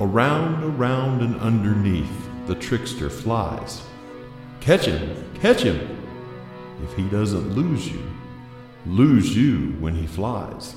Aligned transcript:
Around, 0.00 0.64
around, 0.64 1.22
and 1.22 1.36
underneath 1.40 2.28
the 2.46 2.54
trickster 2.56 3.08
flies. 3.08 3.82
Catch 4.60 4.86
him, 4.86 5.24
catch 5.34 5.62
him! 5.62 5.78
If 6.82 6.94
he 6.94 7.04
doesn't 7.04 7.54
lose 7.54 7.88
you, 7.88 8.02
lose 8.86 9.36
you 9.36 9.76
when 9.78 9.94
he 9.94 10.06
flies. 10.06 10.74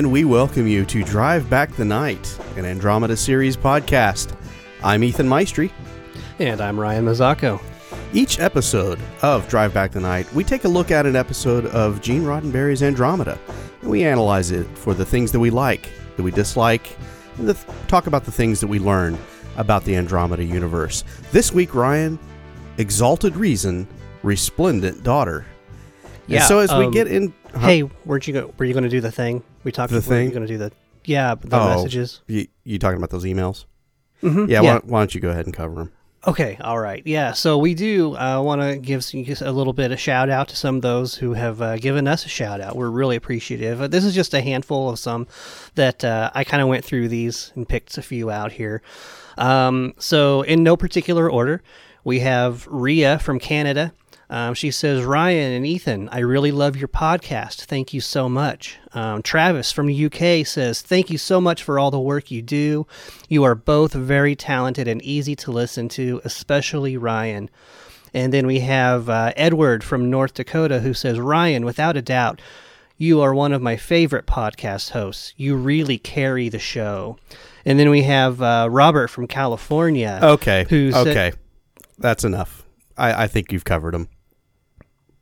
And 0.00 0.10
we 0.10 0.24
welcome 0.24 0.66
you 0.66 0.82
to 0.86 1.04
Drive 1.04 1.50
Back 1.50 1.76
the 1.76 1.84
Night, 1.84 2.40
an 2.56 2.64
Andromeda 2.64 3.14
series 3.14 3.54
podcast. 3.54 4.34
I'm 4.82 5.04
Ethan 5.04 5.28
Maestri. 5.28 5.70
And 6.38 6.62
I'm 6.62 6.80
Ryan 6.80 7.04
Mazzacco. 7.04 7.60
Each 8.14 8.40
episode 8.40 8.98
of 9.20 9.46
Drive 9.46 9.74
Back 9.74 9.92
the 9.92 10.00
Night, 10.00 10.32
we 10.32 10.42
take 10.42 10.64
a 10.64 10.68
look 10.68 10.90
at 10.90 11.04
an 11.04 11.16
episode 11.16 11.66
of 11.66 12.00
Gene 12.00 12.22
Roddenberry's 12.22 12.82
Andromeda, 12.82 13.38
and 13.82 13.90
we 13.90 14.02
analyze 14.02 14.52
it 14.52 14.66
for 14.78 14.94
the 14.94 15.04
things 15.04 15.32
that 15.32 15.40
we 15.40 15.50
like, 15.50 15.90
that 16.16 16.22
we 16.22 16.30
dislike, 16.30 16.96
and 17.36 17.46
the, 17.46 17.72
talk 17.86 18.06
about 18.06 18.24
the 18.24 18.32
things 18.32 18.58
that 18.60 18.68
we 18.68 18.78
learn 18.78 19.18
about 19.58 19.84
the 19.84 19.96
Andromeda 19.96 20.44
universe. 20.44 21.04
This 21.30 21.52
week, 21.52 21.74
Ryan, 21.74 22.18
Exalted 22.78 23.36
Reason, 23.36 23.86
Resplendent 24.22 25.02
Daughter. 25.02 25.44
Yeah. 26.26 26.38
And 26.38 26.44
so 26.46 26.60
as 26.60 26.72
we 26.72 26.86
um, 26.86 26.90
get 26.90 27.06
in, 27.06 27.34
huh? 27.52 27.58
Hey, 27.58 27.82
weren't 28.06 28.26
you 28.26 28.32
go? 28.32 28.54
Were 28.56 28.64
you 28.64 28.72
going 28.72 28.84
to 28.84 28.88
do 28.88 29.02
the 29.02 29.12
thing 29.12 29.42
we 29.64 29.72
talked? 29.72 29.92
The 29.92 30.00
thing? 30.02 30.30
Going 30.30 30.42
to 30.42 30.46
do 30.46 30.58
the? 30.58 30.72
Yeah, 31.04 31.34
the 31.34 31.56
Oh. 31.58 31.68
messages. 31.76 32.20
you, 32.26 32.46
you 32.64 32.78
talking 32.78 32.98
about 32.98 33.10
those 33.10 33.24
emails? 33.24 33.64
Mm-hmm. 34.22 34.50
Yeah. 34.50 34.60
Why, 34.60 34.80
why 34.84 35.00
don't 35.00 35.14
you 35.14 35.20
go 35.20 35.30
ahead 35.30 35.46
and 35.46 35.54
cover 35.54 35.74
them? 35.76 35.92
Okay, 36.26 36.58
all 36.60 36.78
right. 36.78 37.02
Yeah, 37.06 37.32
so 37.32 37.56
we 37.56 37.72
do 37.72 38.14
uh, 38.14 38.42
want 38.42 38.60
to 38.60 38.76
give 38.76 39.02
some, 39.02 39.24
a 39.40 39.50
little 39.52 39.72
bit 39.72 39.90
of 39.90 39.98
shout 39.98 40.28
out 40.28 40.48
to 40.48 40.56
some 40.56 40.76
of 40.76 40.82
those 40.82 41.14
who 41.14 41.32
have 41.32 41.62
uh, 41.62 41.78
given 41.78 42.06
us 42.06 42.26
a 42.26 42.28
shout 42.28 42.60
out. 42.60 42.76
We're 42.76 42.90
really 42.90 43.16
appreciative. 43.16 43.80
Uh, 43.80 43.88
this 43.88 44.04
is 44.04 44.14
just 44.14 44.34
a 44.34 44.42
handful 44.42 44.90
of 44.90 44.98
some 44.98 45.26
that 45.76 46.04
uh, 46.04 46.30
I 46.34 46.44
kind 46.44 46.60
of 46.62 46.68
went 46.68 46.84
through 46.84 47.08
these 47.08 47.52
and 47.56 47.66
picked 47.66 47.96
a 47.96 48.02
few 48.02 48.30
out 48.30 48.52
here. 48.52 48.82
Um, 49.38 49.94
so, 49.98 50.42
in 50.42 50.62
no 50.62 50.76
particular 50.76 51.30
order, 51.30 51.62
we 52.04 52.20
have 52.20 52.66
Ria 52.66 53.18
from 53.18 53.38
Canada. 53.38 53.94
Um, 54.30 54.54
she 54.54 54.70
says, 54.70 55.02
Ryan 55.04 55.52
and 55.52 55.66
Ethan, 55.66 56.08
I 56.10 56.20
really 56.20 56.52
love 56.52 56.76
your 56.76 56.86
podcast. 56.86 57.64
Thank 57.64 57.92
you 57.92 58.00
so 58.00 58.28
much. 58.28 58.78
Um, 58.94 59.22
Travis 59.22 59.72
from 59.72 59.88
the 59.88 60.04
UK 60.06 60.46
says, 60.46 60.80
Thank 60.82 61.10
you 61.10 61.18
so 61.18 61.40
much 61.40 61.64
for 61.64 61.80
all 61.80 61.90
the 61.90 61.98
work 61.98 62.30
you 62.30 62.40
do. 62.40 62.86
You 63.28 63.42
are 63.42 63.56
both 63.56 63.92
very 63.92 64.36
talented 64.36 64.86
and 64.86 65.02
easy 65.02 65.34
to 65.34 65.50
listen 65.50 65.88
to, 65.90 66.20
especially 66.24 66.96
Ryan. 66.96 67.50
And 68.14 68.32
then 68.32 68.46
we 68.46 68.60
have 68.60 69.08
uh, 69.08 69.32
Edward 69.36 69.82
from 69.82 70.10
North 70.10 70.34
Dakota 70.34 70.78
who 70.78 70.94
says, 70.94 71.18
Ryan, 71.18 71.64
without 71.64 71.96
a 71.96 72.02
doubt, 72.02 72.40
you 72.96 73.20
are 73.22 73.34
one 73.34 73.52
of 73.52 73.60
my 73.62 73.76
favorite 73.76 74.26
podcast 74.26 74.90
hosts. 74.90 75.34
You 75.36 75.56
really 75.56 75.98
carry 75.98 76.48
the 76.48 76.58
show. 76.60 77.18
And 77.64 77.80
then 77.80 77.90
we 77.90 78.02
have 78.02 78.40
uh, 78.40 78.68
Robert 78.70 79.08
from 79.08 79.26
California. 79.26 80.20
Okay. 80.22 80.66
Who 80.68 80.92
said- 80.92 81.06
okay. 81.08 81.32
That's 81.98 82.22
enough. 82.22 82.64
I, 82.96 83.24
I 83.24 83.26
think 83.26 83.50
you've 83.52 83.64
covered 83.64 83.94
them. 83.94 84.08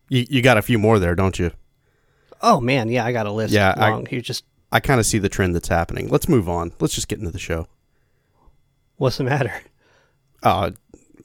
You, 0.09 0.27
you 0.29 0.43
got 0.43 0.57
a 0.59 0.63
few 0.63 0.79
more 0.79 0.99
there, 0.99 1.15
don't 1.15 1.39
you? 1.39 1.51
Oh 2.41 2.61
man, 2.61 2.89
yeah, 2.89 3.05
I 3.05 3.13
got 3.13 3.27
a 3.27 3.33
list. 3.33 3.53
Yeah, 3.53 3.75
I- 3.77 3.91
long. 3.91 4.07
You 4.11 4.21
just 4.21 4.45
I 4.71 4.81
kind 4.81 5.01
of 5.01 5.07
see 5.07 5.19
the 5.19 5.29
trend 5.29 5.55
that's 5.55 5.69
happening. 5.69 6.09
Let's 6.09 6.29
move 6.29 6.49
on. 6.49 6.73
Let's 6.81 6.95
just 6.95 7.09
get 7.09 7.19
into 7.19 7.31
the 7.31 7.39
show. 7.39 7.69
what's 8.97 9.17
the 9.17 9.25
matter? 9.25 9.53
Uh, 10.43 10.71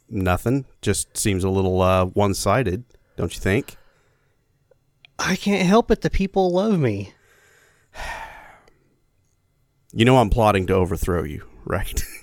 nothing. 0.09 0.65
Just 0.81 1.17
seems 1.17 1.43
a 1.43 1.49
little 1.49 1.81
uh, 1.81 2.05
one 2.05 2.33
sided, 2.33 2.83
don't 3.17 3.33
you 3.33 3.39
think? 3.41 3.75
I 5.19 5.35
can't 5.35 5.67
help 5.67 5.91
it. 5.91 6.01
The 6.01 6.09
people 6.09 6.51
love 6.51 6.79
me. 6.79 7.13
You 9.95 10.05
know 10.05 10.17
I'm 10.17 10.31
plotting 10.31 10.65
to 10.67 10.73
overthrow 10.73 11.23
you, 11.23 11.45
right? 11.65 12.03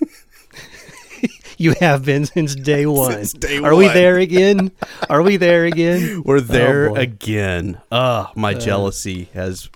You 1.65 1.75
have 1.79 2.03
been 2.03 2.25
since 2.25 2.55
day 2.71 2.87
one. 2.87 3.11
Since 3.11 3.33
day 3.33 3.59
Are 3.59 3.75
we 3.75 3.87
there 3.87 4.17
again? 4.17 4.71
Are 5.11 5.21
we 5.21 5.37
there 5.37 5.65
again? 5.65 6.23
We're 6.25 6.41
there 6.41 6.89
boy. 6.89 6.95
again. 6.95 7.79
Ugh, 7.91 8.29
my 8.35 8.55
jealousy 8.55 9.25
has 9.35 9.69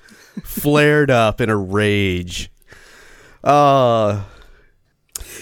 flared 0.43 1.11
up 1.11 1.39
in 1.39 1.51
a 1.51 1.55
rage. 1.55 2.49
Uh 3.43 4.23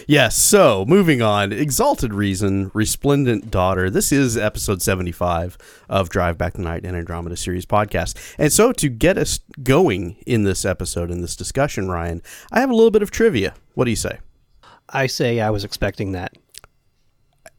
Yes, 0.06 0.36
so 0.36 0.84
moving 0.86 1.22
on. 1.22 1.54
Exalted 1.54 2.14
Reason, 2.14 2.72
Resplendent 2.74 3.50
Daughter. 3.50 3.90
This 3.90 4.12
is 4.12 4.36
episode 4.36 4.82
75 4.82 5.58
of 5.88 6.10
Drive 6.10 6.38
Back 6.38 6.54
the 6.54 6.62
Night 6.62 6.86
and 6.86 6.98
Andromeda 6.98 7.38
series 7.38 7.66
podcast. 7.66 8.18
And 8.38 8.52
so 8.52 8.74
to 8.74 8.90
get 8.90 9.18
us 9.18 9.40
going 9.62 10.18
in 10.26 10.44
this 10.44 10.66
episode, 10.66 11.10
in 11.10 11.22
this 11.22 11.38
discussion, 11.38 11.90
Ryan, 11.90 12.22
I 12.52 12.60
have 12.60 12.70
a 12.70 12.76
little 12.76 12.92
bit 12.92 13.02
of 13.02 13.12
trivia. 13.12 13.54
What 13.76 13.86
do 13.86 13.92
you 13.92 13.96
say? 13.96 14.20
I 14.94 15.08
say 15.08 15.42
I 15.42 15.50
was 15.50 15.64
expecting 15.64 16.12
that. 16.14 16.38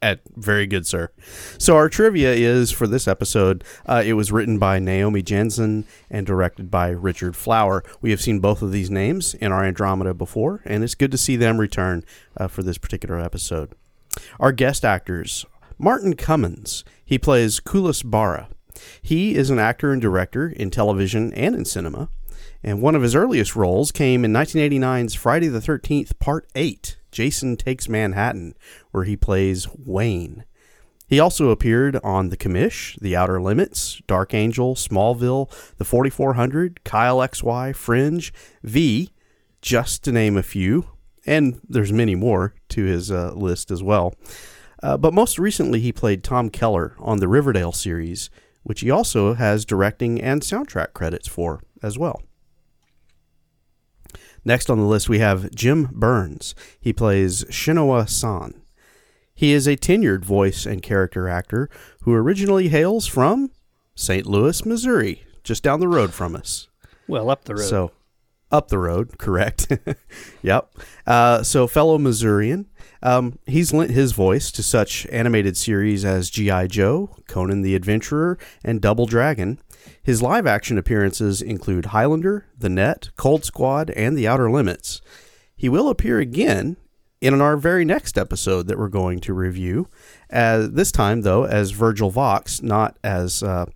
At 0.00 0.21
very 0.37 0.67
good, 0.67 0.87
sir. 0.87 1.11
So 1.59 1.77
our 1.77 1.89
trivia 1.89 2.33
is 2.33 2.71
for 2.71 2.87
this 2.87 3.09
episode. 3.09 3.65
Uh, 3.87 4.03
it 4.05 4.12
was 4.12 4.31
written 4.31 4.59
by 4.59 4.78
Naomi 4.78 5.22
Janzen 5.22 5.84
and 6.11 6.27
directed 6.27 6.71
by 6.71 6.91
Richard 6.91 7.34
Flower. 7.34 7.83
We 8.03 8.11
have 8.11 8.21
seen 8.21 8.39
both 8.39 8.61
of 8.61 8.71
these 8.71 8.91
names 8.91 9.34
in 9.34 9.50
our 9.50 9.65
Andromeda 9.65 10.12
before, 10.12 10.61
and 10.67 10.84
it's 10.84 10.95
good 10.95 11.11
to 11.11 11.19
see 11.19 11.37
them 11.37 11.59
return 11.59 12.05
uh, 12.37 12.49
for 12.49 12.62
this 12.62 12.77
particular 12.77 13.19
episode. 13.19 13.72
Our 14.39 14.53
guest 14.53 14.84
actors: 14.84 15.47
Martin 15.78 16.15
Cummins. 16.16 16.84
He 17.05 17.19
plays 17.19 17.59
Kulis 17.61 18.05
Bara. 18.05 18.49
He 19.01 19.34
is 19.37 19.49
an 19.51 19.59
actor 19.59 19.91
and 19.91 20.03
director 20.03 20.49
in 20.49 20.71
television 20.71 21.33
and 21.33 21.55
in 21.55 21.65
cinema. 21.65 22.11
And 22.62 22.81
one 22.81 22.95
of 22.95 23.03
his 23.03 23.15
earliest 23.15 23.56
roles 23.56 23.93
came 23.93 24.25
in 24.25 24.33
1989's 24.33 25.15
Friday 25.15 25.49
the 25.49 25.61
13th, 25.61 26.19
Part 26.19 26.49
8, 26.55 26.97
Jason 27.14 27.56
Takes 27.56 27.88
Manhattan, 27.88 28.54
where 28.91 29.04
he 29.04 29.16
plays 29.16 29.69
Wayne. 29.72 30.44
He 31.06 31.20
also 31.20 31.50
appeared 31.50 31.97
on 32.02 32.30
The 32.30 32.36
Commish, 32.36 32.98
The 33.00 33.14
Outer 33.14 33.41
Limits, 33.41 34.02
Dark 34.08 34.34
Angel, 34.34 34.75
Smallville, 34.75 35.48
The 35.76 35.84
4400, 35.84 36.82
Kyle 36.82 37.19
XY, 37.19 37.76
Fringe, 37.76 38.32
V, 38.64 39.10
just 39.62 40.03
to 40.04 40.12
name 40.12 40.36
a 40.36 40.42
few, 40.42 40.88
and 41.24 41.60
there's 41.69 41.92
many 41.92 42.16
more 42.16 42.54
to 42.70 42.84
his 42.84 43.12
uh, 43.12 43.32
list 43.34 43.70
as 43.70 43.82
well. 43.82 44.14
Uh, 44.82 44.97
but 44.97 45.14
most 45.14 45.38
recently, 45.38 45.78
he 45.80 45.92
played 45.92 46.24
Tom 46.24 46.50
Keller 46.50 46.97
on 46.98 47.19
the 47.19 47.28
Riverdale 47.28 47.72
series, 47.72 48.28
which 48.64 48.80
he 48.80 48.91
also 48.91 49.34
has 49.34 49.64
directing 49.64 50.20
and 50.20 50.42
soundtrack 50.42 50.94
credits 50.94 51.28
for 51.28 51.62
as 51.80 51.97
well. 51.97 52.22
Next 54.44 54.69
on 54.71 54.78
the 54.78 54.84
list, 54.84 55.09
we 55.09 55.21
have 55.21 55.55
Jim 55.55 55.88
Byrnes. 55.93 56.55
He 56.81 56.93
plays 56.93 57.45
Shinoa 57.45 58.09
San. 58.09 58.60
He 59.34 59.53
is 59.53 59.66
a 59.66 59.77
tenured 59.77 60.24
voice 60.24 60.65
and 60.65 60.83
character 60.83 61.28
actor 61.28 61.68
who 62.03 62.15
originally 62.15 62.68
hails 62.68 63.07
from 63.07 63.51
St. 63.97 64.27
Louis, 64.27 64.65
Missouri, 64.65 65.24
just 65.42 65.63
down 65.63 65.80
the 65.80 65.89
road 65.89 66.13
from 66.13 66.36
us. 66.36 66.68
Well, 67.09 67.30
up 67.30 67.45
the 67.45 67.54
road. 67.57 67.65
So, 67.65 67.91
up 68.53 68.68
the 68.68 68.78
road, 68.78 69.18
correct. 69.18 69.72
yep. 70.42 70.72
Uh, 71.07 71.42
so, 71.42 71.66
fellow 71.66 71.98
Missourian, 71.98 72.66
um, 73.03 73.39
he's 73.47 73.72
lent 73.72 73.91
his 73.91 74.13
voice 74.13 74.53
to 74.53 74.63
such 74.63 75.07
animated 75.07 75.57
series 75.57 76.04
as 76.04 76.30
G.I. 76.30 76.68
Joe, 76.68 77.16
Conan 77.27 77.63
the 77.63 77.74
Adventurer, 77.74 78.39
and 78.63 78.80
Double 78.80 79.07
Dragon. 79.07 79.59
His 80.03 80.22
live 80.22 80.47
action 80.47 80.78
appearances 80.78 81.41
include 81.41 81.86
Highlander, 81.86 82.47
The 82.59 82.69
Net, 82.69 83.10
Cold 83.16 83.45
Squad, 83.45 83.91
and 83.91 84.16
The 84.16 84.28
Outer 84.28 84.51
Limits. 84.51 85.01
He 85.57 85.69
will 85.69 85.89
appear 85.89 86.19
again 86.19 86.77
in 87.21 87.41
our 87.41 87.57
very 87.57 87.84
next 87.86 88.19
episode 88.19 88.66
that 88.66 88.78
we're 88.78 88.89
going 88.89 89.19
to 89.21 89.33
review. 89.33 89.89
Uh, 90.31 90.66
this 90.71 90.92
time, 90.92 91.22
though, 91.22 91.45
as 91.45 91.71
Virgil 91.71 92.10
Vox, 92.10 92.63
not 92.63 92.98
as 93.03 93.42
uh, 93.42 93.66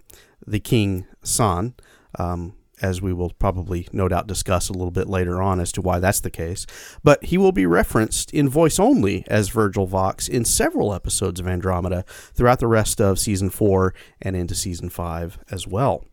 the 0.47 0.61
King 0.61 1.07
San, 1.23 1.75
um, 2.19 2.55
as 2.83 3.03
we 3.03 3.13
will 3.13 3.31
probably 3.31 3.89
no 3.93 4.09
doubt 4.09 4.27
discuss 4.27 4.69
a 4.69 4.73
little 4.73 4.91
bit 4.91 5.09
later 5.09 5.43
on 5.43 5.61
as 5.61 5.73
to 5.73 5.81
why 5.81 5.99
that's 5.99 6.21
the 6.21 6.31
case. 6.31 6.67
But 7.03 7.25
he 7.25 7.39
will 7.39 7.53
be 7.53 7.67
referenced 7.67 8.33
in 8.33 8.49
voice 8.49 8.79
only 8.79 9.25
as 9.27 9.49
Virgil 9.49 9.87
Vox 9.87 10.29
in 10.29 10.45
several 10.45 10.95
episodes 10.95 11.41
of 11.41 11.49
Andromeda 11.49 12.05
throughout 12.35 12.61
the 12.61 12.67
rest 12.67 13.01
of 13.01 13.19
season 13.19 13.51
four 13.51 13.95
and 14.21 14.37
into 14.37 14.55
season 14.55 14.91
five 14.91 15.39
as 15.51 15.67
well. 15.67 16.05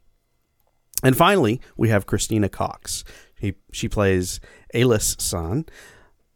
And 1.03 1.15
finally, 1.15 1.61
we 1.77 1.89
have 1.89 2.05
Christina 2.05 2.49
Cox. 2.49 3.03
He, 3.37 3.55
she 3.71 3.87
plays 3.89 4.39
Alice 4.73 5.15
San. 5.19 5.65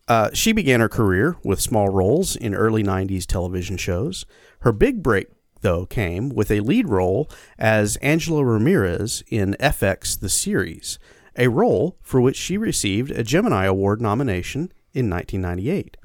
Uh, 0.08 0.30
she 0.34 0.52
began 0.52 0.80
her 0.80 0.90
career 0.90 1.38
with 1.44 1.62
small 1.62 1.90
roles 1.90 2.36
in 2.36 2.56
early 2.56 2.84
90s 2.84 3.26
television 3.26 3.78
shows. 3.78 4.26
Her 4.62 4.72
big 4.72 5.02
break, 5.04 5.28
though, 5.62 5.86
came 5.86 6.30
with 6.30 6.52
a 6.52 6.60
lead 6.62 6.90
role 6.90 7.30
as 7.58 7.96
Angela 7.98 8.44
Ramirez 8.44 9.24
in 9.28 9.56
FX 9.60 10.20
The 10.20 10.30
Series, 10.30 11.00
a 11.38 11.48
role 11.48 11.98
for 12.02 12.22
which 12.22 12.36
she 12.36 12.58
received 12.58 13.12
a 13.12 13.24
Gemini 13.24 13.66
Award 13.66 14.02
nomination 14.02 14.72
in 14.94 15.10
1998. 15.10 15.98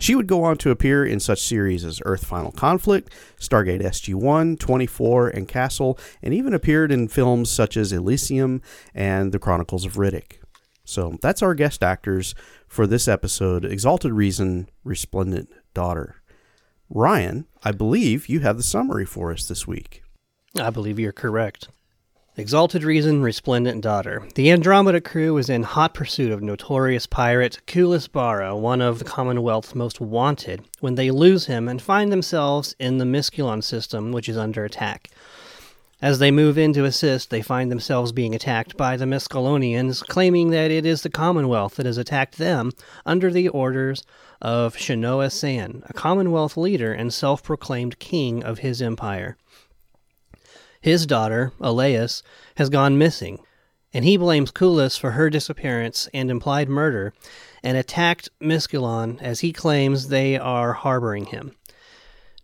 She 0.00 0.16
would 0.16 0.26
go 0.26 0.42
on 0.42 0.56
to 0.58 0.70
appear 0.70 1.04
in 1.04 1.20
such 1.20 1.40
series 1.40 1.84
as 1.84 2.02
Earth 2.04 2.26
Final 2.26 2.50
Conflict, 2.50 3.12
Stargate 3.38 3.80
SG 3.80 4.14
1, 4.14 4.56
24, 4.56 5.28
and 5.28 5.46
Castle, 5.46 5.98
and 6.20 6.34
even 6.34 6.52
appeared 6.52 6.90
in 6.90 7.06
films 7.06 7.48
such 7.48 7.76
as 7.76 7.92
Elysium 7.92 8.60
and 8.92 9.30
The 9.30 9.38
Chronicles 9.38 9.84
of 9.84 9.94
Riddick. 9.94 10.38
So 10.84 11.16
that's 11.22 11.42
our 11.42 11.54
guest 11.54 11.84
actors 11.84 12.34
for 12.66 12.86
this 12.86 13.06
episode 13.06 13.64
Exalted 13.64 14.12
Reason, 14.12 14.68
Resplendent 14.82 15.48
Daughter. 15.74 16.16
Ryan, 16.90 17.46
I 17.62 17.72
believe 17.72 18.28
you 18.28 18.40
have 18.40 18.56
the 18.56 18.62
summary 18.62 19.06
for 19.06 19.32
us 19.32 19.46
this 19.46 19.66
week. 19.66 20.02
I 20.60 20.70
believe 20.70 20.98
you're 20.98 21.12
correct. 21.12 21.68
Exalted 22.36 22.82
Reason, 22.82 23.22
Resplendent 23.22 23.80
Daughter. 23.80 24.26
The 24.34 24.50
Andromeda 24.50 25.00
crew 25.00 25.36
is 25.38 25.48
in 25.48 25.62
hot 25.62 25.94
pursuit 25.94 26.32
of 26.32 26.42
notorious 26.42 27.06
pirate 27.06 27.60
Kulis 27.66 28.10
Bara, 28.10 28.56
one 28.56 28.80
of 28.80 28.98
the 28.98 29.04
Commonwealth's 29.04 29.74
most 29.74 30.00
wanted, 30.00 30.64
when 30.80 30.96
they 30.96 31.10
lose 31.10 31.46
him 31.46 31.68
and 31.68 31.80
find 31.80 32.10
themselves 32.10 32.74
in 32.80 32.98
the 32.98 33.04
Misculon 33.04 33.62
system, 33.62 34.10
which 34.10 34.28
is 34.28 34.36
under 34.36 34.64
attack. 34.64 35.10
As 36.02 36.18
they 36.18 36.30
move 36.30 36.58
in 36.58 36.72
to 36.72 36.84
assist, 36.84 37.30
they 37.30 37.40
find 37.40 37.70
themselves 37.70 38.12
being 38.12 38.34
attacked 38.34 38.76
by 38.76 38.96
the 38.96 39.06
Miscalonians, 39.06 40.04
claiming 40.04 40.50
that 40.50 40.70
it 40.70 40.84
is 40.84 41.02
the 41.02 41.08
Commonwealth 41.08 41.76
that 41.76 41.86
has 41.86 41.98
attacked 41.98 42.36
them 42.36 42.72
under 43.06 43.30
the 43.30 43.48
orders 43.48 44.02
of 44.44 44.76
Shanoa 44.76 45.32
San, 45.32 45.82
a 45.86 45.94
Commonwealth 45.94 46.58
leader 46.58 46.92
and 46.92 47.12
self 47.12 47.42
proclaimed 47.42 47.98
king 47.98 48.44
of 48.44 48.58
his 48.58 48.82
empire. 48.82 49.38
His 50.82 51.06
daughter, 51.06 51.52
Elias, 51.60 52.22
has 52.56 52.68
gone 52.68 52.98
missing, 52.98 53.38
and 53.94 54.04
he 54.04 54.18
blames 54.18 54.52
Kulis 54.52 54.98
for 54.98 55.12
her 55.12 55.30
disappearance 55.30 56.10
and 56.12 56.30
implied 56.30 56.68
murder 56.68 57.14
and 57.62 57.78
attacked 57.78 58.28
Misculon 58.38 59.18
as 59.22 59.40
he 59.40 59.50
claims 59.50 60.08
they 60.08 60.38
are 60.38 60.74
harboring 60.74 61.26
him. 61.26 61.56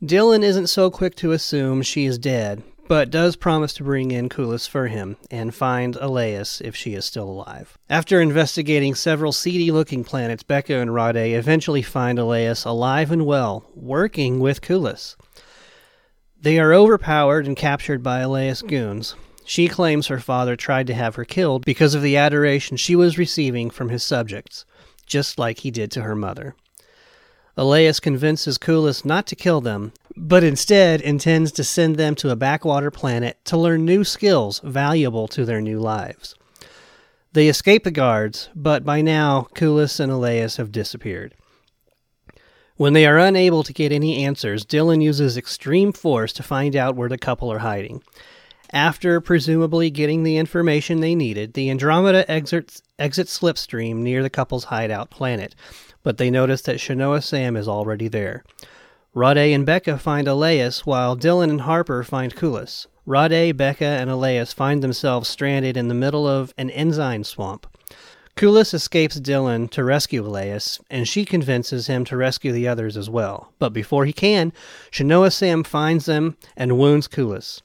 Dylan 0.03 0.43
isn't 0.43 0.69
so 0.69 0.91
quick 0.91 1.15
to 1.17 1.33
assume 1.33 1.83
she 1.83 2.07
is 2.07 2.17
dead, 2.17 2.63
but 2.91 3.09
does 3.09 3.37
promise 3.37 3.73
to 3.73 3.85
bring 3.85 4.11
in 4.11 4.29
Kulis 4.29 4.69
for 4.69 4.89
him 4.89 5.17
and 5.31 5.55
find 5.55 5.95
Elias 6.01 6.61
if 6.61 6.75
she 6.75 6.95
is 6.95 7.05
still 7.05 7.31
alive. 7.31 7.79
After 7.89 8.21
investigating 8.21 8.97
several 8.97 9.31
seedy 9.31 9.71
looking 9.71 10.03
planets, 10.03 10.43
Beka 10.43 10.83
and 10.83 10.91
Rhade 10.91 11.39
eventually 11.39 11.83
find 11.83 12.19
Elias 12.19 12.65
alive 12.65 13.13
and 13.13 13.25
well, 13.25 13.71
working 13.77 14.41
with 14.41 14.61
Kulis. 14.61 15.15
They 16.41 16.59
are 16.59 16.75
overpowered 16.75 17.47
and 17.47 17.57
captured 17.57 18.03
by 18.03 18.23
Elias 18.23 18.61
goons. 18.61 19.15
She 19.45 19.69
claims 19.69 20.09
her 20.09 20.19
father 20.19 20.57
tried 20.57 20.89
to 20.89 20.95
have 20.95 21.15
her 21.15 21.25
killed 21.25 21.65
because 21.65 21.95
of 21.95 22.03
the 22.03 22.17
adoration 22.17 22.77
she 22.77 22.97
was 22.97 23.17
receiving 23.17 23.71
from 23.71 23.91
his 23.91 24.03
subjects, 24.03 24.65
just 25.07 25.39
like 25.39 25.61
he 25.61 25.71
did 25.71 25.93
to 25.93 26.03
her 26.03 26.17
mother. 26.17 26.57
Elias 27.61 28.01
convinces 28.01 28.57
Kulis 28.57 29.05
not 29.05 29.27
to 29.27 29.37
kill 29.37 29.61
them, 29.61 29.93
but 30.17 30.43
instead 30.43 31.03
intends 31.03 31.53
to 31.53 31.63
send 31.63 31.97
them 31.97 32.15
to 32.15 32.31
a 32.31 32.37
backwater 32.37 32.91
planet 32.91 33.37
to 33.45 33.59
learn 33.59 33.85
new 33.85 34.03
skills 34.03 34.63
valuable 34.65 35.29
to 35.29 35.45
their 35.45 35.61
new 35.61 35.79
lives. 35.79 36.35
They 37.35 37.49
escape 37.49 37.85
the 37.85 37.91
guards, 37.91 38.49
but 38.57 38.83
by 38.83 39.03
now 39.03 39.47
Kulis 39.55 40.01
and 40.01 40.11
Elias 40.11 40.57
have 40.57 40.73
disappeared. 40.73 41.35
When 42.79 42.95
they 42.95 43.05
are 43.05 43.19
unable 43.19 43.63
to 43.65 43.75
get 43.75 43.93
any 43.93 44.25
answers, 44.25 44.65
Dylan 44.65 45.03
uses 45.03 45.37
extreme 45.37 45.93
force 45.93 46.33
to 46.33 46.43
find 46.43 46.75
out 46.75 46.97
where 46.97 47.11
the 47.11 47.19
couple 47.19 47.53
are 47.53 47.59
hiding. 47.59 48.03
After 48.73 49.21
presumably 49.21 49.91
getting 49.91 50.23
the 50.23 50.39
information 50.39 51.01
they 51.01 51.15
needed, 51.15 51.53
the 51.53 51.69
Andromeda 51.69 52.31
exits, 52.31 52.81
exits 52.99 53.39
Slipstream 53.39 53.97
near 53.97 54.23
the 54.23 54.31
couple's 54.31 54.65
hideout 54.65 55.11
planet, 55.11 55.55
but 56.03 56.19
they 56.19 56.31
notice 56.31 56.63
that 56.63 56.77
Shanoa 56.77 57.23
Sam 57.23 57.57
is 57.57 57.69
already 57.69 58.09
there. 58.09 58.45
Rhade 59.15 59.55
and 59.55 59.67
Beka 59.67 59.99
find 59.99 60.29
Elias, 60.29 60.87
while 60.87 61.17
Dylan 61.17 61.51
and 61.51 61.63
Harper 61.63 62.05
find 62.05 62.35
Kulis. 62.35 62.87
Rhade, 63.07 63.55
Beka, 63.55 63.83
and 63.83 64.09
Elias 64.09 64.53
find 64.53 64.83
themselves 64.83 65.29
stranded 65.29 65.77
in 65.77 65.89
the 65.89 65.95
middle 65.95 66.29
of 66.29 66.55
an 66.57 66.71
enzyme 66.71 67.25
swamp. 67.25 67.67
Kulis 68.37 68.73
escapes 68.73 69.19
Dylan 69.19 69.69
to 69.71 69.85
rescue 69.85 70.25
Elias, 70.25 70.81
and 70.89 71.09
she 71.09 71.25
convinces 71.25 71.89
him 71.89 72.05
to 72.05 72.17
rescue 72.17 72.53
the 72.53 72.69
others 72.69 72.97
as 72.97 73.11
well. 73.11 73.53
But 73.59 73.73
before 73.73 74.05
he 74.05 74.13
can, 74.13 74.53
Shanoa 74.93 75.33
Sam 75.33 75.65
finds 75.65 76.07
them 76.07 76.37
and 76.57 76.79
wounds 76.79 77.09
Kulis. 77.09 77.63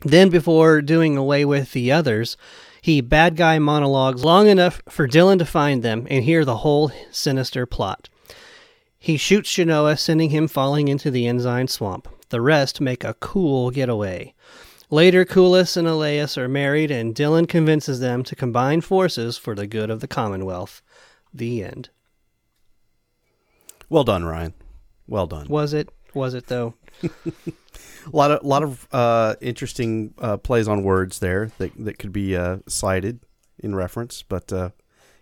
Then, 0.00 0.30
before 0.30 0.82
doing 0.82 1.16
away 1.16 1.44
with 1.44 1.72
the 1.72 1.92
others, 1.92 2.36
he 2.82 3.00
bad 3.00 3.36
guy 3.36 3.60
monologues 3.60 4.24
long 4.24 4.48
enough 4.48 4.82
for 4.88 5.06
Dylan 5.06 5.38
to 5.38 5.46
find 5.46 5.84
them 5.84 6.04
and 6.10 6.24
hear 6.24 6.44
the 6.44 6.58
whole 6.58 6.90
sinister 7.12 7.64
plot. 7.64 8.08
He 8.98 9.16
shoots 9.16 9.50
Shanoa, 9.50 9.96
sending 9.96 10.30
him 10.30 10.48
falling 10.48 10.88
into 10.88 11.08
the 11.08 11.28
enzyme 11.28 11.68
swamp. 11.68 12.08
The 12.30 12.40
rest 12.40 12.80
make 12.80 13.04
a 13.04 13.14
cool 13.14 13.70
getaway. 13.70 14.34
Later, 14.90 15.24
Kulis 15.24 15.76
and 15.76 15.86
Elias 15.86 16.36
are 16.36 16.48
married, 16.48 16.90
and 16.90 17.14
Dylan 17.14 17.48
convinces 17.48 18.00
them 18.00 18.24
to 18.24 18.34
combine 18.34 18.80
forces 18.80 19.38
for 19.38 19.54
the 19.54 19.68
good 19.68 19.88
of 19.88 20.00
the 20.00 20.08
Commonwealth. 20.08 20.82
The 21.32 21.62
end. 21.62 21.90
Well 23.88 24.04
done, 24.04 24.24
Ryan. 24.24 24.54
Well 25.06 25.28
done. 25.28 25.46
Was 25.48 25.72
it? 25.72 25.88
Was 26.14 26.34
it 26.34 26.48
though? 26.48 26.74
A 28.06 28.16
lot 28.16 28.30
of 28.30 28.44
lot 28.44 28.62
of 28.62 28.88
uh, 28.92 29.34
interesting 29.40 30.14
uh, 30.18 30.36
plays 30.36 30.68
on 30.68 30.82
words 30.82 31.18
there 31.18 31.50
that 31.58 31.72
that 31.84 31.98
could 31.98 32.12
be 32.12 32.36
uh, 32.36 32.58
cited 32.66 33.20
in 33.58 33.74
reference, 33.74 34.22
but 34.22 34.52
uh, 34.52 34.70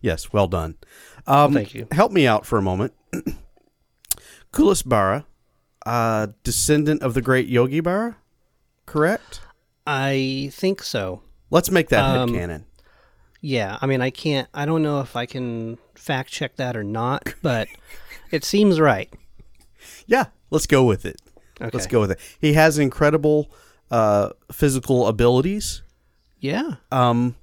yes, 0.00 0.32
well 0.32 0.46
done. 0.46 0.76
Um, 1.26 1.52
Thank 1.52 1.74
you. 1.74 1.86
Help 1.92 2.12
me 2.12 2.26
out 2.26 2.46
for 2.46 2.58
a 2.58 2.62
moment. 2.62 2.94
Kulis 4.52 4.84
Bara, 4.86 5.26
uh, 5.86 6.28
descendant 6.42 7.02
of 7.02 7.14
the 7.14 7.22
great 7.22 7.46
Yogi 7.48 7.80
Berra, 7.80 8.16
correct? 8.86 9.40
I 9.86 10.50
think 10.52 10.82
so. 10.82 11.22
Let's 11.50 11.70
make 11.70 11.88
that 11.90 12.04
Um, 12.04 12.30
headcanon. 12.30 12.64
Yeah, 13.40 13.78
I 13.80 13.86
mean, 13.86 14.02
I 14.02 14.10
can't. 14.10 14.48
I 14.52 14.66
don't 14.66 14.82
know 14.82 15.00
if 15.00 15.16
I 15.16 15.26
can 15.26 15.78
fact 15.94 16.30
check 16.30 16.56
that 16.56 16.76
or 16.76 16.84
not, 16.84 17.34
but 17.42 17.68
it 18.30 18.44
seems 18.44 18.80
right. 18.80 19.12
Yeah, 20.06 20.26
let's 20.50 20.66
go 20.66 20.84
with 20.84 21.06
it. 21.06 21.20
Okay. 21.60 21.70
Let's 21.72 21.86
go 21.86 22.00
with 22.00 22.12
it. 22.12 22.18
He 22.40 22.54
has 22.54 22.78
incredible 22.78 23.50
uh, 23.90 24.30
physical 24.50 25.06
abilities. 25.06 25.82
Yeah. 26.38 26.76
Um, 26.90 27.36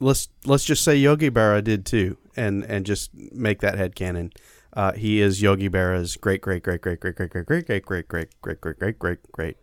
let's 0.00 0.28
let's 0.44 0.64
just 0.64 0.84
say 0.84 0.96
Yogi 0.96 1.30
Berra 1.30 1.62
did 1.62 1.84
too, 1.84 2.16
and 2.36 2.64
and 2.64 2.86
just 2.86 3.12
make 3.14 3.60
that 3.60 3.74
headcanon. 3.74 4.32
Uh, 4.72 4.92
he 4.92 5.20
is 5.20 5.42
Yogi 5.42 5.68
Berra's 5.68 6.16
great 6.16 6.40
great 6.40 6.62
great 6.62 6.80
great 6.80 7.00
great 7.00 7.12
great 7.18 7.44
great 7.44 7.46
great 7.46 7.66
great 7.66 7.84
great 7.84 7.86
great 7.86 8.08
great 8.08 8.28
great 8.40 8.60
great 8.60 8.78
great 8.78 8.98
great 8.98 9.32
great 9.32 9.56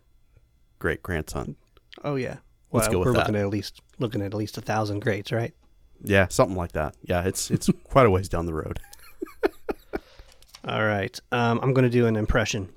great 0.78 1.02
grandson. 1.02 1.56
Oh 2.04 2.16
yeah. 2.16 2.38
Let's 2.72 2.88
go 2.88 2.98
with 2.98 3.06
we're 3.06 3.12
that. 3.12 3.18
looking 3.20 3.36
at 3.36 3.42
at 3.42 3.48
least 3.50 3.82
looking 3.98 4.22
at 4.22 4.28
at 4.28 4.34
least 4.34 4.56
a 4.56 4.62
thousand 4.62 5.00
greats, 5.00 5.30
right? 5.30 5.54
Yeah, 6.02 6.28
something 6.28 6.56
like 6.56 6.72
that. 6.72 6.96
Yeah, 7.02 7.22
it's 7.22 7.50
it's 7.50 7.68
quite 7.84 8.06
a 8.06 8.10
ways 8.10 8.28
down 8.28 8.46
the 8.46 8.54
road. 8.54 8.80
All 10.64 10.84
right. 10.84 11.18
Um, 11.32 11.60
I'm 11.62 11.74
going 11.74 11.84
to 11.84 11.90
do 11.90 12.06
an 12.06 12.16
impression. 12.16 12.70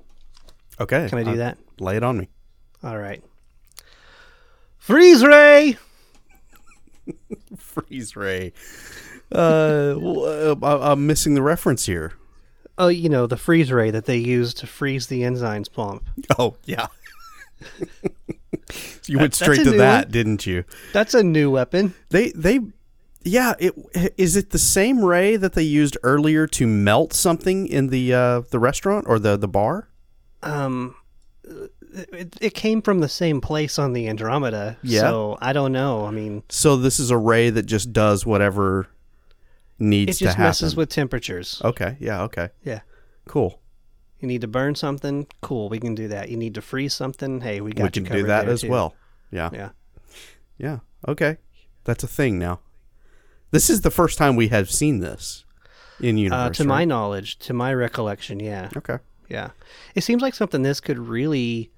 Okay, 0.80 1.08
Can 1.08 1.18
I 1.18 1.22
do 1.22 1.30
uh, 1.32 1.36
that? 1.36 1.58
Lay 1.78 1.96
it 1.96 2.02
on 2.02 2.18
me. 2.18 2.28
All 2.82 2.98
right. 2.98 3.22
Freeze 4.76 5.24
ray. 5.24 5.76
Freeze 7.56 8.14
ray. 8.14 8.52
Uh, 9.34 9.96
uh, 9.98 10.54
I- 10.62 10.92
I'm 10.92 11.06
missing 11.06 11.34
the 11.34 11.42
reference 11.42 11.86
here. 11.86 12.12
Oh, 12.78 12.88
you 12.88 13.08
know 13.08 13.26
the 13.26 13.38
freeze 13.38 13.72
ray 13.72 13.90
that 13.90 14.04
they 14.04 14.18
use 14.18 14.52
to 14.54 14.66
freeze 14.66 15.06
the 15.06 15.24
enzyme 15.24 15.64
swamp. 15.64 16.04
Oh 16.38 16.56
yeah. 16.66 16.88
you 19.06 19.18
went 19.18 19.34
straight 19.34 19.64
to 19.64 19.70
that, 19.72 20.04
one. 20.04 20.12
didn't 20.12 20.46
you? 20.46 20.64
That's 20.92 21.14
a 21.14 21.22
new 21.22 21.50
weapon. 21.50 21.94
They 22.10 22.32
they 22.32 22.60
yeah, 23.22 23.54
it 23.58 23.74
is 24.18 24.36
it 24.36 24.50
the 24.50 24.58
same 24.58 25.02
ray 25.04 25.36
that 25.36 25.54
they 25.54 25.62
used 25.62 25.96
earlier 26.02 26.46
to 26.48 26.66
melt 26.66 27.14
something 27.14 27.66
in 27.66 27.88
the 27.88 28.12
uh 28.12 28.42
the 28.50 28.58
restaurant 28.58 29.06
or 29.08 29.18
the 29.18 29.38
the 29.38 29.48
bar? 29.48 29.88
Um, 30.50 30.94
it, 32.12 32.36
it 32.40 32.54
came 32.54 32.82
from 32.82 33.00
the 33.00 33.08
same 33.08 33.40
place 33.40 33.78
on 33.78 33.92
the 33.92 34.08
Andromeda. 34.08 34.76
Yeah. 34.82 35.00
So 35.02 35.38
I 35.40 35.52
don't 35.52 35.72
know. 35.72 36.04
I 36.06 36.10
mean, 36.10 36.42
So 36.48 36.76
this 36.76 36.98
is 36.98 37.10
a 37.10 37.16
ray 37.18 37.50
that 37.50 37.64
just 37.66 37.92
does 37.92 38.26
whatever 38.26 38.80
it 38.82 38.86
needs 39.78 40.18
to 40.18 40.24
happen. 40.26 40.26
It 40.26 40.26
just 40.26 40.36
happen. 40.36 40.48
messes 40.48 40.76
with 40.76 40.88
temperatures. 40.90 41.60
Okay, 41.64 41.96
yeah, 42.00 42.22
okay. 42.22 42.48
Yeah. 42.64 42.80
Cool. 43.26 43.60
You 44.20 44.28
need 44.28 44.40
to 44.40 44.48
burn 44.48 44.74
something? 44.74 45.26
Cool, 45.42 45.68
we 45.68 45.78
can 45.78 45.94
do 45.94 46.08
that. 46.08 46.28
You 46.30 46.36
need 46.36 46.54
to 46.54 46.62
freeze 46.62 46.94
something? 46.94 47.40
Hey, 47.42 47.60
we 47.60 47.72
got 47.72 47.94
we 47.94 48.00
you 48.00 48.06
can 48.06 48.16
do 48.16 48.22
that 48.24 48.44
there, 48.46 48.54
as 48.54 48.62
too. 48.62 48.70
well. 48.70 48.94
Yeah. 49.30 49.50
Yeah. 49.52 49.70
Yeah. 50.58 50.78
Okay. 51.06 51.36
That's 51.84 52.02
a 52.02 52.08
thing 52.08 52.38
now. 52.38 52.60
This 53.52 53.70
is 53.70 53.82
the 53.82 53.90
first 53.90 54.18
time 54.18 54.34
we 54.34 54.48
have 54.48 54.70
seen 54.70 54.98
this 55.00 55.44
in 56.00 56.16
Uh, 56.16 56.20
universe. 56.20 56.56
to 56.56 56.64
my 56.64 56.78
right? 56.78 56.88
knowledge, 56.88 57.38
to 57.40 57.52
my 57.52 57.72
recollection, 57.72 58.40
yeah. 58.40 58.70
Okay. 58.76 58.98
Yeah. 59.28 59.50
It 59.94 60.02
seems 60.02 60.22
like 60.22 60.34
something 60.34 60.62
this 60.62 60.80
could 60.80 60.98
really 60.98 61.70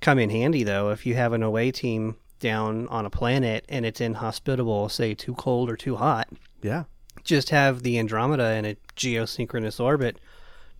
come 0.00 0.18
in 0.18 0.30
handy, 0.30 0.64
though, 0.64 0.90
if 0.90 1.06
you 1.06 1.14
have 1.14 1.32
an 1.32 1.42
away 1.42 1.70
team 1.70 2.16
down 2.40 2.88
on 2.88 3.06
a 3.06 3.10
planet 3.10 3.64
and 3.68 3.86
it's 3.86 4.00
inhospitable, 4.00 4.88
say 4.88 5.14
too 5.14 5.34
cold 5.34 5.70
or 5.70 5.76
too 5.76 5.96
hot. 5.96 6.28
Yeah. 6.62 6.84
Just 7.24 7.50
have 7.50 7.82
the 7.82 7.98
Andromeda 7.98 8.54
in 8.54 8.64
a 8.64 8.76
geosynchronous 8.96 9.78
orbit, 9.78 10.18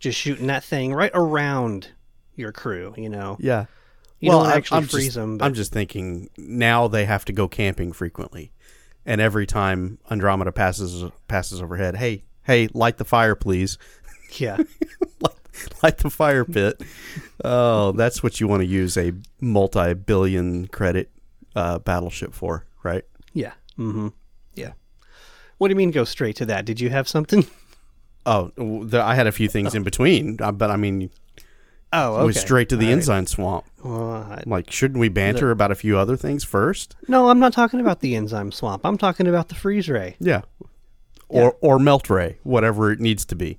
just 0.00 0.18
shooting 0.18 0.48
that 0.48 0.64
thing 0.64 0.92
right 0.92 1.12
around 1.14 1.90
your 2.34 2.50
crew, 2.52 2.94
you 2.96 3.08
know? 3.08 3.36
Yeah. 3.38 3.66
You 4.18 4.30
don't 4.30 4.46
I'm- 4.46 4.56
actually 4.58 4.78
I'm 4.78 4.86
freeze 4.86 5.04
just, 5.06 5.16
them. 5.16 5.38
But 5.38 5.44
I'm 5.46 5.54
just 5.54 5.72
thinking 5.72 6.30
now 6.36 6.88
they 6.88 7.04
have 7.04 7.24
to 7.26 7.32
go 7.32 7.48
camping 7.48 7.92
frequently, 7.92 8.52
and 9.04 9.20
every 9.20 9.46
time 9.46 9.98
Andromeda 10.10 10.52
passes 10.52 11.04
passes 11.26 11.60
overhead, 11.60 11.96
hey, 11.96 12.22
hey, 12.44 12.68
light 12.72 12.98
the 12.98 13.04
fire, 13.04 13.34
please. 13.34 13.78
yeah. 14.38 14.58
light 15.82 15.98
the 15.98 16.10
fire 16.10 16.44
pit. 16.44 16.80
oh, 17.44 17.92
that's 17.92 18.22
what 18.22 18.40
you 18.40 18.48
want 18.48 18.60
to 18.62 18.66
use 18.66 18.96
a 18.96 19.12
multi-billion 19.40 20.68
credit 20.68 21.10
uh, 21.56 21.78
battleship 21.78 22.32
for, 22.34 22.64
right? 22.82 23.04
Yeah. 23.32 23.52
Mm-hmm. 23.78 24.08
Yeah. 24.54 24.72
What 25.58 25.68
do 25.68 25.72
you 25.72 25.76
mean 25.76 25.90
go 25.90 26.04
straight 26.04 26.36
to 26.36 26.46
that? 26.46 26.64
Did 26.64 26.80
you 26.80 26.90
have 26.90 27.08
something? 27.08 27.46
Oh, 28.24 28.52
the, 28.56 29.02
I 29.02 29.16
had 29.16 29.26
a 29.26 29.32
few 29.32 29.48
things 29.48 29.74
in 29.74 29.82
between, 29.82 30.36
uh, 30.40 30.52
but 30.52 30.70
I 30.70 30.76
mean, 30.76 31.10
Oh, 31.92 32.14
it 32.14 32.16
okay. 32.18 32.26
was 32.26 32.38
straight 32.40 32.68
to 32.68 32.76
the 32.76 32.84
All 32.84 32.90
right. 32.92 32.96
enzyme 32.98 33.26
swamp. 33.26 33.64
Well, 33.82 34.12
I- 34.12 34.44
Like, 34.46 34.70
shouldn't 34.70 35.00
we 35.00 35.08
banter 35.08 35.50
about 35.50 35.72
a 35.72 35.74
few 35.74 35.98
other 35.98 36.16
things 36.16 36.44
first? 36.44 36.94
no, 37.08 37.30
I'm 37.30 37.40
not 37.40 37.52
talking 37.52 37.80
about 37.80 37.98
the 37.98 38.14
enzyme 38.14 38.52
swamp. 38.52 38.86
I'm 38.86 38.96
talking 38.96 39.26
about 39.26 39.48
the 39.48 39.56
freeze 39.56 39.88
ray. 39.88 40.14
Yeah. 40.20 40.42
Or 41.26 41.56
or 41.60 41.80
melt 41.80 42.08
ray, 42.08 42.38
whatever 42.44 42.92
it 42.92 43.00
needs 43.00 43.24
to 43.24 43.34
be. 43.34 43.58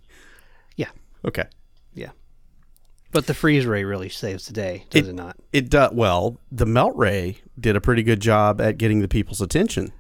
Yeah. 0.78 0.92
Okay. 1.26 1.44
But 3.14 3.28
the 3.28 3.34
freeze 3.34 3.66
ray 3.66 3.84
really 3.84 4.10
saves 4.10 4.48
the 4.48 4.54
day, 4.54 4.86
does 4.90 5.08
it, 5.08 5.14
not? 5.14 5.38
It 5.54 5.70
does 5.70 5.92
well. 5.94 6.38
The 6.52 6.66
melt 6.66 6.96
ray 6.98 7.38
did 7.60 7.76
a 7.76 7.82
pretty 7.82 8.02
good 8.04 8.20
job 8.20 8.60
at 8.60 8.78
getting 8.78 9.00
the 9.02 9.08
people's 9.08 9.40
attention. 9.40 9.92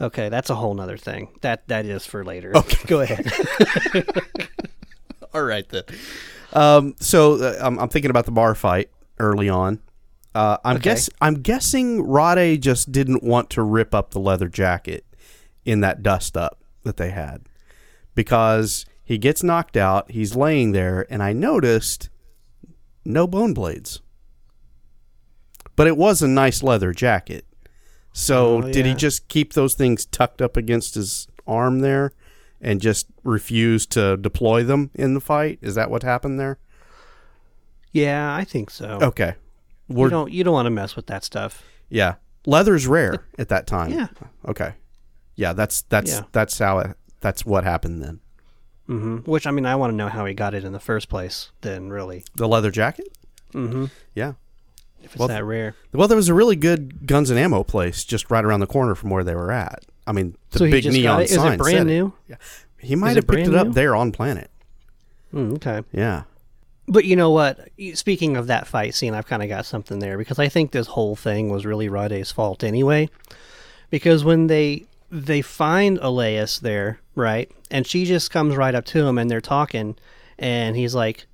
Okay, 0.00 0.28
that's 0.30 0.50
a 0.50 0.54
whole 0.56 0.74
nother 0.74 0.96
thing. 0.96 1.28
That 1.42 1.68
that 1.68 1.86
is 1.86 2.04
for 2.06 2.24
later. 2.24 2.56
Okay, 2.56 2.86
go 2.86 3.00
ahead. 3.00 3.30
All 5.34 5.42
right 5.44 5.68
then. 5.68 5.84
Um, 6.52 6.94
so 6.98 7.34
uh, 7.42 7.58
I'm, 7.60 7.78
I'm 7.78 7.88
thinking 7.88 8.10
about 8.10 8.24
the 8.26 8.32
bar 8.32 8.54
fight 8.54 8.90
early 9.18 9.48
on. 9.48 9.80
Uh, 10.34 10.56
I'm 10.64 10.76
Okay. 10.76 10.84
guess 10.84 11.10
I'm 11.20 11.34
guessing 11.42 12.02
Rhade 12.02 12.62
just 12.62 12.90
didn't 12.90 13.22
want 13.22 13.50
to 13.50 13.62
rip 13.62 13.94
up 13.94 14.10
the 14.10 14.18
leather 14.20 14.48
jacket 14.48 15.04
in 15.64 15.80
that 15.80 16.02
dust 16.02 16.36
up 16.36 16.58
that 16.84 16.96
they 16.96 17.10
had 17.10 17.42
because 18.14 18.86
he 19.04 19.18
gets 19.18 19.42
knocked 19.42 19.76
out. 19.76 20.10
He's 20.10 20.34
laying 20.34 20.72
there, 20.72 21.06
and 21.10 21.22
I 21.22 21.32
noticed 21.32 22.08
no 23.04 23.26
bone 23.26 23.54
blades, 23.54 24.00
but 25.76 25.86
it 25.86 25.96
was 25.96 26.22
a 26.22 26.28
nice 26.28 26.62
leather 26.62 26.92
jacket. 26.92 27.44
So 28.12 28.58
Oh, 28.58 28.60
did 28.72 28.84
he 28.84 28.94
just 28.94 29.28
keep 29.28 29.54
those 29.54 29.74
things 29.74 30.04
tucked 30.04 30.42
up 30.42 30.56
against 30.56 30.94
his 30.94 31.28
arm 31.46 31.80
there? 31.80 32.12
and 32.64 32.80
just 32.80 33.06
refuse 33.24 33.86
to 33.86 34.16
deploy 34.16 34.62
them 34.62 34.88
in 34.94 35.14
the 35.14 35.20
fight? 35.20 35.58
Is 35.62 35.74
that 35.74 35.90
what 35.90 36.04
happened 36.04 36.38
there? 36.38 36.58
yeah, 37.90 38.32
I 38.34 38.44
think 38.44 38.70
so. 38.70 39.00
Okay. 39.02 39.34
you 39.88 39.96
We're, 39.96 40.08
don't 40.10 40.30
you 40.32 40.44
don't 40.44 40.52
want 40.54 40.66
to 40.66 40.70
mess 40.70 40.94
with 40.94 41.06
that 41.08 41.24
stuff. 41.24 41.64
yeah. 41.88 42.14
Leather's 42.46 42.86
rare 42.86 43.24
at 43.38 43.48
that 43.48 43.66
time. 43.66 43.90
Yeah. 43.92 44.06
Okay. 44.46 44.74
Yeah, 45.34 45.52
that's 45.54 45.82
that's 45.82 46.12
Yeah. 46.12 46.22
that's 46.30 46.56
how 46.58 46.78
it 46.78 46.96
that's 47.20 47.44
what 47.44 47.64
happened 47.64 48.00
then. 48.02 48.20
Hmm 48.98 49.16
Which 49.18 49.46
I 49.46 49.50
mean, 49.50 49.66
I 49.66 49.76
want 49.76 49.92
to 49.92 49.96
know 49.96 50.08
how 50.08 50.24
he 50.26 50.34
got 50.34 50.54
it 50.54 50.64
in 50.64 50.72
the 50.72 50.80
first 50.80 51.08
place. 51.08 51.50
Then 51.62 51.90
really, 51.90 52.24
The 52.34 52.48
leather 52.48 52.70
jacket? 52.70 53.08
mm-hmm. 53.54 53.86
Yeah. 54.14 54.32
if 55.02 55.12
it's 55.12 55.16
Well, 55.18 55.28
that 55.28 55.44
rare. 55.44 55.74
Well, 55.92 56.08
there 56.08 56.16
was 56.16 56.28
a 56.28 56.34
really 56.34 56.56
good 56.56 57.06
guns 57.06 57.30
and 57.30 57.38
ammo 57.38 57.62
place 57.64 58.04
just 58.04 58.30
right 58.30 58.44
around 58.44 58.60
the 58.60 58.66
corner 58.66 58.94
from 58.94 59.10
where 59.10 59.24
they 59.24 59.34
were 59.34 59.50
at. 59.52 59.84
I 60.06 60.12
mean, 60.12 60.36
the 60.50 60.58
so 60.60 60.70
big 60.70 60.84
neon 60.84 61.20
it. 61.22 61.24
Is 61.30 61.36
sign 61.36 61.54
it 61.54 61.58
brand 61.58 61.86
new? 61.86 62.12
He 62.78 62.96
might 62.96 63.10
Is 63.10 63.16
have 63.16 63.24
it 63.24 63.28
picked 63.28 63.48
it 63.48 63.54
up 63.54 63.68
new? 63.68 63.72
there 63.74 63.94
on 63.94 64.10
Planet. 64.12 64.50
Mm, 65.32 65.54
okay. 65.56 65.82
Yeah. 65.92 66.24
But 66.88 67.04
you 67.04 67.14
know 67.14 67.30
what? 67.30 67.68
Speaking 67.94 68.36
of 68.36 68.48
that 68.48 68.66
fight 68.66 68.94
scene, 68.94 69.14
I've 69.14 69.26
kind 69.26 69.42
of 69.42 69.48
got 69.48 69.64
something 69.66 70.00
there 70.00 70.18
because 70.18 70.38
I 70.40 70.48
think 70.48 70.72
this 70.72 70.88
whole 70.88 71.14
thing 71.14 71.48
was 71.48 71.64
really 71.64 71.88
Rhade's 71.88 72.32
fault 72.32 72.64
anyway. 72.64 73.08
Because 73.90 74.24
when 74.24 74.48
they 74.48 74.84
they 75.12 75.42
find 75.42 75.98
Elias 75.98 76.58
there, 76.58 76.98
right, 77.14 77.50
and 77.70 77.86
she 77.86 78.06
just 78.06 78.30
comes 78.30 78.56
right 78.56 78.74
up 78.74 78.86
to 78.86 79.06
him 79.06 79.18
and 79.18 79.30
they're 79.30 79.40
talking, 79.42 79.96
and 80.38 80.74
he's 80.74 80.94
like, 80.94 81.26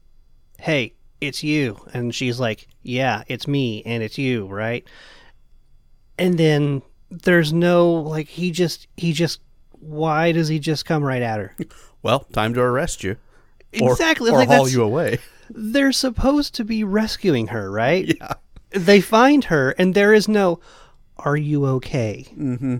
"Hey, 0.59 0.95
it's 1.21 1.43
you," 1.45 1.79
and 1.95 2.13
she's 2.15 2.41
like, 2.41 2.67
"Yeah, 2.83 3.23
it's 3.29 3.47
me, 3.47 3.83
and 3.87 4.03
it's 4.03 4.19
you," 4.19 4.47
right? 4.49 4.85
And 6.19 6.37
then 6.37 6.83
there's 7.11 7.53
no 7.53 7.93
like 7.93 8.27
he 8.29 8.51
just 8.51 8.89
he 8.97 9.13
just 9.13 9.41
why 9.71 10.33
does 10.33 10.49
he 10.49 10.59
just 10.59 10.85
come 10.85 11.03
right 11.05 11.23
at 11.23 11.39
her? 11.39 11.57
Well, 12.01 12.21
time 12.33 12.55
to 12.55 12.61
arrest 12.61 13.03
you. 13.03 13.17
Exactly, 13.73 14.31
Or 14.31 14.39
like 14.39 14.49
haul 14.49 14.69
you 14.69 14.85
away. 14.85 15.19
they're 15.51 15.91
supposed 15.91 16.55
to 16.55 16.65
be 16.65 16.85
rescuing 16.85 17.49
her, 17.49 17.69
right? 17.73 18.07
Yeah. 18.07 18.35
They 18.71 19.01
find 19.01 19.43
her, 19.45 19.71
and 19.73 19.95
there 19.95 20.15
is 20.15 20.29
no, 20.29 20.61
"Are 21.17 21.37
you 21.37 21.67
okay? 21.67 22.25
Mm-hmm. 22.37 22.77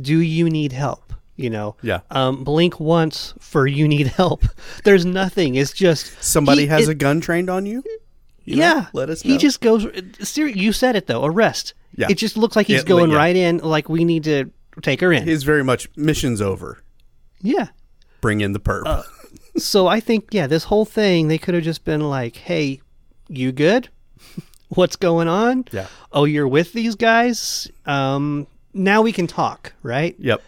Do 0.00 0.18
you 0.18 0.48
need 0.50 0.72
help?" 0.72 1.12
You 1.36 1.50
know. 1.50 1.76
Yeah. 1.82 2.00
Um, 2.10 2.44
blink 2.44 2.78
once 2.78 3.34
for 3.40 3.66
you 3.66 3.88
need 3.88 4.06
help. 4.08 4.44
There's 4.84 5.04
nothing. 5.06 5.54
It's 5.54 5.72
just 5.72 6.22
Somebody 6.22 6.62
he- 6.62 6.68
has 6.68 6.88
it- 6.88 6.92
a 6.92 6.94
gun 6.94 7.20
trained 7.20 7.48
on 7.50 7.66
you? 7.66 7.82
You 8.44 8.56
know, 8.56 8.62
yeah. 8.62 8.86
let 8.92 9.08
us 9.08 9.22
He 9.22 9.38
just 9.38 9.60
goes. 9.60 9.86
You 10.36 10.72
said 10.72 10.96
it 10.96 11.06
though. 11.06 11.24
Arrest. 11.24 11.74
Yeah. 11.96 12.08
It 12.10 12.14
just 12.16 12.36
looks 12.36 12.56
like 12.56 12.66
he's 12.66 12.80
It- 12.82 12.86
going 12.86 13.10
yeah. 13.12 13.16
right 13.16 13.36
in. 13.36 13.58
Like 13.58 13.88
we 13.88 14.04
need 14.04 14.24
to 14.24 14.50
take 14.82 15.00
her 15.00 15.12
in. 15.12 15.24
He's 15.24 15.42
very 15.44 15.62
much 15.64 15.88
mission's 15.96 16.40
over. 16.42 16.82
yeah. 17.40 17.68
Bring 18.20 18.40
in 18.40 18.52
the 18.52 18.60
perp. 18.60 18.82
Uh, 18.86 19.02
so 19.56 19.86
I 19.88 19.98
think 20.00 20.28
yeah, 20.32 20.46
this 20.46 20.64
whole 20.64 20.84
thing 20.84 21.26
they 21.28 21.38
could 21.38 21.54
have 21.54 21.64
just 21.64 21.84
been 21.84 22.00
like, 22.00 22.36
"Hey, 22.36 22.80
you 23.28 23.50
good? 23.52 23.88
What's 24.68 24.96
going 24.96 25.28
on? 25.28 25.64
Yeah. 25.72 25.86
Oh, 26.12 26.24
you're 26.24 26.46
with 26.48 26.72
these 26.72 26.94
guys? 26.94 27.68
Um, 27.86 28.46
now 28.74 29.02
we 29.02 29.12
can 29.12 29.26
talk, 29.26 29.72
right?" 29.82 30.14
yep. 30.18 30.42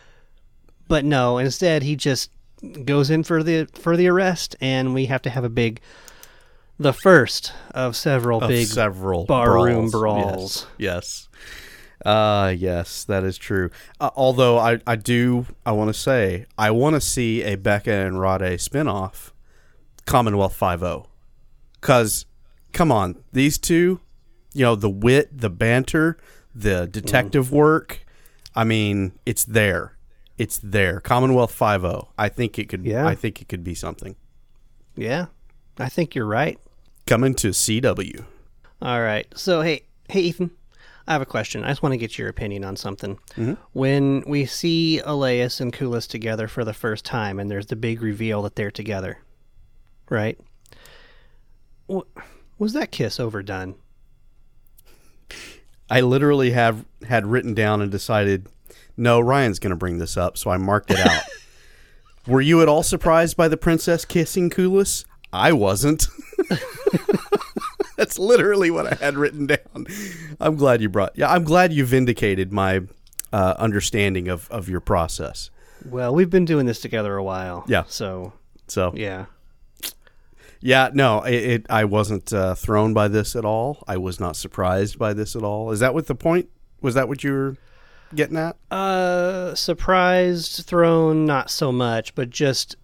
But 0.89 1.05
no, 1.05 1.39
instead 1.39 1.83
he 1.83 1.97
just 1.97 2.31
goes 2.85 3.11
in 3.11 3.23
for 3.25 3.43
the 3.43 3.67
for 3.75 3.97
the 3.97 4.07
arrest, 4.09 4.57
and 4.61 4.95
we 4.95 5.07
have 5.07 5.23
to 5.23 5.31
have 5.31 5.45
a 5.45 5.49
big, 5.49 5.81
the 6.79 6.93
first 6.93 7.53
of 7.73 7.97
several 7.97 8.43
Of 8.43 8.49
big 8.49 8.67
several 8.67 9.25
barroom 9.27 9.91
brawls. 9.91 9.93
brawls. 9.93 10.67
Yes. 10.79 11.29
yes. 11.29 11.29
Uh 12.05 12.55
yes, 12.55 13.05
that 13.05 13.25
is 13.25 13.39
true. 13.39 13.71
Uh, 13.99 14.11
although 14.15 14.59
I 14.59 14.79
I 14.87 14.97
do 14.97 15.47
I 15.65 15.73
want 15.73 15.89
to 15.89 15.99
say 15.99 16.45
I 16.59 16.71
want 16.71 16.95
to 16.97 17.01
see 17.01 17.43
a 17.43 17.57
Beka 17.57 18.07
and 18.07 18.17
Rhade 18.17 18.59
spinoff 18.61 19.31
Commonwealth 20.05 20.55
50. 20.55 21.09
Cuz 21.81 22.27
come 22.73 22.93
on, 22.93 23.17
these 23.33 23.57
two, 23.57 24.01
you 24.53 24.65
know, 24.65 24.75
the 24.75 24.91
wit, 24.91 25.39
the 25.39 25.49
banter, 25.49 26.19
the 26.55 26.87
detective 26.87 27.51
work, 27.53 28.04
I 28.55 28.65
mean, 28.65 29.13
it's 29.27 29.45
there. 29.45 29.97
It's 30.39 30.59
there. 30.59 31.01
Commonwealth 31.01 31.53
50. 31.53 32.09
I 32.19 32.29
think 32.29 32.59
it 32.59 32.69
could 32.69 32.85
Yeah. 32.85 33.07
I 33.07 33.15
think 33.15 33.41
it 33.43 33.49
could 33.49 33.65
be 33.65 33.75
something. 33.75 34.17
Yeah, 34.97 35.27
I 35.79 35.89
think 35.89 36.15
you're 36.15 36.27
right. 36.27 36.59
Coming 37.07 37.35
to 37.37 37.49
CW. 37.51 38.25
All 38.81 39.01
right. 39.01 39.27
So 39.37 39.63
hey, 39.63 39.83
hey 40.09 40.21
Ethan, 40.21 40.51
I 41.07 41.13
have 41.13 41.23
a 41.23 41.27
question. 41.27 41.65
I 41.65 41.69
just 41.69 41.83
want 41.83 41.93
to 41.93 41.97
get 41.99 42.17
your 42.17 42.29
opinion 42.29 42.65
on 42.65 42.77
something. 42.77 43.17
Mm-hmm. 43.37 43.55
When 43.73 44.23
we 44.27 44.47
see 44.47 45.01
Elias 45.01 45.61
and 45.61 45.73
Kulis 45.73 46.09
together 46.09 46.47
for 46.49 46.65
the 46.65 46.73
first 46.75 47.05
time, 47.05 47.39
and 47.41 47.51
there's 47.51 47.67
the 47.67 47.77
big 47.77 48.03
reveal 48.03 48.43
that 48.43 48.55
they're 48.57 48.71
together, 48.71 49.19
right? 50.09 50.39
Wa- 51.89 52.05
Was 52.59 52.73
that 52.75 52.91
kiss 52.93 53.19
overdone? 53.21 53.75
I 55.95 56.01
literally 56.01 56.51
have 56.51 56.85
had 57.07 57.25
written 57.25 57.55
down 57.55 57.81
and 57.81 57.89
decided, 57.89 58.49
no, 58.97 59.21
Ryan's 59.21 59.61
going 59.61 59.71
to 59.71 59.77
bring 59.77 59.99
this 59.99 60.17
up, 60.17 60.37
so 60.37 60.51
I 60.51 60.57
marked 60.57 60.91
it 60.91 60.99
out. 60.99 61.23
Were 62.27 62.41
you 62.41 62.61
at 62.63 62.69
all 62.69 62.83
surprised 62.83 63.37
by 63.37 63.47
the 63.47 63.57
princess 63.57 64.05
kissing 64.05 64.51
Kulis? 64.51 65.05
I 65.33 65.53
wasn't. 65.53 66.09
That's 67.97 68.19
literally 68.19 68.73
what 68.73 68.93
I 68.93 68.97
had 68.97 69.15
written 69.15 69.47
down. 69.47 69.87
I'm 70.41 70.57
glad 70.57 70.81
you 70.81 70.89
brought. 70.89 71.13
Yeah, 71.15 71.31
I'm 71.31 71.45
glad 71.45 71.73
you 71.73 71.85
vindicated 71.85 72.53
my 72.53 72.81
uh, 73.33 73.55
understanding 73.59 74.27
of 74.27 74.51
of 74.51 74.69
your 74.69 74.81
process. 74.81 75.51
Well, 75.85 76.13
we've 76.13 76.31
been 76.31 76.45
doing 76.45 76.67
this 76.67 76.81
together 76.81 77.17
a 77.17 77.23
while. 77.23 77.65
Yeah. 77.69 77.85
So 77.87 78.33
So 78.67 78.93
yeah. 78.97 79.27
Yeah, 80.65 80.89
no, 80.95 81.23
it, 81.25 81.35
it 81.35 81.67
I 81.69 81.85
wasn't 81.85 82.33
uh, 82.33 82.55
thrown 82.55 82.95
by 82.95 83.09
this 83.09 83.37
at 83.37 83.45
all. 83.45 83.85
I 83.87 83.99
was 83.99 84.19
not 84.19 84.35
surprised 84.35 84.99
by 84.99 85.13
this 85.13 85.37
at 85.37 85.43
all. 85.43 85.71
Is 85.73 85.81
that 85.81 85.93
what 85.93 86.07
the 86.07 86.15
point? 86.15 86.49
Was 86.81 86.95
that 86.95 87.07
what 87.07 87.23
you 87.23 87.33
were? 87.33 87.57
getting 88.15 88.37
at? 88.37 88.57
Uh, 88.71 89.55
surprised, 89.55 90.65
thrown, 90.67 91.27
not 91.27 91.51
so 91.51 91.71
much, 91.71 92.15
but 92.15 92.31
just 92.31 92.77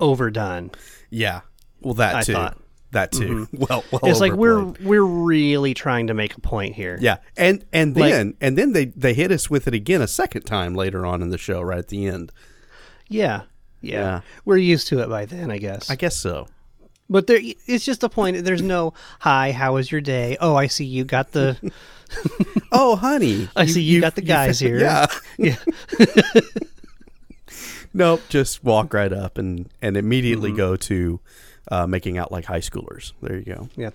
overdone. 0.00 0.72
Yeah. 1.10 1.42
Well, 1.82 1.94
that 1.94 2.16
I 2.16 2.22
too. 2.22 2.32
thought. 2.32 2.58
That 2.90 3.12
too. 3.12 3.46
Well, 3.52 3.84
well 3.92 4.00
it's 4.04 4.18
like 4.18 4.32
we're 4.32 4.64
we're 4.82 5.04
really 5.04 5.72
trying 5.72 6.08
to 6.08 6.14
make 6.14 6.34
a 6.34 6.40
point 6.40 6.74
here. 6.74 6.98
Yeah, 7.00 7.18
and 7.36 7.64
and 7.72 7.96
Like- 7.96 8.10
then 8.10 8.34
and 8.40 8.58
then 8.58 8.72
they 8.72 8.86
they 8.86 9.14
hit 9.14 9.30
us 9.30 9.48
with 9.48 9.68
it 9.68 9.74
again 9.74 10.02
a 10.02 10.08
second 10.08 10.42
time 10.42 10.74
later 10.74 11.06
on 11.06 11.22
in 11.22 11.30
the 11.30 11.38
show, 11.38 11.60
right 11.60 11.78
at 11.78 11.88
the 11.88 12.06
end. 12.06 12.32
yeah, 13.06 13.42
yeah. 13.80 14.00
Yeah. 14.00 14.20
We're 14.44 14.56
used 14.56 14.88
to 14.88 14.98
it 14.98 15.08
by 15.08 15.26
then, 15.26 15.52
I 15.52 15.58
guess. 15.58 15.88
I 15.90 15.94
guess 15.94 16.16
so. 16.16 16.48
But 17.10 17.26
there, 17.26 17.40
it's 17.66 17.84
just 17.84 18.02
a 18.02 18.08
point. 18.08 18.42
There's 18.44 18.62
no 18.62 18.94
hi. 19.18 19.52
How 19.52 19.74
was 19.74 19.92
your 19.92 20.00
day? 20.00 20.36
Oh, 20.40 20.54
I 20.54 20.68
see 20.68 20.84
you 20.86 21.04
got 21.04 21.32
the. 21.32 21.56
Oh, 22.72 22.96
honey, 22.96 23.48
I 23.56 23.66
see 23.66 23.82
you 23.82 24.00
got 24.00 24.16
the 24.16 24.22
guys 24.22 24.58
here. 24.66 24.80
Yeah. 24.80 25.06
yeah. 25.38 25.56
Nope. 27.92 28.20
Just 28.28 28.62
walk 28.64 28.94
right 28.94 29.12
up 29.12 29.38
and 29.38 29.68
and 29.82 29.96
Mm-hmm. 29.96 30.06
immediately 30.06 30.52
go 30.52 30.76
to 30.76 31.20
uh, 31.70 31.86
making 31.86 32.18
out 32.18 32.30
like 32.32 32.44
high 32.46 32.60
schoolers. 32.60 33.12
There 33.22 33.36
you 33.36 33.44
go. 33.44 33.68
Yeah. 33.76 33.90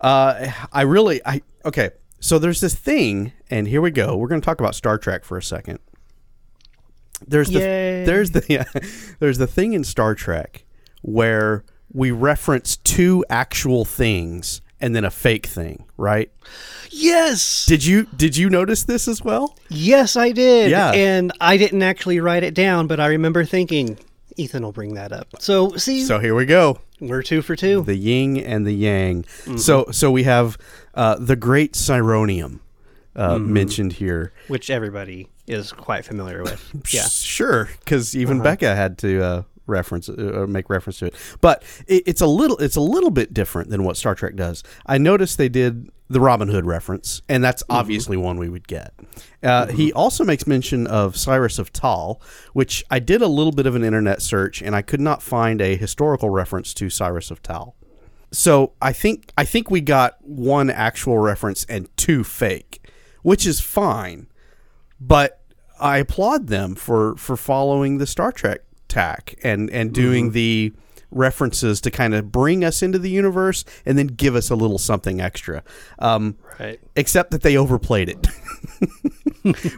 Uh, 0.00 0.50
I 0.72 0.82
really, 0.82 1.20
I 1.26 1.42
okay. 1.64 1.90
So 2.20 2.38
there's 2.38 2.60
this 2.60 2.74
thing, 2.74 3.32
and 3.50 3.66
here 3.66 3.80
we 3.80 3.90
go. 3.90 4.16
We're 4.16 4.28
going 4.28 4.40
to 4.40 4.44
talk 4.44 4.60
about 4.60 4.74
Star 4.74 4.98
Trek 4.98 5.24
for 5.24 5.36
a 5.38 5.42
second. 5.42 5.78
There's 7.26 7.48
the 7.50 7.60
Yay. 7.60 8.04
there's 8.04 8.30
the 8.30 8.44
yeah, 8.48 8.64
there's 9.18 9.38
the 9.38 9.46
thing 9.46 9.72
in 9.72 9.84
Star 9.84 10.14
Trek 10.14 10.64
where 11.02 11.64
we 11.92 12.10
reference 12.10 12.76
two 12.76 13.24
actual 13.30 13.84
things 13.84 14.60
and 14.80 14.94
then 14.96 15.04
a 15.04 15.10
fake 15.10 15.46
thing, 15.46 15.84
right? 15.96 16.30
Yes. 16.90 17.66
Did 17.66 17.84
you 17.84 18.06
did 18.16 18.36
you 18.36 18.48
notice 18.50 18.84
this 18.84 19.06
as 19.08 19.22
well? 19.22 19.56
Yes, 19.68 20.16
I 20.16 20.32
did. 20.32 20.70
Yeah. 20.70 20.92
And 20.92 21.32
I 21.40 21.56
didn't 21.56 21.82
actually 21.82 22.20
write 22.20 22.42
it 22.42 22.54
down, 22.54 22.86
but 22.86 23.00
I 23.00 23.06
remember 23.08 23.44
thinking 23.44 23.98
Ethan 24.36 24.62
will 24.62 24.72
bring 24.72 24.94
that 24.94 25.12
up. 25.12 25.26
So 25.38 25.76
see, 25.76 26.04
So 26.04 26.18
here 26.18 26.34
we 26.34 26.46
go. 26.46 26.80
we're 27.00 27.22
two 27.22 27.42
for 27.42 27.56
two. 27.56 27.82
The 27.82 27.94
yin 27.96 28.36
and 28.38 28.66
the 28.66 28.72
yang. 28.72 29.24
So 29.56 29.86
so 29.92 30.10
we 30.10 30.22
have 30.24 30.56
uh, 30.94 31.16
the 31.18 31.36
Great 31.36 31.74
Cyronium 31.74 32.60
uh, 33.16 33.38
mentioned 33.38 33.94
here. 33.94 34.32
which 34.48 34.70
everybody 34.70 35.28
is 35.46 35.72
quite 35.72 36.04
familiar 36.04 36.42
with. 36.42 36.64
Yeah. 36.92 37.06
Sure, 37.08 37.68
because 37.80 38.16
even 38.16 38.40
Beka 38.40 38.74
had 38.74 38.98
to 38.98 39.22
uh, 39.22 39.42
reference 39.70 40.08
uh, 40.08 40.32
or 40.34 40.46
make 40.46 40.68
reference 40.68 40.98
to 40.98 41.06
it. 41.06 41.14
But 41.40 41.62
it, 41.86 42.02
it's 42.06 42.20
a 42.20 42.26
little 42.26 42.58
it's 42.58 42.76
a 42.76 42.80
little 42.80 43.10
bit 43.10 43.32
different 43.32 43.70
than 43.70 43.84
what 43.84 43.96
Star 43.96 44.14
Trek 44.14 44.36
does. 44.36 44.62
I 44.86 44.98
noticed 44.98 45.38
they 45.38 45.48
did 45.48 45.90
the 46.08 46.20
Robin 46.20 46.48
Hood 46.48 46.66
reference, 46.66 47.22
and 47.28 47.42
that's 47.42 47.62
obviously 47.70 48.16
one 48.16 48.36
we 48.38 48.48
would 48.48 48.66
get. 48.66 48.92
Uh, 49.42 49.66
He 49.68 49.92
also 49.92 50.24
makes 50.24 50.46
mention 50.46 50.86
of 50.86 51.16
Cyrus 51.16 51.58
of 51.58 51.72
Tal, 51.72 52.20
which 52.52 52.84
I 52.90 52.98
did 52.98 53.22
a 53.22 53.28
little 53.28 53.52
bit 53.52 53.66
of 53.66 53.76
an 53.76 53.84
internet 53.84 54.20
search, 54.20 54.60
and 54.60 54.74
I 54.74 54.82
could 54.82 55.00
not 55.00 55.22
find 55.22 55.60
a 55.60 55.76
historical 55.76 56.28
reference 56.28 56.74
to 56.74 56.90
Cyrus 56.90 57.30
of 57.30 57.42
Tal. 57.42 57.76
So 58.32 58.72
I 58.82 58.92
think 58.92 59.32
I 59.38 59.44
think 59.44 59.70
we 59.70 59.80
got 59.80 60.16
one 60.20 60.68
actual 60.68 61.18
reference 61.18 61.64
and 61.64 61.88
two 61.96 62.24
fake, 62.24 62.80
which 63.22 63.46
is 63.46 63.60
fine 63.60 64.26
but 65.00 65.40
I 65.80 65.98
applaud 65.98 66.48
them 66.48 66.74
for 66.74 67.16
for 67.16 67.36
following 67.36 67.98
the 67.98 68.06
Star 68.06 68.30
Trek 68.30 68.60
tack 68.90 69.34
and 69.42 69.70
and 69.70 69.92
doing 69.94 70.32
the 70.32 70.72
references 71.12 71.80
to 71.80 71.90
kind 71.90 72.14
of 72.14 72.30
bring 72.30 72.62
us 72.64 72.82
into 72.82 72.98
the 72.98 73.10
universe 73.10 73.64
and 73.84 73.98
then 73.98 74.06
give 74.06 74.36
us 74.36 74.48
a 74.50 74.54
little 74.54 74.78
something 74.78 75.20
extra. 75.20 75.62
Um, 75.98 76.36
Right. 76.60 76.78
except 76.94 77.30
that 77.32 77.40
they 77.42 77.56
overplayed 77.56 78.08
it 78.10 78.26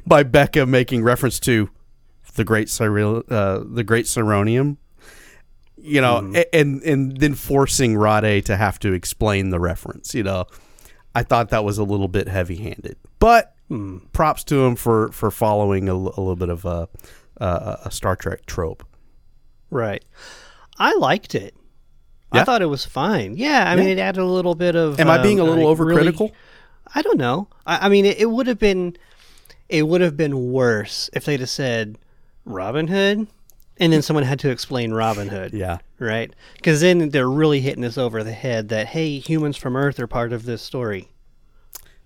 by 0.07 0.25
Beka 0.25 0.69
making 0.69 1.03
reference 1.05 1.39
to 1.41 1.71
the 2.35 2.45
great 2.45 2.69
Cyril, 2.69 3.23
uh, 3.31 3.61
the 3.65 3.85
great 3.85 4.07
Cyronium. 4.07 4.77
You 5.77 6.01
know, 6.01 6.31
a- 6.35 6.55
and 6.55 6.83
and 6.83 7.17
then 7.17 7.35
forcing 7.35 7.95
Rhade 7.97 8.45
to 8.45 8.57
have 8.57 8.79
to 8.81 8.93
explain 8.93 9.51
the 9.51 9.59
reference. 9.59 10.15
You 10.15 10.23
know, 10.23 10.47
I 11.15 11.23
thought 11.25 11.49
that 11.51 11.65
was 11.65 11.79
a 11.79 11.83
little 11.85 12.09
bit 12.09 12.29
heavy-handed, 12.29 12.97
but 13.19 13.55
props 14.13 14.45
to 14.45 14.65
him 14.65 14.77
for 14.77 15.11
for 15.13 15.31
following 15.31 15.89
a 15.89 15.95
little 15.95 16.37
bit 16.37 16.51
of 16.51 16.65
a, 16.65 16.89
a 17.39 17.79
a 17.87 17.91
Star 17.91 18.15
Trek 18.17 18.47
trope. 18.47 18.85
Right. 19.73 20.05
I 20.79 20.95
liked 20.95 21.35
it. 21.35 21.55
Yeah? 22.33 22.43
I 22.43 22.45
thought 22.45 22.63
it 22.63 22.67
was 22.67 22.85
fine. 22.85 23.37
Yeah, 23.37 23.71
I 23.71 23.77
mean, 23.77 23.89
it 23.89 23.99
added 23.99 24.21
a 24.21 24.27
little 24.27 24.55
bit 24.55 24.77
of. 24.77 25.01
Am 25.01 25.09
I 25.09 25.17
um, 25.17 25.23
being 25.23 25.41
a 25.41 25.45
little 25.45 25.69
like, 25.69 25.79
really- 25.79 26.13
overcritical? 26.13 26.33
I 26.95 27.03
don't 27.03 27.19
know. 27.19 27.49
I, 27.67 27.87
I 27.87 27.89
mean, 27.89 28.05
it, 28.05 28.19
it 28.19 28.31
would 28.31 28.47
have 28.47 28.59
been, 28.59 28.97
it 29.69 29.89
would 29.89 30.03
have 30.03 30.17
been 30.17 30.53
worse 30.53 31.09
if 31.15 31.25
they'd 31.25 31.41
have 31.41 31.49
said 31.49 31.97
Robin 32.45 32.89
Hood, 32.89 33.27
and 33.79 33.93
then 33.93 34.03
someone 34.03 34.25
had 34.25 34.39
to 34.41 34.51
explain 34.51 34.93
Robin 34.93 35.29
Hood. 35.29 35.55
Yeah. 35.55 35.79
Right. 35.99 36.35
Because 36.57 36.83
then 36.83 37.09
they're 37.09 37.31
really 37.31 37.61
hitting 37.61 37.85
us 37.85 37.97
over 37.97 38.23
the 38.23 38.33
head 38.33 38.69
that 38.69 38.89
hey, 38.89 39.19
humans 39.19 39.57
from 39.57 39.75
Earth 39.75 39.99
are 40.01 40.07
part 40.07 40.33
of 40.35 40.45
this 40.45 40.61
story. 40.61 41.09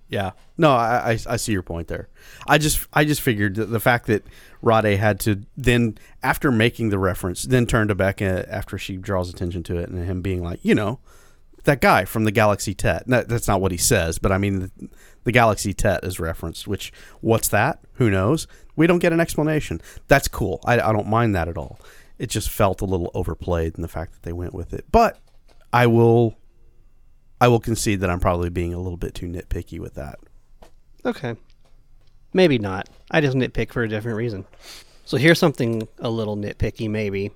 Yeah. 0.08 0.32
No, 0.56 0.70
I, 0.70 1.12
I 1.12 1.18
I 1.28 1.36
see 1.36 1.52
your 1.52 1.62
point 1.62 1.88
there. 1.88 2.08
I 2.46 2.58
just 2.58 2.86
I 2.92 3.04
just 3.04 3.20
figured 3.20 3.56
the 3.56 3.80
fact 3.80 4.06
that 4.06 4.24
Rhade 4.62 4.96
had 4.98 5.20
to 5.20 5.42
then 5.56 5.98
after 6.22 6.52
making 6.52 6.90
the 6.90 6.98
reference, 6.98 7.42
then 7.42 7.66
turn 7.66 7.88
to 7.88 7.94
Beka 7.94 8.46
after 8.48 8.78
she 8.78 8.96
draws 8.96 9.28
attention 9.28 9.62
to 9.64 9.76
it, 9.78 9.88
and 9.88 10.04
him 10.04 10.22
being 10.22 10.42
like, 10.42 10.60
you 10.62 10.74
know, 10.74 11.00
that 11.64 11.80
guy 11.80 12.04
from 12.04 12.24
the 12.24 12.30
Galaxy 12.30 12.74
Tet. 12.74 13.06
No, 13.06 13.22
that's 13.22 13.48
not 13.48 13.60
what 13.60 13.72
he 13.72 13.78
says, 13.78 14.18
but 14.18 14.32
I 14.32 14.38
mean, 14.38 14.60
the, 14.60 14.88
the 15.24 15.32
Galaxy 15.32 15.74
Tet 15.74 16.04
is 16.04 16.20
referenced. 16.20 16.66
Which 16.66 16.92
what's 17.20 17.48
that? 17.48 17.80
Who 17.94 18.08
knows? 18.08 18.46
We 18.76 18.86
don't 18.86 19.00
get 19.00 19.12
an 19.12 19.20
explanation. 19.20 19.80
That's 20.06 20.28
cool. 20.28 20.60
I, 20.64 20.74
I 20.74 20.92
don't 20.92 21.08
mind 21.08 21.34
that 21.34 21.48
at 21.48 21.58
all. 21.58 21.80
It 22.18 22.30
just 22.30 22.48
felt 22.48 22.80
a 22.80 22.86
little 22.86 23.10
overplayed 23.12 23.74
in 23.74 23.82
the 23.82 23.88
fact 23.88 24.12
that 24.12 24.22
they 24.22 24.32
went 24.32 24.54
with 24.54 24.72
it, 24.72 24.86
but 24.90 25.18
I 25.72 25.86
will 25.86 26.36
I 27.40 27.48
will 27.48 27.60
concede 27.60 28.00
that 28.00 28.10
I'm 28.10 28.20
probably 28.20 28.50
being 28.50 28.72
a 28.72 28.78
little 28.78 28.96
bit 28.96 29.14
too 29.14 29.26
nitpicky 29.26 29.78
with 29.78 29.94
that. 29.94 30.18
Okay. 31.04 31.36
Maybe 32.32 32.58
not. 32.58 32.88
I 33.10 33.20
just 33.20 33.36
nitpick 33.36 33.72
for 33.72 33.82
a 33.82 33.88
different 33.88 34.16
reason. 34.16 34.44
So 35.04 35.16
here's 35.16 35.38
something 35.38 35.86
a 35.98 36.10
little 36.10 36.36
nitpicky, 36.36 36.88
maybe. 36.90 37.30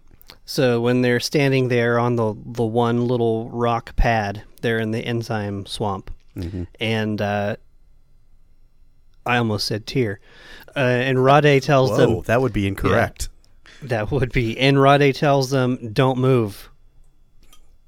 So 0.45 0.81
when 0.81 1.03
they're 1.03 1.21
standing 1.21 1.69
there 1.69 1.99
on 1.99 2.17
the 2.17 2.35
the 2.45 2.65
one 2.65 3.07
little 3.07 3.49
rock 3.51 3.95
pad, 3.97 4.43
they're 4.63 4.79
in 4.81 4.91
the 4.91 5.01
enzyme 5.01 5.67
swamp, 5.67 6.11
and 6.81 7.21
uh, 7.21 7.57
I 9.27 9.37
almost 9.37 9.67
said 9.67 9.87
tear. 9.87 10.21
Uh, 10.75 10.81
and 10.81 11.19
Rhade 11.19 11.63
tells 11.63 11.91
Whoa, 11.91 11.97
them 11.97 12.23
that 12.23 12.41
would 12.41 12.53
be 12.53 12.67
incorrect. 12.67 13.29
that 13.83 14.11
would 14.11 14.33
be, 14.33 14.59
and 14.59 14.77
Rhade 14.77 15.15
tells 15.15 15.51
them, 15.51 15.93
"Don't 15.93 16.19
move." 16.19 16.70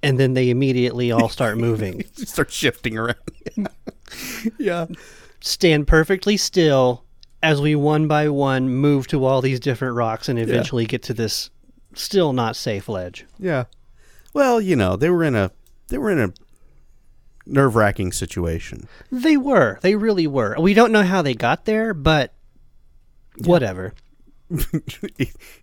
And 0.02 0.18
then 0.18 0.34
they 0.34 0.50
immediately 0.50 1.12
all 1.12 1.28
start 1.28 1.58
moving. 1.58 2.04
Start 2.14 2.50
shifting 2.50 2.98
around. 2.98 3.16
yeah. 4.58 4.86
stand 5.40 5.86
perfectly 5.86 6.36
still 6.36 7.04
as 7.42 7.60
we 7.60 7.74
one 7.74 8.08
by 8.08 8.28
one 8.28 8.68
move 8.68 9.06
to 9.08 9.24
all 9.24 9.40
these 9.40 9.60
different 9.60 9.94
rocks 9.94 10.28
and 10.28 10.38
eventually 10.38 10.86
get 10.86 11.02
to 11.04 11.14
this 11.14 11.50
still 11.94 12.32
not 12.32 12.56
safe 12.56 12.88
ledge. 12.88 13.26
Yeah. 13.38 13.64
Well, 14.34 14.60
you 14.60 14.76
know, 14.76 14.96
they 14.96 15.10
were 15.10 15.24
in 15.24 15.34
a 15.34 15.50
they 15.88 15.98
were 15.98 16.10
in 16.10 16.20
a 16.20 16.32
nerve 17.46 17.76
wracking 17.76 18.12
situation. 18.12 18.88
They 19.10 19.36
were. 19.36 19.78
They 19.82 19.96
really 19.96 20.26
were. 20.26 20.56
We 20.58 20.74
don't 20.74 20.92
know 20.92 21.02
how 21.02 21.22
they 21.22 21.34
got 21.34 21.64
there, 21.64 21.92
but 21.94 22.32
whatever. 23.38 23.94
and 24.50 24.62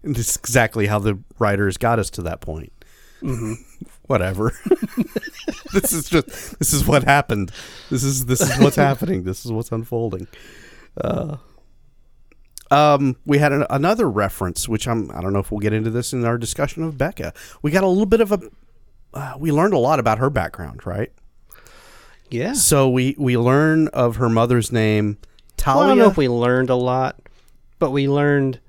this 0.04 0.30
is 0.30 0.36
exactly 0.38 0.88
how 0.88 0.99
the 0.99 1.19
writers 1.38 1.78
got 1.78 1.99
us 1.99 2.10
to 2.12 2.21
that 2.23 2.41
point. 2.41 2.73
Mm-hmm. 3.21 3.54
Whatever. 4.10 4.54
this 5.72 5.93
is 5.93 6.10
just 6.10 6.58
this 6.58 6.74
is 6.74 6.88
what 6.88 7.04
happened. 7.04 7.52
This 7.91 8.04
is 8.04 8.26
this 8.26 8.41
is 8.41 8.58
what's 8.60 8.76
happening. 8.88 9.22
This 9.24 9.45
is 9.45 9.52
what's 9.52 9.72
unfolding. 9.72 10.28
Uh, 11.00 11.38
um, 12.72 13.17
we 13.28 13.38
had 13.38 13.52
an, 13.52 13.67
another 13.69 14.10
reference, 14.10 14.67
which 14.67 14.88
I'm 14.88 15.12
I 15.12 15.22
don't 15.22 15.32
know 15.32 15.38
if 15.38 15.52
we'll 15.52 15.60
get 15.60 15.74
into 15.74 15.91
this 15.91 16.12
in 16.12 16.26
our 16.26 16.39
discussion 16.39 16.82
of 16.82 16.95
Beka. 16.95 17.36
We 17.62 17.69
got 17.69 17.84
a 17.84 17.88
little 17.88 18.08
bit 18.08 18.19
of 18.19 18.32
a 18.32 18.39
uh, 19.13 19.36
we 19.38 19.52
learned 19.52 19.76
a 19.76 19.78
lot 19.78 20.00
about 20.00 20.17
her 20.17 20.32
background, 20.32 20.88
right? 20.88 21.12
Yeah. 22.32 22.54
So 22.54 22.89
we 22.89 23.15
we 23.19 23.38
learn 23.38 23.89
of 23.89 24.15
her 24.15 24.28
mother's 24.28 24.72
name, 24.72 25.19
Talia. 25.56 25.82
Well, 25.82 25.86
I 25.86 25.89
don't 25.89 25.98
know 26.00 26.10
if 26.10 26.17
we 26.17 26.30
learned 26.30 26.72
a 26.72 26.76
lot, 26.76 27.19
but 27.78 27.91
we 27.91 28.10
learned 28.10 28.60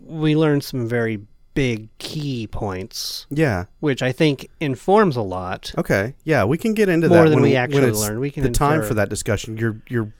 we 0.00 0.34
learned 0.34 0.64
some 0.64 0.88
very 0.88 1.20
big 1.54 1.88
key 1.98 2.46
points, 2.46 3.26
yeah. 3.30 3.64
which 3.80 4.02
I 4.02 4.12
think 4.12 4.50
informs 4.60 5.16
a 5.16 5.22
lot. 5.22 5.72
Okay. 5.78 6.14
Yeah, 6.24 6.44
we 6.44 6.58
can 6.58 6.74
get 6.74 6.88
into 6.88 7.08
that. 7.08 7.14
More 7.14 7.24
that 7.24 7.30
than 7.30 7.40
when 7.40 7.50
we 7.50 7.56
actually 7.56 7.88
it's 7.88 8.00
learned. 8.00 8.20
We 8.20 8.30
can 8.30 8.42
the 8.42 8.50
time 8.50 8.82
for 8.82 8.94
that 8.94 9.08
discussion. 9.08 9.56
You're 9.56 9.80
you're 9.88 10.12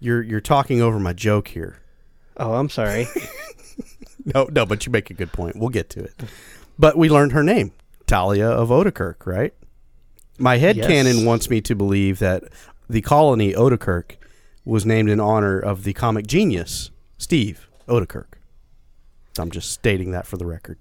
you're 0.00 0.22
you're 0.22 0.40
talking 0.40 0.80
over 0.80 0.98
my 0.98 1.12
joke 1.12 1.48
here. 1.48 1.80
Oh, 2.36 2.54
I'm 2.54 2.68
sorry. 2.68 3.06
No, 4.34 4.48
no, 4.52 4.66
but 4.66 4.86
you 4.86 4.92
make 4.92 5.10
a 5.10 5.14
good 5.14 5.32
point. 5.32 5.56
We'll 5.56 5.70
get 5.70 5.88
to 5.90 6.04
it. 6.04 6.14
But 6.78 6.96
we 6.96 7.08
learned 7.08 7.32
her 7.32 7.42
name, 7.42 7.72
Talia 8.06 8.48
of 8.48 8.68
Odekirk, 8.68 9.26
right? 9.26 9.54
My 10.38 10.56
head 10.58 10.76
Yes. 10.76 10.86
canon 10.86 11.24
wants 11.24 11.50
me 11.50 11.60
to 11.62 11.74
believe 11.74 12.18
that 12.18 12.44
the 12.88 13.00
colony 13.02 13.52
Odekirk 13.52 14.16
was 14.64 14.86
named 14.86 15.08
in 15.08 15.20
honor 15.20 15.58
of 15.58 15.84
the 15.84 15.92
comic 15.92 16.26
genius 16.26 16.90
Steve 17.18 17.68
Oedekerk. 17.88 18.29
I'm 19.40 19.50
just 19.50 19.72
stating 19.72 20.10
that 20.12 20.26
for 20.26 20.36
the 20.36 20.46
record. 20.46 20.78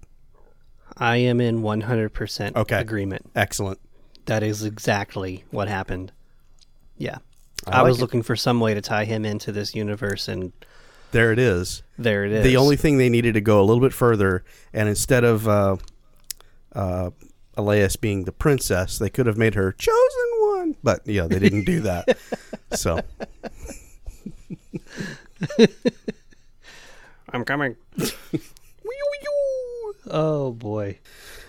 I 0.97 1.17
am 1.17 1.39
in 1.39 1.61
100% 1.61 2.55
Okay. 2.55 2.79
agreement. 2.79 3.29
Excellent. 3.35 3.79
That 4.25 4.43
is 4.43 4.63
exactly 4.63 5.43
what 5.51 5.67
happened. 5.67 6.11
Yeah. 6.97 7.17
I 7.67 7.71
I, 7.71 7.77
like 7.81 7.89
was 7.89 7.97
it. 7.97 8.01
looking 8.01 8.21
for 8.23 8.35
some 8.35 8.59
way 8.59 8.73
to 8.73 8.81
tie 8.81 9.05
him 9.05 9.25
into 9.25 9.51
this 9.51 9.73
universe, 9.75 10.27
and 10.27 10.51
There 11.11 11.31
it 11.31 11.39
is. 11.39 11.83
there 11.97 12.25
it 12.25 12.31
is. 12.31 12.43
The 12.43 12.57
only 12.57 12.75
thing 12.75 12.97
they 12.97 13.09
needed 13.09 13.33
to 13.35 13.41
go 13.41 13.59
a 13.61 13.63
little 13.63 13.81
bit 13.81 13.93
further, 13.93 14.43
and 14.73 14.87
instead 14.89 15.23
of 15.23 15.47
uh, 15.47 15.77
uh, 16.73 17.09
Elias 17.57 17.95
being 17.95 18.23
the 18.25 18.31
princess, 18.31 18.97
they 18.97 19.09
could 19.09 19.25
have 19.25 19.37
made 19.37 19.55
her 19.55 19.71
chosen 19.71 20.29
one. 20.39 20.75
But 20.83 21.05
yeah, 21.05 21.27
they 21.27 21.39
didn't 21.39 21.65
do 21.65 21.81
that. 21.81 22.17
so 22.73 22.99
I'm 27.33 27.45
coming. 27.45 27.75
oh 30.09 30.51
boy. 30.51 30.99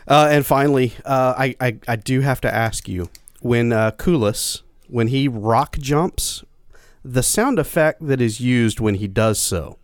Uh, 0.09 0.29
and 0.31 0.45
finally, 0.45 0.95
uh, 1.05 1.35
I, 1.37 1.55
I 1.61 1.79
I 1.87 1.97
do 1.97 2.21
have 2.21 2.41
to 2.43 2.53
ask 2.53 2.89
you 2.89 3.11
when 3.41 3.73
uh, 3.73 3.93
Kulis 3.93 4.63
when 4.91 5.09
he 5.09 5.29
rock 5.29 5.79
jumps, 5.79 6.45
the 7.05 7.23
sound 7.23 7.59
effect 7.59 8.07
that 8.07 8.21
is 8.21 8.41
used 8.41 8.81
when 8.81 8.97
he 8.97 9.09
does 9.09 9.39
so. 9.39 9.79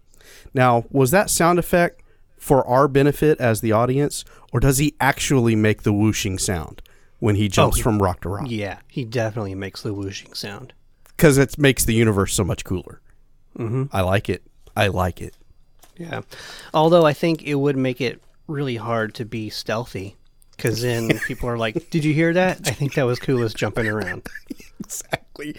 Now, 0.52 0.84
was 0.90 1.10
that 1.12 1.30
sound 1.30 1.58
effect 1.58 2.02
for 2.38 2.66
our 2.66 2.88
benefit 2.88 3.40
as 3.40 3.60
the 3.60 3.72
audience, 3.72 4.24
or 4.52 4.60
does 4.60 4.78
he 4.78 4.94
actually 5.00 5.56
make 5.56 5.82
the 5.82 5.92
whooshing 5.92 6.38
sound 6.38 6.82
when 7.18 7.36
he 7.36 7.48
jumps 7.48 7.76
he- 7.76 7.82
from 7.82 8.02
rock 8.02 8.20
to 8.22 8.28
rock? 8.28 8.46
Yeah, 8.48 8.78
he 8.88 9.04
definitely 9.04 9.54
makes 9.54 9.82
the 9.82 9.94
whooshing 9.94 10.34
sound. 10.34 10.72
Because 11.16 11.38
it 11.38 11.56
makes 11.56 11.84
the 11.84 11.94
universe 11.94 12.34
so 12.34 12.44
much 12.44 12.64
cooler. 12.64 13.00
Mm-hmm. 13.58 13.84
I 13.92 14.02
like 14.02 14.28
it. 14.28 14.42
I 14.76 14.88
like 14.88 15.22
it. 15.22 15.34
Yeah. 15.96 16.22
Although 16.74 17.06
I 17.06 17.12
think 17.12 17.42
it 17.42 17.54
would 17.54 17.76
make 17.76 18.00
it 18.00 18.22
really 18.46 18.76
hard 18.76 19.14
to 19.14 19.24
be 19.24 19.50
stealthy. 19.50 20.16
Because 20.56 20.80
then 20.82 21.18
people 21.26 21.48
are 21.48 21.58
like, 21.58 21.90
Did 21.90 22.04
you 22.04 22.12
hear 22.14 22.32
that? 22.34 22.66
I 22.66 22.70
think 22.72 22.94
that 22.94 23.04
was 23.04 23.18
Kulis 23.18 23.54
jumping 23.54 23.88
around. 23.88 24.26
Exactly. 24.80 25.56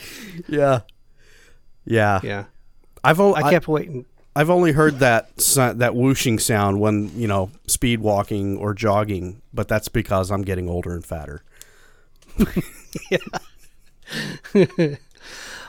Yeah. 0.48 0.82
Yeah. 1.86 2.22
Yeah. 2.24 2.46
I've 3.04 3.20
o- 3.20 3.36
I 3.36 3.50
kept 3.52 3.68
waiting. 3.68 4.06
I've 4.38 4.50
only 4.50 4.72
heard 4.72 5.00
that 5.00 5.36
that 5.38 5.96
whooshing 5.96 6.40
sound 6.40 6.80
when 6.80 7.10
you 7.20 7.28
know 7.28 7.52
speed 7.68 8.00
walking 8.00 8.56
or 8.58 8.74
jogging, 8.74 9.42
but 9.54 9.68
that's 9.68 9.90
because 9.90 10.32
I'm 10.32 10.44
getting 10.44 10.70
older 10.70 10.94
and 10.94 11.04
fatter. 11.04 11.44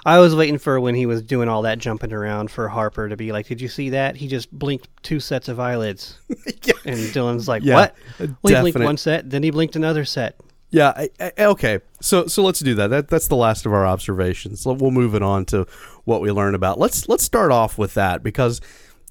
I 0.09 0.21
was 0.21 0.35
waiting 0.35 0.59
for 0.59 0.81
when 0.81 0.95
he 0.95 1.05
was 1.07 1.23
doing 1.23 1.49
all 1.49 1.63
that 1.63 1.79
jumping 1.79 2.13
around 2.13 2.51
for 2.51 2.69
Harper 2.69 3.09
to 3.09 3.17
be 3.17 3.31
like, 3.31 3.47
Did 3.47 3.61
you 3.61 3.69
see 3.69 3.91
that? 3.91 4.17
He 4.17 4.27
just 4.27 4.51
blinked 4.51 4.89
two 5.03 5.21
sets 5.21 5.49
of 5.49 5.61
eyelids. 5.61 6.19
yeah, 6.65 6.73
And 6.85 6.99
Dylan's 7.13 7.47
like, 7.47 7.63
Yeah, 7.63 7.75
What? 7.75 7.97
Well, 8.19 8.55
he 8.55 8.61
blinked 8.61 8.81
one 8.81 8.97
set, 8.97 9.29
then 9.29 9.43
he 9.43 9.51
blinked 9.51 9.77
another 9.77 10.05
set. 10.05 10.41
yeah. 10.71 10.93
I, 10.97 11.11
I, 11.21 11.45
okay, 11.45 11.81
so 12.01 12.27
so 12.27 12.43
let's 12.43 12.61
do 12.61 12.75
that. 12.75 12.89
That 12.89 13.09
that's 13.09 13.29
the 13.29 13.37
last 13.37 13.67
of 13.67 13.73
our 13.73 13.87
observations. 13.87 14.65
We'll 14.65 14.91
move 14.91 15.15
it 15.15 15.23
on 15.23 15.45
to 15.47 15.67
what 16.05 16.21
we 16.21 16.31
learn 16.33 16.55
about. 16.55 16.79
Let's 16.79 17.09
let's 17.09 17.25
start 17.25 17.53
off 17.53 17.77
with 17.77 17.95
that 17.95 18.23
because 18.23 18.61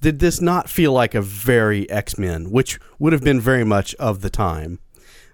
did 0.00 0.18
this 0.18 0.40
not 0.40 0.68
feel 0.68 0.92
like 0.92 1.14
a 1.14 1.22
very 1.22 1.88
X 1.90 2.18
Men, 2.18 2.50
which 2.50 2.78
would 2.98 3.12
have 3.12 3.22
been 3.22 3.40
very 3.40 3.64
much 3.64 3.94
of 3.96 4.20
the 4.20 4.30
time. 4.30 4.78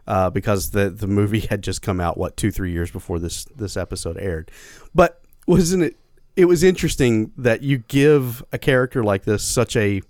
uh, 0.07 0.29
because 0.29 0.71
the 0.73 0.91
the 0.91 1.07
movie 1.07 1.41
had 1.51 1.63
just 1.63 1.81
come 1.81 2.01
out 2.01 2.19
what 2.19 2.37
two 2.37 2.51
three 2.51 2.73
years 2.73 2.91
before 2.91 3.19
this 3.19 3.45
this 3.57 3.77
episode 3.77 4.19
aired. 4.19 4.51
But 4.95 5.24
wasn't 5.47 5.83
it? 5.85 5.97
It 6.37 6.47
was 6.47 6.63
interesting 6.65 7.33
that 7.37 7.63
you 7.63 7.79
give 7.79 8.43
a 8.53 8.59
character 8.59 9.05
like 9.05 9.25
this 9.25 9.45
such 9.45 9.77
a 9.77 10.03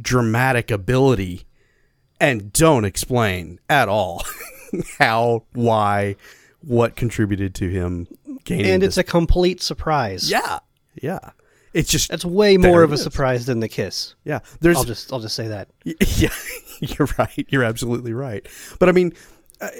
dramatic 0.00 0.70
ability 0.70 1.44
and 2.20 2.52
don't 2.52 2.84
explain 2.84 3.58
at 3.70 3.88
all 3.88 4.24
how, 4.98 5.44
why, 5.52 6.16
what 6.60 6.96
contributed 6.96 7.54
to 7.56 7.70
him 7.70 8.06
gaining. 8.44 8.66
And 8.66 8.82
it's 8.82 8.96
this- 8.96 9.02
a 9.02 9.04
complete 9.04 9.62
surprise. 9.62 10.30
yeah, 10.30 10.58
yeah. 11.00 11.18
It's 11.72 11.90
just 11.90 12.08
That's 12.10 12.24
way 12.24 12.56
more 12.56 12.84
of 12.84 12.92
a 12.92 12.94
is. 12.94 13.02
surprise 13.02 13.46
than 13.46 13.58
the 13.58 13.68
kiss. 13.68 14.14
yeah. 14.24 14.38
There's 14.60 14.76
I'll 14.76 14.84
just 14.84 15.12
I'll 15.12 15.18
just 15.20 15.34
say 15.34 15.48
that. 15.48 15.68
Yeah, 16.16 16.28
you're 16.80 17.08
right. 17.18 17.46
You're 17.48 17.64
absolutely 17.64 18.12
right. 18.12 18.46
But 18.78 18.88
I 18.88 18.92
mean, 18.92 19.12
uh, 19.60 19.70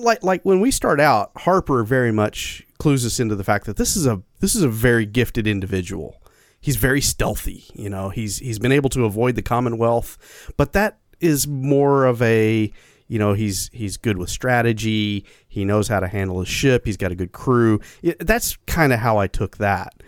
like 0.00 0.22
like 0.22 0.44
when 0.44 0.60
we 0.60 0.70
start 0.70 0.98
out, 0.98 1.30
Harper 1.36 1.84
very 1.84 2.10
much 2.10 2.66
clues 2.82 3.06
us 3.06 3.20
into 3.20 3.36
the 3.36 3.44
fact 3.44 3.64
that 3.66 3.76
this 3.76 3.94
is 3.94 4.08
a 4.08 4.20
this 4.40 4.56
is 4.56 4.64
a 4.64 4.68
very 4.68 5.06
gifted 5.06 5.46
individual. 5.46 6.20
He's 6.60 6.74
very 6.74 7.00
stealthy. 7.00 7.64
You 7.74 7.88
know, 7.88 8.08
he's 8.08 8.38
he's 8.38 8.58
been 8.58 8.72
able 8.72 8.90
to 8.90 9.04
avoid 9.04 9.36
the 9.36 9.42
Commonwealth, 9.42 10.52
but 10.56 10.72
that 10.72 10.98
is 11.20 11.46
more 11.46 12.04
of 12.04 12.20
a 12.20 12.72
you 13.06 13.18
know 13.20 13.34
he's 13.34 13.70
he's 13.72 13.96
good 13.96 14.18
with 14.18 14.30
strategy. 14.30 15.24
He 15.46 15.64
knows 15.64 15.86
how 15.86 16.00
to 16.00 16.08
handle 16.08 16.40
his 16.40 16.48
ship. 16.48 16.84
He's 16.84 16.96
got 16.96 17.12
a 17.12 17.14
good 17.14 17.30
crew. 17.30 17.80
It, 18.02 18.18
that's 18.18 18.56
kind 18.66 18.92
of 18.92 18.98
how 18.98 19.16
I 19.16 19.28
took 19.28 19.58
that. 19.58 20.02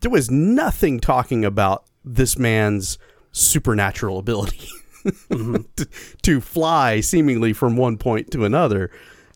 There 0.00 0.10
was 0.10 0.30
nothing 0.30 1.00
talking 1.00 1.46
about 1.46 1.86
this 2.04 2.38
man's 2.38 2.98
supernatural 3.32 4.18
ability 4.18 4.68
to, 5.30 5.88
to 6.20 6.40
fly 6.42 7.00
seemingly 7.00 7.54
from 7.54 7.78
one 7.78 7.96
point 7.96 8.30
to 8.32 8.44
another 8.44 8.90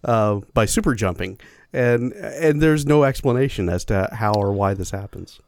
uh, 0.04 0.40
by 0.52 0.66
super 0.66 0.94
jumping, 0.94 1.38
and 1.72 2.12
and 2.12 2.60
there's 2.60 2.86
no 2.86 3.04
explanation 3.04 3.68
as 3.68 3.84
to 3.86 4.08
how 4.12 4.32
or 4.34 4.52
why 4.52 4.74
this 4.74 4.90
happens. 4.90 5.40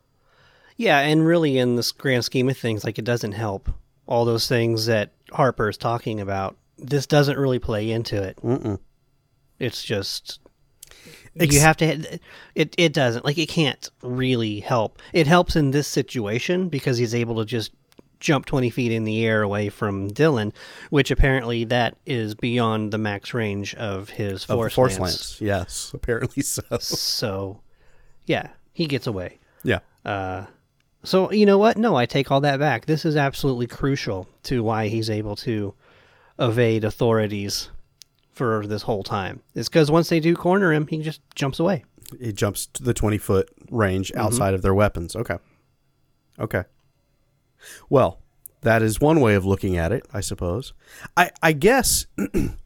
Yeah, 0.77 1.01
and 1.01 1.27
really 1.27 1.59
in 1.59 1.77
this 1.77 1.93
grand 1.93 2.25
scheme 2.25 2.49
of 2.49 2.59
things, 2.59 2.85
like 2.85 2.99
it 2.99 3.05
doesn't 3.05 3.33
help. 3.33 3.71
All 4.07 4.25
those 4.25 4.49
things 4.49 4.87
that 4.87 5.13
Harper 5.31 5.69
is 5.69 5.77
talking 5.77 6.21
about, 6.21 6.57
this 6.77 7.07
doesn't 7.07 7.39
really 7.39 7.59
play 7.59 7.91
into 7.91 8.23
it. 8.23 8.37
Mm-mm. 8.43 8.79
It's 9.59 9.83
just 9.83 10.41
Ex- 11.39 11.55
you 11.55 11.61
have 11.61 11.77
to. 11.79 12.19
It 12.55 12.75
it 12.79 12.93
doesn't 12.93 13.25
like 13.25 13.39
it 13.39 13.49
can't 13.49 13.89
really 14.03 14.61
help. 14.61 15.01
It 15.13 15.27
helps 15.27 15.57
in 15.57 15.71
this 15.71 15.89
situation 15.89 16.69
because 16.69 16.99
he's 16.99 17.15
able 17.15 17.37
to 17.37 17.45
just 17.45 17.73
jump 18.21 18.47
twenty 18.47 18.71
feet 18.71 18.93
in 18.93 19.05
the 19.05 19.25
air 19.25 19.43
away 19.43 19.69
from 19.69 20.11
Dylan, 20.11 20.53
which 20.91 21.11
apparently 21.11 21.65
that 21.65 21.97
is 22.07 22.35
beyond 22.35 22.93
the 22.93 22.99
max 22.99 23.35
range 23.35 23.75
of 23.75 24.11
his 24.11 24.45
Of 24.45 24.57
force, 24.57 24.75
force 24.75 24.99
lance. 24.99 25.03
lance, 25.03 25.41
yes, 25.41 25.91
apparently 25.95 26.43
so. 26.43 26.63
So, 26.79 27.61
yeah, 28.27 28.49
he 28.73 28.87
gets 28.87 29.07
away. 29.07 29.39
Yeah, 29.63 29.81
Uh, 30.05 30.47
so 31.03 31.31
you 31.33 31.45
know 31.47 31.59
what? 31.59 31.77
No, 31.77 31.97
I 31.97 32.07
take 32.07 32.31
all 32.31 32.41
that 32.43 32.59
back. 32.59 32.87
This 32.87 33.05
is 33.05 33.17
absolutely 33.17 33.67
crucial 33.67 34.27
to 34.45 34.63
why 34.63 34.89
he's 34.89 35.09
able 35.11 35.37
to 35.37 35.75
evade 36.39 36.83
authorities 36.85 37.71
for 38.33 38.67
this 38.67 38.83
whole 38.83 39.03
time. 39.05 39.41
It's 39.55 39.69
because 39.69 39.91
once 39.91 40.09
they 40.09 40.19
do 40.21 40.35
corner 40.35 40.73
him, 40.73 40.87
he 40.87 40.99
just 41.03 41.21
jumps 41.35 41.61
away. 41.61 41.85
He 42.21 42.33
jumps 42.33 42.67
to 42.67 42.83
the 42.83 42.93
twenty 42.95 43.19
foot 43.19 43.49
range 43.71 44.13
outside 44.17 44.53
of 44.55 44.63
their 44.63 44.75
weapons. 44.75 45.15
Okay, 45.17 45.37
okay. 46.39 46.65
Well, 47.89 48.21
that 48.65 48.83
is 48.83 49.01
one 49.01 49.21
way 49.21 49.35
of 49.35 49.45
looking 49.45 49.77
at 49.77 49.93
it, 49.93 50.07
I 50.13 50.21
suppose. 50.21 50.73
I 51.17 51.31
I 51.43 51.53
guess 51.53 52.07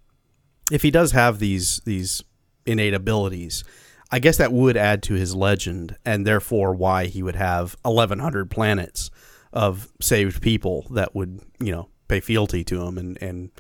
if 0.73 0.83
he 0.83 0.91
does 0.91 1.13
have 1.13 1.39
these 1.39 1.81
these 1.85 2.23
innate 2.67 2.95
abilities, 2.95 3.65
I 4.11 4.19
guess 4.19 4.37
that 4.39 4.53
would 4.53 4.77
add 4.77 5.03
to 5.05 5.15
his 5.15 5.35
legend, 5.35 5.97
and 6.05 6.27
therefore 6.27 6.75
why 6.75 7.07
he 7.07 7.23
would 7.23 7.37
have 7.37 7.77
eleven 7.85 8.21
hundred 8.21 8.51
planets 8.51 9.11
of 9.53 9.93
saved 10.01 10.41
people 10.43 10.87
that 10.91 11.15
would 11.15 11.41
you 11.61 11.73
know 11.73 11.89
pay 12.07 12.21
fealty 12.21 12.65
to 12.65 12.83
him 12.83 12.97
and 12.97 13.19
and 13.23 13.51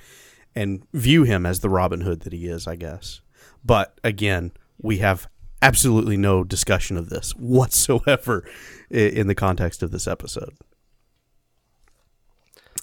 and 0.55 0.87
view 0.92 1.24
him 1.24 1.44
as 1.44 1.61
the 1.61 1.68
Robin 1.68 2.01
Hood 2.01 2.20
that 2.20 2.33
he 2.33 2.46
is. 2.46 2.66
I 2.66 2.77
guess, 2.77 3.20
but 3.64 3.98
again, 4.05 4.53
we 4.81 4.98
have 4.98 5.29
absolutely 5.61 6.16
no 6.16 6.44
discussion 6.44 6.96
of 6.96 7.09
this 7.09 7.33
whatsoever 7.37 8.48
in 8.90 9.27
the 9.27 9.35
context 9.35 9.83
of 9.83 9.90
this 9.90 10.07
episode. 10.07 10.55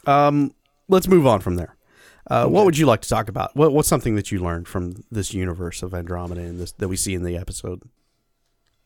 Um, 0.08 0.54
let's 0.88 1.08
move 1.08 1.26
on 1.26 1.40
from 1.42 1.56
there. 1.56 1.76
Uh, 2.28 2.48
What 2.48 2.66
would 2.66 2.78
you 2.78 2.86
like 2.86 3.02
to 3.02 3.10
talk 3.10 3.30
about? 3.30 3.56
What, 3.56 3.72
what's 3.72 3.88
something 3.88 4.16
that 4.16 4.32
you 4.32 4.40
learned 4.40 4.68
from 4.68 5.04
this 5.12 5.34
universe 5.34 5.84
of 5.84 5.94
Andromeda 5.94 6.42
and 6.42 6.60
this 6.60 6.72
that 6.74 6.88
we 6.88 6.98
see 6.98 7.14
in 7.14 7.24
the 7.24 7.38
episode? 7.38 7.84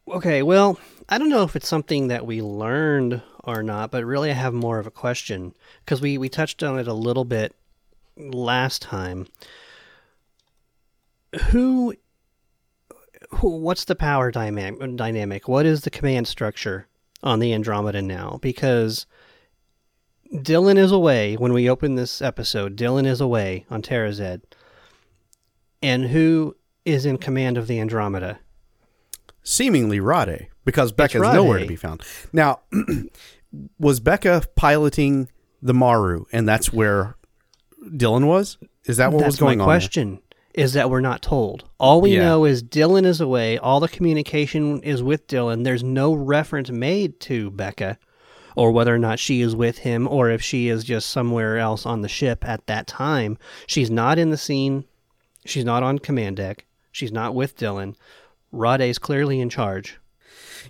Okay, 0.08 0.42
well, 0.42 0.80
I 1.08 1.18
don't 1.18 1.30
know 1.30 1.44
if 1.44 1.56
it's 1.56 1.68
something 1.68 2.08
that 2.08 2.26
we 2.26 2.42
learned 2.42 3.22
or 3.44 3.62
not, 3.64 3.92
but 3.92 4.04
really 4.04 4.32
I 4.32 4.34
have 4.34 4.54
more 4.54 4.80
of 4.80 4.88
a 4.88 4.92
question 4.92 5.54
because 5.86 6.02
we, 6.02 6.18
we 6.18 6.30
touched 6.30 6.64
on 6.64 6.80
it 6.80 6.88
a 6.88 6.94
little 6.94 7.26
bit 7.26 7.56
last 8.18 8.82
time. 8.82 9.28
Who, 11.50 11.94
who 13.30 13.50
what's 13.60 13.86
the 13.86 13.96
power 13.96 14.32
dynamic 14.32 14.96
dynamic? 14.96 15.48
What 15.48 15.66
is 15.66 15.82
the 15.82 15.92
command 15.92 16.28
structure 16.28 16.88
on 17.22 17.40
the 17.40 17.54
Andromeda 17.54 18.02
now? 18.02 18.40
Because 18.42 19.06
Dylan 20.34 20.78
is 20.78 20.92
away 20.92 21.36
when 21.36 21.54
we 21.54 21.70
open 21.70 21.96
this 21.96 22.22
episode. 22.22 22.76
Dylan 22.76 23.06
is 23.06 23.20
away 23.22 23.66
on 23.70 23.82
Terrazed. 23.82 24.42
And 25.82 26.06
who 26.08 26.56
is 26.86 27.06
in 27.06 27.18
command 27.18 27.58
of 27.58 27.68
the 27.68 27.80
Andromeda? 27.80 28.40
Seemingly 29.44 30.00
Rhade, 30.00 30.48
because 30.66 30.92
Beka's 30.94 31.22
Rhade. 31.22 31.34
nowhere 31.34 31.60
to 31.60 31.66
be 31.66 31.76
found. 31.76 32.04
Now, 32.32 32.60
was 33.80 34.00
Beka 34.00 34.46
piloting 34.56 35.30
the 35.62 35.74
Maru, 35.74 36.26
and 36.32 36.48
that's 36.48 36.72
where 36.72 37.16
Dylan 37.88 38.28
was? 38.28 38.58
Is 38.86 38.98
that 38.98 39.12
what 39.12 39.20
That's 39.20 39.34
was 39.34 39.40
going 39.40 39.58
my 39.58 39.64
on? 39.64 39.70
there? 39.70 39.78
question. 39.80 40.20
Is 40.54 40.74
that 40.74 40.90
we're 40.90 41.00
not 41.02 41.22
told. 41.22 41.64
All 41.80 42.02
we 42.02 42.16
Yeah. 42.16 42.22
know 42.26 42.46
is 42.46 42.62
Dylan 42.62 43.06
is 43.06 43.22
away. 43.22 43.58
All 43.58 43.80
the 43.80 43.88
communication 43.88 44.82
is 44.82 45.02
with 45.02 45.28
Dylan. 45.28 45.64
There's 45.64 45.84
no 45.84 46.14
reference 46.14 46.70
made 46.70 47.20
to 47.22 47.50
Beka 47.52 47.98
or 48.60 48.72
whether 48.72 48.94
or 48.94 49.00
not 49.00 49.20
she 49.20 49.40
is 49.40 49.56
with 49.56 49.78
him 49.78 50.06
or 50.06 50.30
if 50.30 50.42
she 50.42 50.68
is 50.68 50.84
just 50.84 51.10
somewhere 51.10 51.58
else 51.58 51.86
on 51.86 52.02
the 52.02 52.10
ship 52.10 52.46
at 52.46 52.68
that 52.68 52.88
time. 52.88 53.38
She's 53.68 53.90
not 53.90 54.20
in 54.20 54.32
the 54.32 54.38
scene. 54.38 54.84
She's 55.46 55.64
not 55.64 55.82
on 55.82 55.98
command 55.98 56.36
deck. 56.36 56.66
She's 56.92 57.14
not 57.14 57.34
with 57.34 57.56
Dylan. 57.56 57.96
Rhade's 58.52 59.00
clearly 59.00 59.40
in 59.40 59.50
charge. 59.50 59.98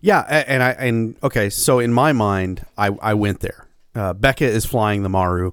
Yeah, 0.02 0.20
and 0.20 0.62
I 0.62 0.70
and 0.74 1.16
okay, 1.24 1.50
so 1.50 1.80
in 1.80 1.92
my 1.92 2.14
mind, 2.14 2.64
I 2.78 2.90
I 3.02 3.16
went 3.16 3.40
there. 3.40 3.68
Uh, 3.96 4.14
Beka 4.14 4.44
is 4.44 4.68
flying 4.68 5.02
the 5.02 5.10
Maru. 5.10 5.52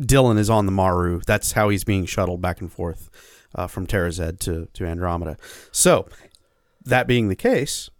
Dylan 0.00 0.38
is 0.38 0.48
on 0.48 0.64
the 0.64 0.72
Maru. 0.72 1.20
That's 1.26 1.52
how 1.52 1.68
he's 1.68 1.84
being 1.84 2.06
shuttled 2.06 2.40
back 2.40 2.62
and 2.62 2.72
forth 2.72 3.10
uh, 3.54 3.66
from 3.66 3.86
Terrazed 3.86 4.38
to 4.40 4.68
to 4.72 4.86
Andromeda. 4.86 5.36
So 5.72 6.08
that 6.86 7.06
being 7.06 7.28
the 7.28 7.36
case, 7.36 7.90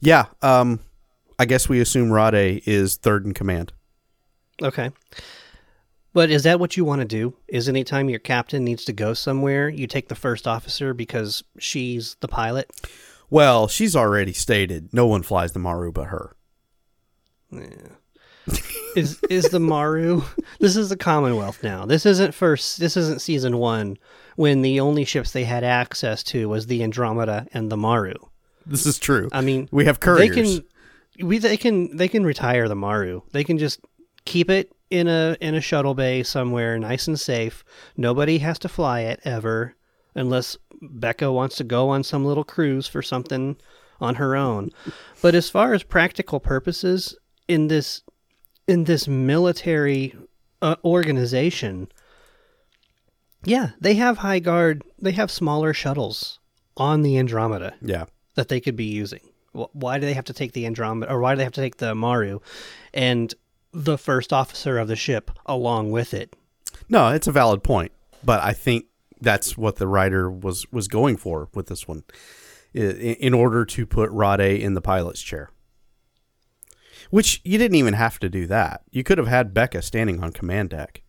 yeah, 0.00 0.26
um, 0.40 0.78
I 1.44 1.46
guess 1.46 1.68
we 1.68 1.78
assume 1.78 2.08
Rhade 2.08 2.62
is 2.64 2.96
third 2.96 3.26
in 3.26 3.34
command. 3.34 3.74
Okay. 4.62 4.90
But 6.14 6.30
is 6.30 6.44
that 6.44 6.58
what 6.58 6.78
you 6.78 6.86
want 6.86 7.02
to 7.02 7.04
do? 7.04 7.34
Is 7.48 7.68
anytime 7.68 8.08
your 8.08 8.18
captain 8.18 8.64
needs 8.64 8.86
to 8.86 8.94
go 8.94 9.12
somewhere, 9.12 9.68
you 9.68 9.86
take 9.86 10.08
the 10.08 10.14
first 10.14 10.48
officer 10.48 10.94
because 10.94 11.44
she's 11.58 12.16
the 12.20 12.28
pilot? 12.28 12.70
Well, 13.28 13.68
she's 13.68 13.94
already 13.94 14.32
stated 14.32 14.94
no 14.94 15.06
one 15.06 15.22
flies 15.22 15.52
the 15.52 15.58
Maru 15.58 15.92
but 15.92 16.06
her. 16.06 16.34
is 18.96 19.20
is 19.28 19.50
the 19.50 19.60
Maru? 19.60 20.22
This 20.60 20.76
is 20.76 20.88
the 20.88 20.96
Commonwealth 20.96 21.62
now. 21.62 21.84
This 21.84 22.06
isn't 22.06 22.32
first. 22.32 22.80
This 22.80 22.96
isn't 22.96 23.20
season 23.20 23.58
one 23.58 23.98
when 24.36 24.62
the 24.62 24.80
only 24.80 25.04
ships 25.04 25.32
they 25.32 25.44
had 25.44 25.62
access 25.62 26.22
to 26.22 26.48
was 26.48 26.68
the 26.68 26.82
Andromeda 26.82 27.46
and 27.52 27.70
the 27.70 27.76
Maru. 27.76 28.14
This 28.64 28.86
is 28.86 28.98
true. 28.98 29.28
I 29.30 29.42
mean, 29.42 29.68
we 29.70 29.84
have 29.84 30.00
they 30.00 30.04
couriers. 30.06 30.34
can 30.60 30.64
we 31.22 31.38
they 31.38 31.56
can 31.56 31.96
they 31.96 32.08
can 32.08 32.24
retire 32.24 32.68
the 32.68 32.74
Maru. 32.74 33.22
They 33.32 33.44
can 33.44 33.58
just 33.58 33.80
keep 34.24 34.50
it 34.50 34.72
in 34.90 35.08
a 35.08 35.36
in 35.40 35.54
a 35.54 35.60
shuttle 35.60 35.94
bay 35.94 36.22
somewhere, 36.22 36.78
nice 36.78 37.06
and 37.06 37.18
safe. 37.18 37.64
Nobody 37.96 38.38
has 38.38 38.58
to 38.60 38.68
fly 38.68 39.00
it 39.00 39.20
ever, 39.24 39.74
unless 40.14 40.56
Beka 40.82 41.32
wants 41.32 41.56
to 41.56 41.64
go 41.64 41.88
on 41.88 42.02
some 42.02 42.24
little 42.24 42.44
cruise 42.44 42.86
for 42.86 43.02
something 43.02 43.56
on 44.00 44.16
her 44.16 44.36
own. 44.36 44.70
but 45.22 45.34
as 45.34 45.50
far 45.50 45.72
as 45.72 45.82
practical 45.82 46.40
purposes, 46.40 47.16
in 47.48 47.68
this 47.68 48.02
in 48.66 48.84
this 48.84 49.06
military 49.06 50.14
uh, 50.62 50.76
organization, 50.84 51.88
yeah, 53.44 53.70
they 53.80 53.94
have 53.94 54.18
high 54.18 54.38
guard. 54.38 54.82
They 54.98 55.12
have 55.12 55.30
smaller 55.30 55.74
shuttles 55.74 56.38
on 56.76 57.02
the 57.02 57.18
Andromeda 57.18 57.74
yeah. 57.80 58.06
that 58.34 58.48
they 58.48 58.60
could 58.60 58.76
be 58.76 58.84
using. 58.84 59.20
Wh- 59.54 59.74
Why 59.74 59.98
do 59.98 60.06
they 60.06 60.14
have 60.14 60.24
to 60.26 60.32
take 60.34 60.52
the 60.52 60.66
Andromeda, 60.66 61.10
or 61.12 61.20
why 61.20 61.32
do 61.34 61.38
they 61.38 61.44
have 61.44 61.52
to 61.54 61.60
take 61.60 61.76
the 61.78 61.94
Maru, 61.94 62.40
and 62.92 63.32
the 63.72 63.96
first 63.98 64.32
officer 64.32 64.78
of 64.78 64.88
the 64.88 64.96
ship 64.96 65.30
along 65.46 65.90
with 65.90 66.12
it? 66.14 66.34
No, 66.88 67.08
it's 67.08 67.26
a 67.26 67.32
valid 67.32 67.62
point, 67.62 67.92
but 68.24 68.42
I 68.42 68.52
think 68.52 68.86
that's 69.20 69.56
what 69.56 69.76
the 69.76 69.86
writer 69.88 70.30
was 70.30 70.70
was 70.72 70.88
going 70.88 71.16
for 71.16 71.48
with 71.54 71.66
this 71.68 71.88
one, 71.88 72.02
i- 72.74 72.78
in 72.78 73.32
order 73.32 73.64
to 73.64 73.86
put 73.86 74.10
Rhade 74.10 74.60
in 74.60 74.74
the 74.74 74.80
pilot's 74.82 75.22
chair. 75.22 75.50
Which 77.10 77.40
you 77.44 77.58
didn't 77.58 77.76
even 77.76 77.94
have 77.94 78.18
to 78.20 78.28
do 78.28 78.46
that. 78.48 78.82
You 78.90 79.04
could 79.04 79.18
have 79.18 79.28
had 79.28 79.54
Beka 79.54 79.82
standing 79.84 80.22
on 80.22 80.32
command 80.32 80.70
deck, 80.70 81.02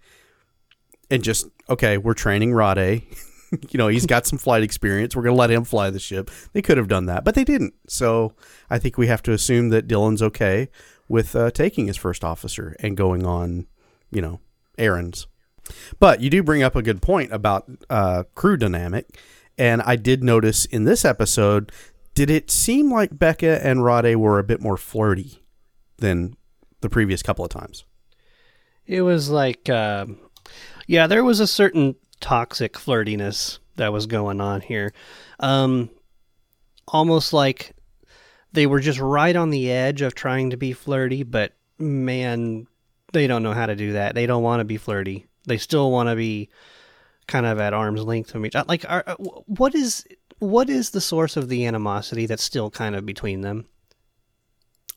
and 1.10 1.24
just 1.24 1.48
okay, 1.70 1.98
we're 1.98 2.14
training 2.14 2.52
Rhade. 2.52 3.04
you 3.70 3.78
know, 3.78 3.88
he's 3.88 4.06
got 4.06 4.26
some 4.26 4.40
flight 4.40 4.64
experience. 4.64 5.16
We're 5.16 5.24
going 5.24 5.36
to 5.36 5.40
let 5.40 5.52
him 5.52 5.64
fly 5.64 5.90
the 5.90 6.00
ship. 6.00 6.32
They 6.54 6.62
could 6.62 6.78
have 6.78 6.88
done 6.88 7.06
that, 7.08 7.24
but 7.24 7.36
they 7.36 7.44
didn't. 7.44 7.74
So 7.88 8.34
I 8.70 8.80
think 8.80 8.98
we 8.98 9.08
have 9.08 9.24
to 9.24 9.32
assume 9.32 9.70
that 9.70 9.88
Dylan's 9.88 10.22
okay 10.22 10.70
with 11.08 11.36
uh, 11.36 11.52
taking 11.52 11.88
his 11.88 11.98
first 11.98 12.24
officer 12.24 12.76
and 12.80 12.98
going 12.98 13.26
on, 13.26 13.68
you 14.12 14.22
know, 14.22 14.40
errands. 14.78 15.28
But 16.00 16.22
you 16.22 16.30
do 16.30 16.44
bring 16.44 16.64
up 16.64 16.76
a 16.76 16.82
good 16.82 17.02
point 17.02 17.32
about 17.32 17.70
uh, 17.90 18.24
crew 18.36 18.58
dynamic, 18.58 19.20
and 19.58 19.82
I 19.82 19.96
did 19.96 20.24
notice 20.24 20.66
in 20.66 20.84
this 20.84 21.04
episode, 21.04 21.72
did 22.14 22.30
it 22.30 22.52
seem 22.52 22.92
like 22.92 23.16
Beka 23.16 23.60
and 23.64 23.80
Rhade 23.80 24.16
were 24.16 24.40
a 24.40 24.44
bit 24.44 24.62
more 24.62 24.78
flirty 24.78 25.44
than 25.98 26.36
the 26.82 26.90
previous 26.90 27.24
couple 27.24 27.44
of 27.44 27.52
times? 27.52 27.84
It 28.86 29.02
was 29.02 29.30
like, 29.30 29.70
um 29.70 30.20
yeah, 30.88 31.08
there 31.08 31.24
was 31.24 31.40
a 31.40 31.48
certain 31.48 31.96
toxic 32.26 32.74
flirtiness 32.74 33.60
that 33.76 33.94
was 33.94 34.08
going 34.08 34.42
on 34.42 34.60
here. 34.60 34.92
Um, 35.40 35.92
almost 36.88 37.34
like 37.34 37.76
they 38.52 38.66
were 38.66 38.80
just 38.80 39.00
right 39.00 39.36
on 39.36 39.52
the 39.52 39.72
edge 39.72 40.02
of 40.02 40.16
trying 40.16 40.50
to 40.50 40.58
be 40.58 40.74
flirty, 40.74 41.22
but 41.22 41.54
man, 41.78 42.66
they 43.14 43.28
don't 43.28 43.44
know 43.44 43.54
how 43.54 43.68
to 43.68 43.76
do 43.76 43.94
that. 43.94 44.16
They 44.16 44.26
don't 44.26 44.42
want 44.42 44.60
to 44.60 44.66
be 44.66 44.78
flirty. 44.78 45.28
They 45.46 45.60
still 45.60 45.92
want 45.92 46.10
to 46.10 46.16
be 46.16 46.50
kind 47.28 47.46
of 47.46 47.60
at 47.60 47.76
arm's 47.76 48.02
length 48.02 48.32
from 48.32 48.44
each. 48.48 48.56
other. 48.56 48.70
Like, 48.70 48.90
are, 48.90 49.04
uh, 49.06 49.16
what 49.46 49.76
is 49.76 50.04
what 50.40 50.68
is 50.68 50.90
the 50.90 51.02
source 51.02 51.38
of 51.38 51.48
the 51.48 51.68
animosity 51.68 52.26
that's 52.26 52.44
still 52.44 52.72
kind 52.72 52.96
of 52.96 53.06
between 53.06 53.42
them? 53.42 53.68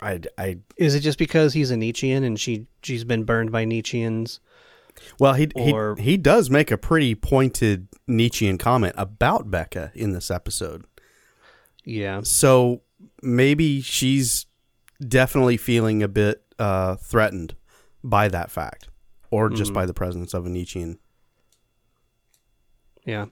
I, 0.01 0.21
I 0.39 0.59
Is 0.79 0.95
it 0.95 1.01
just 1.01 1.19
because 1.19 1.53
he's 1.53 1.71
a 1.71 1.77
Nietzschean 1.77 2.25
and 2.25 2.41
she 2.41 2.67
she's 2.83 3.05
been 3.05 3.25
burned 3.25 3.53
by 3.53 3.67
Nietzscheans? 3.67 4.39
Well, 5.19 5.35
he, 5.35 5.49
Or- 5.55 5.97
he 5.97 6.03
he 6.03 6.17
does 6.17 6.51
make 6.51 6.71
a 6.71 6.79
pretty 6.79 7.15
pointed 7.15 7.89
Nietzschean 8.07 8.59
comment 8.59 8.95
about 8.97 9.51
Beka 9.51 9.95
in 9.95 10.13
this 10.13 10.31
episode. 10.31 10.85
Yeah. 11.85 12.21
So 12.23 12.83
maybe 13.23 13.81
she's 13.81 14.47
definitely 15.07 15.57
feeling 15.57 16.03
a 16.03 16.09
bit 16.09 16.43
uh, 16.59 16.97
threatened 16.97 17.55
by 18.03 18.29
that 18.29 18.51
fact, 18.51 18.89
or 19.31 19.49
just 19.51 19.73
by 19.73 19.87
the 19.87 19.95
presence 19.95 20.35
of 20.35 20.47
a 20.47 20.49
Nietzschean. 20.49 20.99
Yeah. 23.05 23.27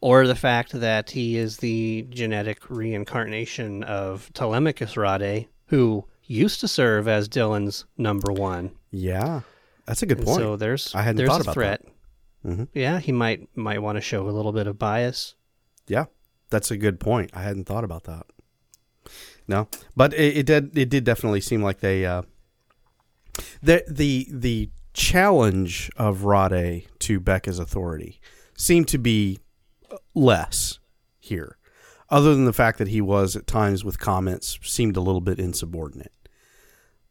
Or 0.00 0.26
the 0.26 0.34
fact 0.34 0.72
that 0.72 1.10
he 1.10 1.36
is 1.36 1.58
the 1.58 2.06
genetic 2.10 2.68
reincarnation 2.68 3.82
of 3.84 4.30
Telemachus 4.32 4.94
Rhade, 4.96 5.46
who 5.66 6.04
used 6.24 6.60
to 6.60 6.68
serve 6.68 7.06
as 7.06 7.28
Dylan's 7.28 7.84
number 7.96 8.32
one. 8.32 8.72
Yeah, 8.90 9.42
that's 9.90 10.02
a 10.02 10.06
good 10.06 10.18
And 10.18 10.26
point. 10.26 10.38
so 10.40 10.56
there's 10.56 10.94
I 10.94 11.02
hadn't 11.02 11.16
there's 11.16 11.28
thought 11.28 11.40
a 11.40 11.42
about 11.42 11.54
threat. 11.54 11.84
Mhm. 12.46 12.68
Yeah, 12.72 12.98
he 13.00 13.12
might 13.12 13.48
might 13.56 13.82
want 13.82 13.96
to 13.96 14.00
show 14.00 14.28
a 14.28 14.30
little 14.30 14.52
bit 14.52 14.66
of 14.66 14.78
bias. 14.78 15.34
yeah, 15.86 16.06
that's 16.48 16.70
a 16.70 16.76
good 16.76 16.98
point. 17.00 17.30
I 17.34 17.42
hadn't 17.42 17.64
thought 17.64 17.84
about 17.84 18.04
that. 18.04 18.26
No, 19.48 19.68
but 19.96 20.14
it, 20.14 20.36
it 20.38 20.46
did. 20.46 20.78
It 20.78 20.88
did 20.88 21.04
definitely 21.04 21.40
seem 21.40 21.62
like 21.62 21.80
they. 21.80 22.06
Uh, 22.06 22.22
the 23.62 23.82
the 23.88 24.26
the 24.30 24.70
challenge 24.94 25.90
of 25.96 26.22
Rhade 26.24 26.86
to 27.00 27.20
Beka's 27.20 27.58
authority 27.58 28.20
seemed 28.56 28.88
to 28.88 28.98
be 28.98 29.38
less 30.14 30.78
here, 31.18 31.56
other 32.08 32.34
than 32.34 32.44
the 32.44 32.52
fact 32.52 32.78
that 32.78 32.88
he 32.88 33.00
was 33.00 33.34
at 33.36 33.46
times 33.46 33.84
with 33.84 33.98
comments 33.98 34.58
seemed 34.62 34.96
a 34.96 35.00
little 35.00 35.20
bit 35.20 35.38
insubordinate. 35.38 36.12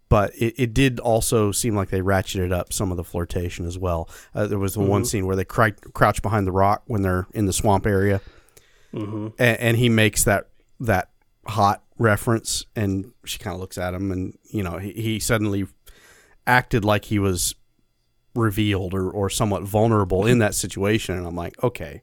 But 0.09 0.33
it, 0.35 0.55
it 0.57 0.73
did 0.73 0.99
also 0.99 1.51
seem 1.51 1.75
like 1.75 1.89
they 1.89 2.01
ratcheted 2.01 2.51
up 2.51 2.73
some 2.73 2.89
of 2.91 2.97
the 2.97 3.03
flirtation 3.03 3.65
as 3.67 3.77
well. 3.77 4.09
Uh, 4.33 4.47
there 4.47 4.57
was 4.57 4.73
the 4.73 4.79
one 4.81 5.05
scene 5.05 5.27
where 5.27 5.35
they 5.35 5.45
cry, 5.45 5.71
crouch 5.93 6.21
behind 6.23 6.47
the 6.47 6.51
rock 6.51 6.81
when 6.87 7.03
they're 7.03 7.27
in 7.33 7.45
the 7.45 7.53
swamp 7.53 7.85
area, 7.85 8.19
Mm-hmm. 8.91 9.27
and, 9.37 9.59
and 9.59 9.77
he 9.77 9.87
makes 9.87 10.23
that 10.23 10.47
that 10.79 11.11
hot 11.45 11.83
reference, 11.99 12.65
and 12.75 13.11
she 13.23 13.37
kind 13.37 13.53
of 13.53 13.59
looks 13.61 13.77
at 13.77 13.93
him, 13.93 14.11
and 14.11 14.35
you 14.49 14.63
know 14.63 14.79
he, 14.79 14.93
he 14.93 15.19
suddenly 15.19 15.67
acted 16.47 16.83
like 16.83 17.05
he 17.05 17.19
was 17.19 17.53
revealed 18.33 18.95
or, 18.95 19.09
or 19.11 19.29
somewhat 19.29 19.61
vulnerable 19.61 20.25
in 20.25 20.39
that 20.39 20.55
situation, 20.55 21.15
and 21.17 21.27
I'm 21.27 21.35
like, 21.35 21.61
okay, 21.63 22.01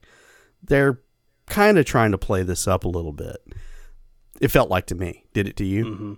they're 0.63 1.01
kind 1.47 1.77
of 1.79 1.85
trying 1.85 2.13
to 2.13 2.19
play 2.19 2.45
this 2.45 2.69
up 2.69 2.85
a 2.85 2.89
little 2.89 3.13
bit. 3.13 3.39
It 4.41 4.49
felt 4.49 4.71
like 4.71 4.87
to 4.87 4.95
me. 4.95 5.25
Did 5.33 5.49
it 5.49 5.57
to 5.57 5.65
you? 5.65 5.85
hmm 5.95 6.13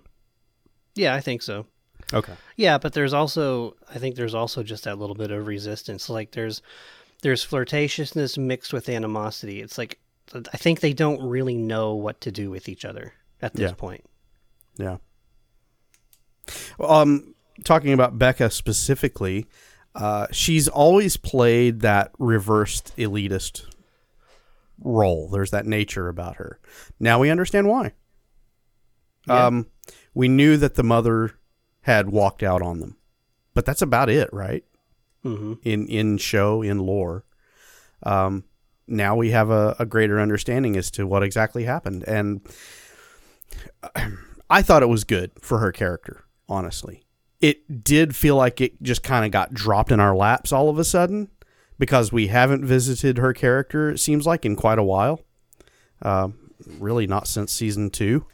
Yeah, 0.93 1.15
I 1.15 1.21
think 1.21 1.41
so. 1.41 1.65
Okay. 2.13 2.33
Yeah, 2.55 2.77
but 2.77 2.93
there's 2.93 3.13
also 3.13 3.75
I 3.93 3.99
think 3.99 4.15
there's 4.15 4.33
also 4.35 4.63
just 4.63 4.83
that 4.85 4.97
little 4.97 5.15
bit 5.15 5.31
of 5.31 5.45
resistance. 5.47 6.09
Like 6.09 6.31
there's 6.31 6.61
there's 7.21 7.45
flirtatiousness 7.45 8.37
mixed 8.37 8.73
with 8.73 8.89
animosity. 8.89 9.61
It's 9.61 9.77
like 9.77 9.99
I 10.33 10.57
think 10.57 10.79
they 10.79 10.93
don't 10.93 11.21
really 11.27 11.57
know 11.57 11.95
what 11.95 12.21
to 12.21 12.31
do 12.31 12.49
with 12.49 12.69
each 12.69 12.85
other 12.85 13.13
at 13.41 13.53
this 13.53 13.71
Yeah. 13.71 13.75
point. 13.75 14.05
Yeah. 14.77 14.97
Um, 16.79 17.35
talking 17.63 17.93
about 17.93 18.17
Beka 18.17 18.51
specifically, 18.51 19.47
uh, 19.95 20.27
she's 20.31 20.67
always 20.67 21.17
played 21.17 21.81
that 21.81 22.11
reversed 22.17 22.93
elitist 22.97 23.65
role. 24.79 25.29
There's 25.29 25.51
that 25.51 25.65
nature 25.65 26.07
about 26.07 26.37
her. 26.37 26.59
Now 26.99 27.19
we 27.19 27.29
understand 27.29 27.67
why. 27.67 27.93
Yeah. 29.27 29.47
Um, 29.47 29.67
we 30.13 30.27
knew 30.27 30.57
that 30.57 30.75
the 30.75 30.83
mother 30.83 31.31
had 31.81 32.09
walked 32.09 32.43
out 32.43 32.61
on 32.61 32.79
them, 32.79 32.97
but 33.53 33.65
that's 33.65 33.81
about 33.81 34.09
it, 34.09 34.29
right? 34.33 34.63
hmm 35.23 35.53
In 35.63 35.87
in 35.87 36.17
show 36.17 36.61
in 36.61 36.79
lore. 36.79 37.25
Um, 38.03 38.45
now 38.87 39.15
we 39.15 39.31
have 39.31 39.49
a, 39.49 39.75
a 39.77 39.85
greater 39.85 40.19
understanding 40.19 40.75
as 40.77 40.89
to 40.91 41.05
what 41.05 41.23
exactly 41.23 41.63
happened, 41.65 42.03
and 42.07 42.41
I 44.49 44.61
thought 44.61 44.83
it 44.83 44.89
was 44.89 45.03
good 45.03 45.31
for 45.41 45.59
her 45.59 45.71
character. 45.71 46.23
Honestly, 46.47 47.03
it 47.41 47.83
did 47.83 48.15
feel 48.15 48.35
like 48.35 48.59
it 48.61 48.81
just 48.81 49.03
kind 49.03 49.25
of 49.25 49.31
got 49.31 49.53
dropped 49.53 49.91
in 49.91 49.99
our 49.99 50.15
laps 50.15 50.51
all 50.51 50.69
of 50.69 50.79
a 50.79 50.83
sudden 50.83 51.29
because 51.77 52.11
we 52.11 52.27
haven't 52.27 52.65
visited 52.65 53.17
her 53.17 53.33
character. 53.33 53.91
It 53.91 53.99
seems 53.99 54.25
like 54.25 54.45
in 54.45 54.55
quite 54.55 54.79
a 54.79 54.83
while. 54.83 55.21
Um, 56.01 56.51
really, 56.79 57.05
not 57.07 57.27
since 57.27 57.51
season 57.51 57.89
two. 57.89 58.25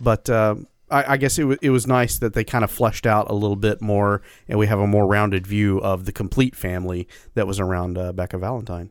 But 0.00 0.28
uh, 0.28 0.56
I, 0.90 1.14
I 1.14 1.16
guess 1.16 1.38
it, 1.38 1.42
w- 1.42 1.58
it 1.62 1.70
was 1.70 1.86
nice 1.86 2.18
that 2.18 2.34
they 2.34 2.44
kind 2.44 2.64
of 2.64 2.70
fleshed 2.70 3.06
out 3.06 3.30
a 3.30 3.34
little 3.34 3.56
bit 3.56 3.80
more, 3.80 4.22
and 4.48 4.58
we 4.58 4.66
have 4.66 4.78
a 4.78 4.86
more 4.86 5.06
rounded 5.06 5.46
view 5.46 5.78
of 5.78 6.04
the 6.04 6.12
complete 6.12 6.54
family 6.54 7.08
that 7.34 7.46
was 7.46 7.58
around 7.58 7.98
uh, 7.98 8.12
Beka 8.12 8.38
Valentine. 8.38 8.90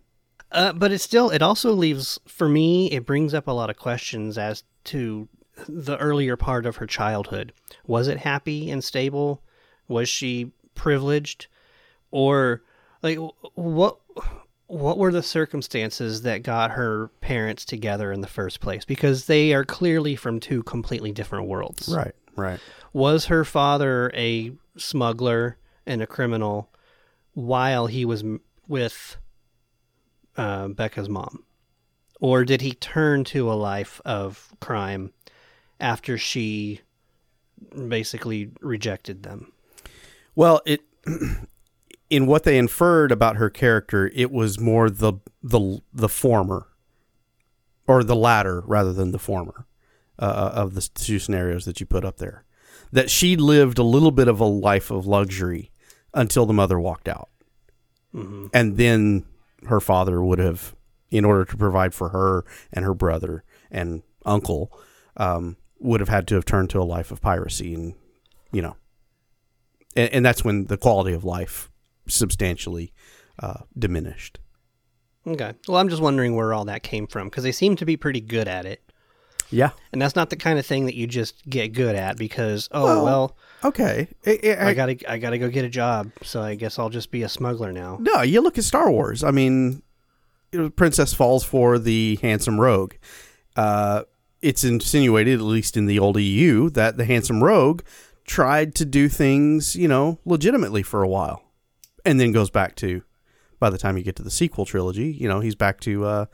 Uh, 0.51 0.71
but 0.71 0.91
it 0.91 0.99
still 0.99 1.29
it 1.31 1.41
also 1.41 1.73
leaves 1.73 2.19
for 2.27 2.47
me 2.47 2.89
it 2.91 3.05
brings 3.05 3.33
up 3.33 3.47
a 3.47 3.51
lot 3.51 3.69
of 3.69 3.77
questions 3.77 4.37
as 4.37 4.63
to 4.85 5.27
the 5.67 5.97
earlier 5.97 6.37
part 6.37 6.65
of 6.65 6.77
her 6.77 6.85
childhood. 6.85 7.51
Was 7.87 8.07
it 8.07 8.19
happy 8.19 8.69
and 8.69 8.83
stable? 8.83 9.41
Was 9.87 10.07
she 10.07 10.51
privileged? 10.75 11.47
Or 12.11 12.61
like 13.01 13.17
what 13.55 13.99
what 14.67 14.97
were 14.97 15.11
the 15.11 15.23
circumstances 15.23 16.23
that 16.23 16.43
got 16.43 16.71
her 16.71 17.09
parents 17.21 17.65
together 17.65 18.11
in 18.11 18.21
the 18.21 18.27
first 18.27 18.59
place? 18.59 18.85
Because 18.85 19.25
they 19.25 19.53
are 19.53 19.63
clearly 19.63 20.15
from 20.15 20.39
two 20.39 20.63
completely 20.63 21.11
different 21.11 21.47
worlds. 21.47 21.87
Right, 21.87 22.15
right. 22.35 22.59
Was 22.93 23.25
her 23.25 23.45
father 23.45 24.11
a 24.15 24.51
smuggler 24.77 25.57
and 25.85 26.01
a 26.01 26.07
criminal 26.07 26.69
while 27.33 27.87
he 27.87 28.05
was 28.05 28.23
with 28.67 29.17
uh, 30.37 30.69
Beka's 30.69 31.09
mom? 31.09 31.43
Or 32.19 32.43
did 32.45 32.61
he 32.61 32.71
turn 32.71 33.23
to 33.25 33.51
a 33.51 33.53
life 33.53 34.01
of 34.05 34.53
crime 34.59 35.13
after 35.79 36.17
she 36.17 36.81
basically 37.87 38.51
rejected 38.61 39.23
them? 39.23 39.51
Well, 40.33 40.61
it 40.65 40.81
in 42.09 42.25
what 42.25 42.43
they 42.43 42.57
inferred 42.57 43.11
about 43.11 43.37
her 43.37 43.49
character, 43.49 44.11
it 44.13 44.31
was 44.31 44.59
more 44.59 44.89
the 44.89 45.13
the 45.41 45.81
the 45.93 46.09
former, 46.09 46.67
or 47.87 48.03
the 48.03 48.15
latter 48.15 48.61
rather 48.65 48.93
than 48.93 49.11
the 49.11 49.19
former, 49.19 49.65
uh, 50.19 50.51
of 50.53 50.73
the 50.75 50.81
two 50.81 51.19
scenarios 51.19 51.65
that 51.65 51.79
you 51.79 51.85
put 51.85 52.05
up 52.05 52.17
there. 52.17 52.43
That 52.91 53.09
she 53.09 53.35
lived 53.35 53.79
a 53.79 53.83
little 53.83 54.11
bit 54.11 54.27
of 54.27 54.39
a 54.39 54.45
life 54.45 54.91
of 54.91 55.07
luxury 55.07 55.71
until 56.13 56.45
the 56.45 56.53
mother 56.53 56.79
walked 56.79 57.07
out, 57.07 57.29
and 58.53 58.77
then 58.77 59.25
her 59.67 59.79
father 59.79 60.23
would 60.23 60.39
have, 60.39 60.75
in 61.09 61.25
order 61.25 61.43
to 61.45 61.57
provide 61.57 61.93
for 61.93 62.09
her 62.09 62.45
and 62.71 62.85
her 62.85 62.93
brother 62.93 63.43
and 63.71 64.03
uncle, 64.25 64.71
um, 65.17 65.57
would 65.79 65.99
have 65.99 66.09
had 66.09 66.27
to 66.27 66.35
have 66.35 66.45
turned 66.45 66.69
to 66.69 66.79
a 66.79 66.83
life 66.83 67.11
of 67.11 67.19
piracy 67.19 67.73
and, 67.73 67.95
you 68.51 68.61
know, 68.61 68.75
and, 69.95 70.13
and 70.13 70.25
that's 70.25 70.43
when 70.43 70.65
the 70.65 70.77
quality 70.77 71.13
of 71.13 71.25
life 71.25 71.71
substantially 72.07 72.93
uh, 73.39 73.61
diminished. 73.77 74.39
Okay. 75.27 75.53
Well, 75.67 75.77
I'm 75.77 75.89
just 75.89 76.01
wondering 76.01 76.35
where 76.35 76.53
all 76.53 76.65
that 76.65 76.83
came 76.83 77.07
from 77.07 77.27
because 77.29 77.43
they 77.43 77.51
seem 77.51 77.75
to 77.77 77.85
be 77.85 77.97
pretty 77.97 78.21
good 78.21 78.47
at 78.47 78.65
it. 78.65 78.81
Yeah. 79.51 79.71
And 79.91 80.01
that's 80.01 80.15
not 80.15 80.29
the 80.29 80.35
kind 80.35 80.57
of 80.59 80.65
thing 80.65 80.85
that 80.85 80.95
you 80.95 81.07
just 81.07 81.47
get 81.49 81.69
good 81.73 81.95
at 81.95 82.17
because, 82.17 82.67
oh, 82.71 82.83
Well, 82.83 83.05
well, 83.05 83.37
Okay. 83.63 84.07
I- 84.25 84.39
I- 84.43 84.67
I 84.69 84.73
gotta, 84.73 85.11
I 85.11 85.17
gotta 85.17 85.37
go 85.37 85.49
get 85.49 85.65
a 85.65 85.69
job, 85.69 86.11
so 86.23 86.41
I 86.41 86.55
guess 86.55 86.77
I'll 86.77 86.89
just 86.89 87.09
be 87.11 87.23
a 87.23 87.29
smuggler 87.29 87.71
now. 87.71 87.97
no, 87.99 88.21
you 88.21 88.41
look 88.41 88.57
at 88.57 88.63
Star 88.63 88.91
Wars. 88.91 89.23
I 89.23 89.31
mean, 89.31 89.81
Princess 90.75 91.13
falls 91.13 91.43
for 91.43 91.77
the 91.79 92.17
handsome 92.21 92.59
rogue. 92.61 92.93
Uh, 93.55 94.03
it's 94.41 94.63
insinuated, 94.63 95.39
at 95.39 95.45
least 95.45 95.75
in 95.77 95.85
the 95.87 95.97
old 95.99 96.19
EU, 96.19 96.69
that 96.71 96.97
the 96.97 97.05
handsome 97.05 97.43
rogue 97.43 97.81
tried 98.25 98.75
to 98.75 98.85
do 98.85 99.09
things, 99.09 99.75
you 99.75 99.87
know, 99.87 100.19
legitimately 100.25 100.83
for 100.83 101.01
a 101.03 101.07
while, 101.07 101.41
and 102.05 102.19
then 102.19 102.31
goes 102.31 102.49
back 102.49 102.75
to. 102.77 103.01
By 103.57 103.69
the 103.69 103.77
time 103.77 103.97
you 103.97 104.03
get 104.03 104.17
to 104.17 104.23
the 104.23 104.29
sequel 104.31 104.65
trilogy, 104.65 105.11
you 105.13 105.27
know 105.29 105.39
he's 105.39 105.55
back 105.55 105.79
to 105.81 106.05
uh, 106.05 106.25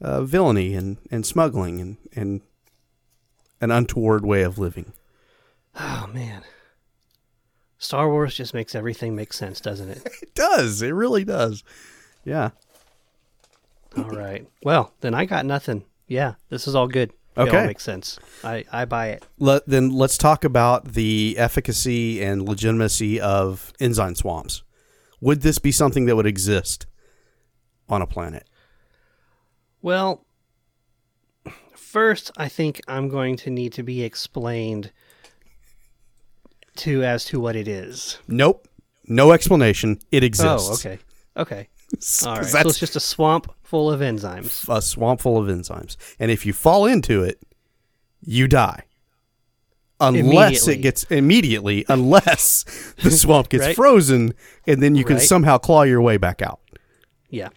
uh, 0.00 0.22
villainy 0.22 0.74
and, 0.76 0.96
and 1.10 1.26
smuggling 1.26 1.80
and, 1.80 1.96
and 2.14 2.40
an 3.60 3.70
untoward 3.72 4.24
way 4.24 4.42
of 4.42 4.58
living. 4.58 4.92
Oh 5.78 6.08
man, 6.14 6.42
Star 7.78 8.08
Wars 8.08 8.34
just 8.36 8.54
makes 8.54 8.74
everything 8.76 9.16
make 9.16 9.32
sense, 9.32 9.60
doesn't 9.60 9.88
it? 9.90 10.08
It 10.22 10.34
does. 10.34 10.82
It 10.82 10.90
really 10.94 11.24
does. 11.24 11.64
Yeah. 12.24 12.50
all 13.96 14.04
right. 14.10 14.46
Well, 14.62 14.92
then 15.00 15.14
I 15.14 15.24
got 15.24 15.44
nothing. 15.46 15.84
Yeah, 16.06 16.34
this 16.48 16.68
is 16.68 16.74
all 16.76 16.86
good. 16.88 17.10
It 17.36 17.40
Okay. 17.42 17.58
all 17.60 17.66
makes 17.66 17.82
sense. 17.82 18.18
I 18.44 18.64
I 18.72 18.84
buy 18.84 19.08
it. 19.08 19.26
Let, 19.38 19.66
then 19.66 19.90
let's 19.90 20.16
talk 20.16 20.44
about 20.44 20.92
the 20.94 21.34
efficacy 21.38 22.22
and 22.22 22.48
legitimacy 22.48 23.20
of 23.20 23.72
enzyme 23.80 24.14
swamps. 24.14 24.62
Would 25.20 25.42
this 25.42 25.58
be 25.58 25.72
something 25.72 26.06
that 26.06 26.16
would 26.16 26.26
exist 26.26 26.86
on 27.88 28.02
a 28.02 28.06
planet? 28.06 28.48
Well, 29.82 30.24
first, 31.74 32.30
I 32.36 32.48
think 32.48 32.80
I'm 32.88 33.08
going 33.08 33.36
to 33.38 33.50
need 33.50 33.72
to 33.74 33.82
be 33.82 34.02
explained 34.02 34.92
to 36.76 37.02
as 37.02 37.24
to 37.26 37.40
what 37.40 37.56
it 37.56 37.66
is. 37.68 38.18
Nope. 38.28 38.68
No 39.06 39.32
explanation. 39.32 40.00
It 40.12 40.22
exists. 40.22 40.68
Oh, 40.68 40.74
okay. 40.74 40.98
Okay. 41.36 41.68
All 42.26 42.36
right. 42.36 42.44
So 42.44 42.58
it's 42.60 42.78
just 42.78 42.96
a 42.96 43.00
swamp 43.00 43.52
full 43.62 43.90
of 43.90 44.00
enzymes. 44.00 44.68
a 44.68 44.82
swamp 44.82 45.20
full 45.20 45.38
of 45.38 45.48
enzymes. 45.48 45.96
And 46.18 46.30
if 46.30 46.44
you 46.44 46.52
fall 46.52 46.86
into 46.86 47.22
it, 47.22 47.40
you 48.20 48.46
die. 48.48 48.84
Unless 50.00 50.68
it 50.68 50.76
gets 50.76 51.04
immediately, 51.04 51.84
unless 51.88 52.64
the 53.02 53.10
swamp 53.10 53.48
gets 53.48 53.66
Right. 53.66 53.76
frozen, 53.76 54.32
and 54.66 54.82
then 54.82 54.94
you 54.94 55.04
can 55.04 55.16
Right. 55.16 55.24
somehow 55.24 55.58
claw 55.58 55.82
your 55.82 56.00
way 56.00 56.16
back 56.18 56.40
out. 56.42 56.60
Yeah. 57.30 57.48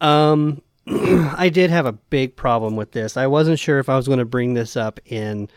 Um, 0.00 0.62
I 0.86 1.48
did 1.52 1.70
have 1.70 1.86
a 1.86 1.92
big 1.92 2.36
problem 2.36 2.76
with 2.76 2.92
this. 2.92 3.16
I 3.16 3.26
wasn't 3.26 3.58
sure 3.58 3.78
if 3.78 3.88
I 3.88 3.96
was 3.96 4.06
going 4.06 4.18
to 4.18 4.24
bring 4.24 4.54
this 4.54 4.76
up 4.76 5.00
in 5.06 5.48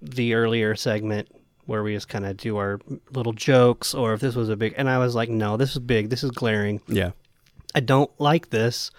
the 0.00 0.34
earlier 0.34 0.74
segment 0.76 1.28
where 1.66 1.82
we 1.82 1.94
just 1.94 2.08
kind 2.08 2.24
of 2.26 2.36
do 2.36 2.56
our 2.56 2.80
little 3.12 3.32
jokes 3.32 3.94
or 3.94 4.14
if 4.14 4.20
this 4.20 4.34
was 4.34 4.48
a 4.48 4.56
big 4.56 4.74
and 4.76 4.88
I 4.88 4.98
was 4.98 5.14
like, 5.14 5.28
no, 5.28 5.56
this 5.56 5.72
is 5.72 5.78
big. 5.78 6.08
This 6.10 6.24
is 6.24 6.30
glaring. 6.30 6.80
Yeah. 6.88 7.10
I 7.74 7.80
don't 7.80 8.10
like 8.18 8.50
this. 8.50 8.90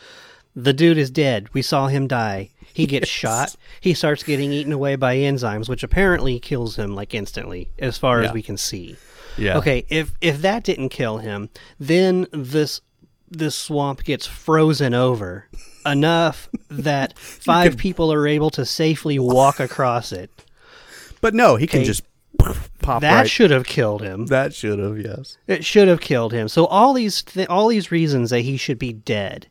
The 0.55 0.73
dude 0.73 0.97
is 0.97 1.09
dead. 1.11 1.53
We 1.53 1.61
saw 1.61 1.87
him 1.87 2.07
die. 2.07 2.49
He 2.73 2.85
gets 2.85 3.07
shot. 3.09 3.55
He 3.79 3.93
starts 3.93 4.23
getting 4.23 4.51
eaten 4.51 4.71
away 4.71 4.95
by 4.95 5.15
enzymes, 5.17 5.67
which 5.69 5.83
apparently 5.83 6.39
kills 6.39 6.77
him 6.77 6.95
like 6.95 7.13
instantly, 7.13 7.69
as 7.79 7.97
far 7.97 8.21
Yeah. 8.21 8.29
as 8.29 8.33
we 8.33 8.41
can 8.41 8.57
see. 8.57 8.95
Yeah. 9.37 9.57
Okay, 9.57 9.85
if 9.89 10.11
if 10.21 10.41
that 10.41 10.63
didn't 10.63 10.89
kill 10.89 11.17
him, 11.19 11.49
then 11.79 12.27
this 12.31 12.81
this 13.29 13.55
swamp 13.55 14.03
gets 14.03 14.27
frozen 14.27 14.93
over 14.93 15.47
enough 15.85 16.49
that 16.69 17.17
five 17.17 17.77
people 17.77 18.11
are 18.11 18.27
able 18.27 18.49
to 18.51 18.65
safely 18.65 19.17
walk 19.19 19.59
across 19.59 20.11
it. 20.11 20.29
But 21.21 21.33
no, 21.33 21.55
he 21.55 21.65
can 21.65 21.79
Okay. 21.79 21.87
just 21.87 22.03
pop 22.81 23.01
That 23.01 23.13
right. 23.21 23.29
should 23.29 23.51
have 23.51 23.65
killed 23.65 24.01
him. 24.01 24.25
that 24.27 24.53
should 24.53 24.79
have, 24.79 24.97
yes. 24.99 25.37
It 25.47 25.63
should 25.63 25.87
have 25.87 26.01
killed 26.01 26.33
him. 26.33 26.47
So 26.49 26.65
all 26.65 26.93
these 26.93 27.21
th- 27.21 27.47
all 27.47 27.67
these 27.67 27.91
reasons 27.91 28.31
that 28.31 28.41
he 28.41 28.57
should 28.57 28.79
be 28.79 28.91
dead. 28.93 29.47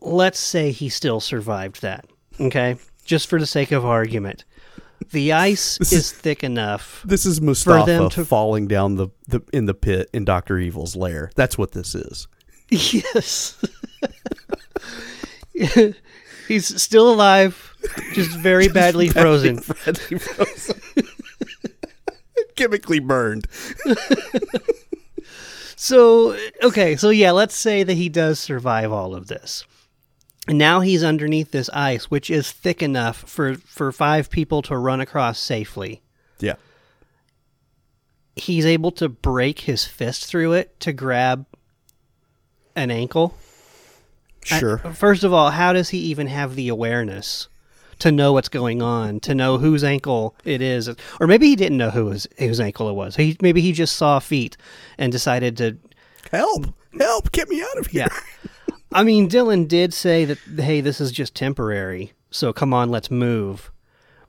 Let's 0.00 0.38
say 0.38 0.72
he 0.72 0.88
still 0.88 1.20
survived 1.20 1.82
that. 1.82 2.06
Okay? 2.40 2.76
Just 3.04 3.28
for 3.28 3.38
the 3.38 3.46
sake 3.46 3.72
of 3.72 3.84
argument. 3.84 4.44
The 5.10 5.32
ice 5.50 5.80
is 5.92 6.12
thick 6.12 6.44
enough. 6.44 7.02
This 7.04 7.26
is 7.26 7.36
them 7.36 7.46
Mustafa 7.46 8.08
to- 8.10 8.24
falling 8.24 8.66
down 8.66 8.96
the, 8.96 9.08
the 9.28 9.40
in 9.52 9.66
the 9.66 9.74
pit 9.74 10.08
in 10.12 10.24
Doctor 10.24 10.58
Evil's 10.58 10.96
lair. 10.96 11.30
That's 11.36 11.56
what 11.58 11.72
this 11.72 11.94
is. 11.94 12.26
Yes. 12.72 13.60
He's 16.46 16.80
still 16.80 17.12
alive, 17.12 17.74
just 18.12 18.30
very 18.38 18.68
badly 18.68 19.08
frozen. 19.08 19.56
Badly 19.84 20.18
frozen. 20.18 20.80
Chemically 22.54 23.00
burned. 23.00 23.48
So, 25.82 26.36
okay, 26.62 26.94
so 26.96 27.08
yeah, 27.08 27.30
let's 27.30 27.56
say 27.56 27.82
that 27.82 27.94
he 27.94 28.10
does 28.10 28.38
survive 28.38 28.92
all 28.92 29.14
of 29.14 29.28
this. 29.28 29.64
And 30.48 30.58
now 30.58 30.80
he's 30.80 31.04
underneath 31.04 31.50
this 31.50 31.68
ice, 31.70 32.10
which 32.10 32.30
is 32.30 32.50
thick 32.50 32.82
enough 32.82 33.18
for, 33.28 33.54
for 33.56 33.92
five 33.92 34.30
people 34.30 34.62
to 34.62 34.76
run 34.76 35.00
across 35.00 35.38
safely. 35.38 36.02
Yeah. 36.38 36.54
He's 38.36 38.64
able 38.66 38.90
to 38.92 39.08
break 39.08 39.60
his 39.60 39.84
fist 39.84 40.26
through 40.26 40.54
it 40.54 40.78
to 40.80 40.92
grab 40.92 41.46
an 42.74 42.90
ankle. 42.90 43.34
I- 44.50 44.58
Sure. 44.58 44.78
first 44.78 45.22
of 45.24 45.32
all, 45.34 45.50
how 45.50 45.72
does 45.74 45.90
he 45.90 45.98
even 45.98 46.26
have 46.28 46.54
the 46.54 46.68
awareness 46.68 47.48
to 47.98 48.10
know 48.10 48.32
what's 48.32 48.48
going 48.48 48.80
on, 48.80 49.20
to 49.20 49.34
know 49.34 49.58
whose 49.58 49.84
ankle 49.84 50.34
it 50.44 50.62
is, 50.62 50.88
or 51.20 51.26
maybe 51.26 51.48
he 51.48 51.56
didn't 51.56 51.76
know 51.76 51.90
whose 51.90 52.26
whose 52.38 52.58
ankle 52.58 52.88
it 52.88 52.94
was. 52.94 53.16
He 53.16 53.36
maybe 53.42 53.60
he 53.60 53.72
just 53.72 53.94
saw 53.96 54.18
feet 54.18 54.56
and 54.96 55.12
decided 55.12 55.58
to. 55.58 55.76
Help! 56.30 56.68
Help! 56.98 57.30
Get 57.32 57.50
me 57.50 57.60
out 57.60 57.76
of 57.76 57.88
here! 57.88 58.06
Yeah, 58.10 58.20
I 58.92 59.04
mean, 59.04 59.28
Dylan 59.28 59.68
did 59.68 59.94
say 59.94 60.24
that 60.24 60.38
hey, 60.58 60.80
this 60.80 61.00
is 61.00 61.12
just 61.12 61.34
temporary, 61.34 62.12
so 62.30 62.52
come 62.52 62.74
on, 62.74 62.90
let's 62.90 63.10
move. 63.10 63.70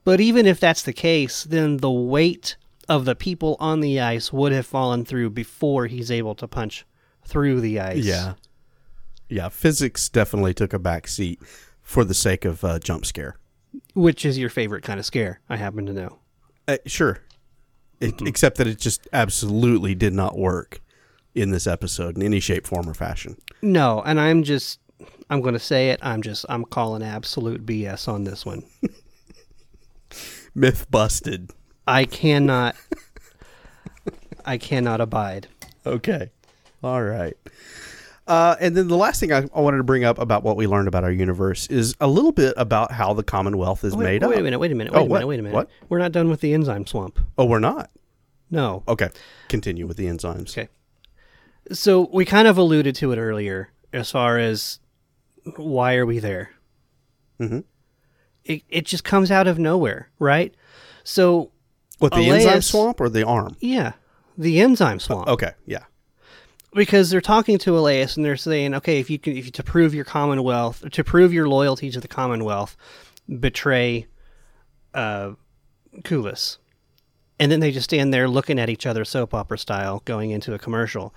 But 0.04 0.20
even 0.20 0.46
if 0.46 0.60
that's 0.60 0.82
the 0.82 0.92
case, 0.92 1.44
then 1.44 1.78
the 1.78 1.90
weight 1.90 2.56
of 2.88 3.04
the 3.04 3.14
people 3.14 3.56
on 3.60 3.80
the 3.80 4.00
ice 4.00 4.32
would 4.32 4.52
have 4.52 4.66
fallen 4.66 5.04
through 5.04 5.30
before 5.30 5.86
he's 5.86 6.10
able 6.10 6.34
to 6.36 6.48
punch 6.48 6.84
through 7.24 7.60
the 7.60 7.78
ice. 7.80 8.04
Yeah. 8.04 8.34
Yeah, 9.28 9.48
physics 9.48 10.08
definitely 10.08 10.54
took 10.54 10.72
a 10.72 10.78
back 10.78 11.08
seat 11.08 11.40
for 11.80 12.04
the 12.04 12.14
sake 12.14 12.44
of 12.44 12.64
uh, 12.64 12.78
jump 12.78 13.06
scare. 13.06 13.36
Which 13.94 14.26
is 14.26 14.38
your 14.38 14.50
favorite 14.50 14.82
kind 14.82 15.00
of 15.00 15.06
scare? 15.06 15.40
I 15.48 15.56
happen 15.56 15.86
to 15.86 15.92
know. 15.92 16.18
Uh, 16.68 16.76
sure. 16.86 17.20
It, 18.00 18.20
except 18.22 18.58
that 18.58 18.66
it 18.66 18.78
just 18.78 19.08
absolutely 19.12 19.94
did 19.94 20.12
not 20.12 20.36
work 20.36 20.80
in 21.34 21.50
this 21.50 21.66
episode 21.66 22.16
in 22.16 22.22
any 22.22 22.40
shape, 22.40 22.66
form, 22.66 22.88
or 22.88 22.94
fashion. 22.94 23.36
No, 23.62 24.02
and 24.04 24.20
I'm 24.20 24.42
just, 24.42 24.80
I'm 25.30 25.40
going 25.40 25.54
to 25.54 25.60
say 25.60 25.90
it. 25.90 26.00
I'm 26.02 26.22
just, 26.22 26.44
I'm 26.48 26.64
calling 26.64 27.02
absolute 27.02 27.64
BS 27.64 28.08
on 28.08 28.24
this 28.24 28.44
one. 28.44 28.62
Myth 30.54 30.90
busted. 30.90 31.50
I 31.86 32.04
cannot, 32.04 32.76
I 34.44 34.58
cannot 34.58 35.00
abide. 35.00 35.48
Okay. 35.86 36.30
All 36.82 37.02
right. 37.02 37.34
Uh, 38.26 38.54
and 38.60 38.76
then 38.76 38.86
the 38.88 38.96
last 38.96 39.18
thing 39.18 39.32
I, 39.32 39.48
I 39.54 39.60
wanted 39.60 39.78
to 39.78 39.82
bring 39.82 40.04
up 40.04 40.18
about 40.18 40.44
what 40.44 40.56
we 40.56 40.66
learned 40.66 40.86
about 40.88 41.02
our 41.02 41.10
universe 41.10 41.66
is 41.68 41.96
a 42.00 42.06
little 42.06 42.30
bit 42.30 42.54
about 42.56 42.92
how 42.92 43.12
the 43.14 43.24
Commonwealth 43.24 43.82
is 43.82 43.96
Wait, 43.96 44.04
made 44.04 44.22
wait 44.22 44.34
up. 44.34 44.40
a 44.40 44.42
minute, 44.42 44.58
wait 44.60 44.70
a 44.70 44.74
minute, 44.76 44.92
Oh, 44.94 44.98
wait 45.00 45.06
a 45.06 45.08
what? 45.08 45.16
minute, 45.16 45.26
wait 45.26 45.40
a 45.40 45.42
minute. 45.42 45.54
What? 45.54 45.70
We're 45.88 45.98
not 45.98 46.12
done 46.12 46.28
with 46.30 46.40
the 46.40 46.54
enzyme 46.54 46.86
swamp. 46.86 47.18
Oh, 47.36 47.46
we're 47.46 47.58
not. 47.58 47.90
No. 48.50 48.84
Okay. 48.86 49.08
Continue 49.48 49.86
with 49.86 49.96
the 49.96 50.06
enzymes. 50.06 50.50
Okay. 50.50 50.68
So 51.70 52.08
we 52.12 52.24
kind 52.24 52.48
of 52.48 52.58
alluded 52.58 52.94
to 52.96 53.12
it 53.12 53.18
earlier 53.18 53.70
as 53.92 54.10
far 54.10 54.38
as 54.38 54.78
why 55.56 55.94
are 55.96 56.06
we 56.06 56.18
there? 56.18 56.50
Mhm. 57.40 57.64
It, 58.44 58.62
it 58.68 58.86
just 58.86 59.04
comes 59.04 59.30
out 59.30 59.46
of 59.46 59.58
nowhere, 59.58 60.10
right? 60.18 60.54
So, 61.04 61.50
What 61.98 62.12
the 62.12 62.28
enzyme 62.30 62.60
swamp 62.62 63.00
or 63.00 63.08
the 63.08 63.24
arm? 63.26 63.56
yeah, 63.60 63.92
the 64.36 64.60
enzyme 64.60 64.98
swamp. 64.98 65.28
Okay. 65.28 65.52
Yeah. 65.66 65.84
because 66.74 67.10
they're 67.10 67.20
talking 67.20 67.58
to 67.58 67.76
Elias 67.78 68.16
and 68.16 68.24
they're 68.24 68.34
saying, 68.36 68.72
okay, 68.74 68.98
if 68.98 69.10
you 69.10 69.18
can, 69.18 69.36
if 69.36 69.44
you, 69.44 69.52
to 69.52 69.62
prove 69.62 69.94
your 69.94 70.06
Commonwealth, 70.06 70.82
to 70.90 71.04
prove 71.04 71.30
your 71.32 71.46
loyalty 71.46 71.90
to 71.90 72.00
the 72.00 72.08
Commonwealth, 72.08 72.76
betray 73.40 74.06
uh, 74.94 75.32
Kulis. 75.98 76.56
And 77.40 77.50
then 77.50 77.60
they 77.60 77.72
just 77.72 77.84
stand 77.84 78.14
there 78.14 78.28
looking 78.28 78.58
at 78.58 78.70
each 78.70 78.86
other 78.86 79.04
soap 79.04 79.34
opera 79.34 79.58
style 79.58 80.02
going 80.04 80.30
into 80.30 80.54
a 80.54 80.58
commercial. 80.58 81.12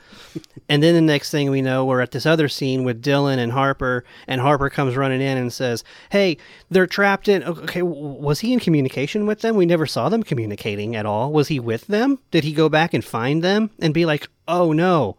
and 0.69 0.81
then 0.81 0.95
the 0.95 1.01
next 1.01 1.29
thing 1.29 1.51
we 1.51 1.61
know, 1.61 1.85
we're 1.85 2.01
at 2.01 2.11
this 2.11 2.25
other 2.25 2.47
scene 2.47 2.83
with 2.83 3.03
Dylan 3.03 3.37
and 3.37 3.51
Harper, 3.51 4.03
and 4.27 4.41
Harper 4.41 4.69
comes 4.69 4.95
running 4.95 5.21
in 5.21 5.37
and 5.37 5.53
says, 5.53 5.83
Hey, 6.09 6.37
they're 6.71 6.87
trapped 6.87 7.27
in. 7.27 7.43
Okay, 7.43 7.81
was 7.83 8.39
he 8.39 8.53
in 8.53 8.59
communication 8.59 9.27
with 9.27 9.41
them? 9.41 9.55
We 9.55 9.65
never 9.65 9.85
saw 9.85 10.09
them 10.09 10.23
communicating 10.23 10.95
at 10.95 11.05
all. 11.05 11.31
Was 11.31 11.49
he 11.49 11.59
with 11.59 11.87
them? 11.87 12.19
Did 12.31 12.43
he 12.43 12.53
go 12.53 12.69
back 12.69 12.93
and 12.93 13.05
find 13.05 13.43
them 13.43 13.69
and 13.79 13.93
be 13.93 14.05
like, 14.05 14.27
Oh 14.47 14.71
no, 14.73 15.17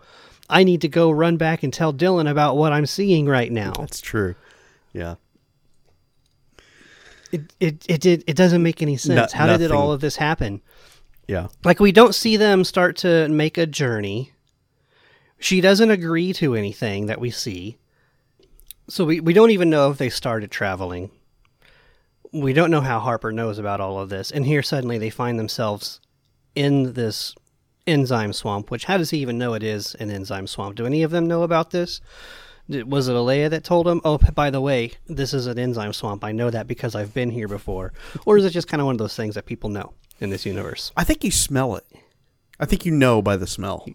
I 0.49 0.65
need 0.65 0.81
to 0.81 0.89
go 0.89 1.11
run 1.11 1.37
back 1.37 1.63
and 1.63 1.73
tell 1.73 1.93
Dylan 1.93 2.29
about 2.29 2.57
what 2.57 2.73
I'm 2.73 2.87
seeing 2.87 3.27
right 3.27 3.53
now? 3.53 3.73
That's 3.79 4.01
true. 4.01 4.35
Yeah. 4.93 5.17
It, 7.33 7.53
it, 7.61 7.87
it, 7.89 8.01
did, 8.01 8.25
it 8.27 8.37
doesn't 8.37 8.63
make 8.63 8.83
any 8.83 8.97
sense. 8.97 9.33
How 9.33 9.57
did 9.57 9.71
all 9.71 9.93
of 9.93 10.01
this 10.01 10.17
happen? 10.17 10.63
Yeah. 11.27 11.49
Like 11.65 11.81
we 11.81 11.93
don't 11.93 12.15
see 12.15 12.37
them 12.37 12.65
start 12.65 12.97
to 12.99 13.29
make 13.29 13.59
a 13.59 13.67
journey. 13.67 14.33
She 15.39 15.61
doesn't 15.61 15.91
agree 15.91 16.33
to 16.35 16.55
anything 16.55 17.07
that 17.07 17.21
we 17.21 17.31
see. 17.31 17.79
So 18.89 19.05
we, 19.05 19.21
we 19.21 19.33
don't 19.33 19.51
even 19.51 19.69
know 19.69 19.91
if 19.91 19.99
they 19.99 20.09
started 20.09 20.51
traveling. 20.51 21.11
We 22.33 22.53
don't 22.53 22.71
know 22.71 22.81
how 22.81 23.01
Harper 23.01 23.33
knows 23.33 23.59
about 23.59 23.81
all 23.81 23.99
of 23.99 24.09
this. 24.09 24.31
And 24.31 24.47
here 24.47 24.63
suddenly 24.63 24.99
they 24.99 25.11
find 25.11 25.39
themselves 25.39 26.01
in 26.55 26.93
this 26.93 27.35
enzyme 27.87 28.33
swamp, 28.33 28.71
which 28.71 28.85
how 28.85 28.97
does 28.97 29.11
he 29.11 29.19
even 29.19 29.39
know 29.39 29.55
it 29.55 29.63
is 29.63 29.95
an 29.97 30.11
enzyme 30.11 30.47
swamp? 30.47 30.77
Do 30.77 30.87
any 30.87 31.03
of 31.03 31.11
them 31.11 31.27
know 31.27 31.43
about 31.43 31.71
this? 31.71 32.01
Was 32.69 33.07
it 33.07 33.15
Alea 33.15 33.49
that 33.49 33.63
told 33.63 33.87
him, 33.87 34.01
oh, 34.05 34.19
by 34.19 34.51
the 34.51 34.61
way, 34.61 34.93
this 35.07 35.33
is 35.33 35.47
an 35.47 35.59
enzyme 35.59 35.93
swamp? 35.93 36.25
I 36.25 36.33
know 36.33 36.51
that 36.51 36.67
because 36.67 36.97
I've 36.97 37.15
been 37.15 37.31
here 37.31 37.47
before. 37.47 37.93
Or 38.25 38.37
is 38.37 38.45
it 38.45 38.51
just 38.51 38.67
kind 38.67 38.81
of 38.81 38.87
one 38.87 38.95
of 38.95 38.99
those 38.99 39.15
things 39.15 39.37
that 39.37 39.47
people 39.47 39.71
know 39.71 39.93
in 40.21 40.31
this 40.31 40.47
universe? 40.47 40.93
I 40.97 41.05
think 41.05 41.25
you 41.25 41.31
smell 41.31 41.77
it. 41.77 41.85
I 42.59 42.65
think 42.67 42.87
you 42.87 42.93
know 42.93 43.21
by 43.23 43.37
the 43.37 43.47
smell. 43.47 43.87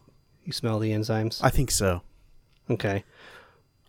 You 0.45 0.51
smell 0.53 0.79
the 0.79 0.91
enzymes? 0.91 1.39
I 1.43 1.49
think 1.49 1.71
so. 1.71 2.01
Okay. 2.69 3.03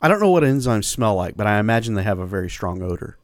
I 0.01 0.09
don't 0.09 0.21
know 0.21 0.31
what 0.31 0.43
enzymes 0.43 0.85
smell 0.85 1.15
like, 1.15 1.37
but 1.37 1.47
I 1.47 1.59
imagine 1.59 1.95
they 1.95 2.03
have 2.03 2.19
a 2.19 2.27
very 2.27 2.51
strong 2.51 2.83
odor. 2.83 3.19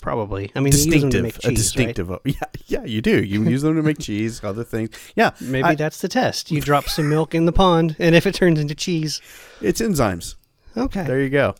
Probably. 0.00 0.52
I 0.54 0.60
mean, 0.60 0.72
you 0.72 0.78
use 0.78 0.84
them 1.02 1.10
to 1.10 1.22
Distinctive, 1.22 1.22
make 1.22 1.44
a 1.44 1.50
distinctive. 1.56 2.10
o- 2.12 2.20
Yeah, 2.24 2.34
yeah, 2.66 2.84
you 2.84 3.02
do. 3.02 3.22
You 3.22 3.42
use 3.44 3.62
them 3.62 3.74
to 3.74 3.82
make 3.82 3.98
cheese, 3.98 4.40
other 4.44 4.62
things. 4.62 4.90
Yeah. 5.16 5.32
Maybe 5.40 5.64
I- 5.64 5.74
that's 5.74 6.00
the 6.00 6.08
test. 6.08 6.50
You 6.52 6.60
drop 6.60 6.88
some 6.88 7.08
milk 7.08 7.34
in 7.34 7.46
the 7.46 7.52
pond, 7.52 7.96
and 7.98 8.14
if 8.14 8.26
it 8.26 8.34
turns 8.34 8.60
into 8.60 8.74
cheese, 8.76 9.20
it's 9.60 9.80
enzymes. 9.80 10.36
okay. 10.76 11.04
There 11.04 11.20
you 11.20 11.30
go. 11.30 11.54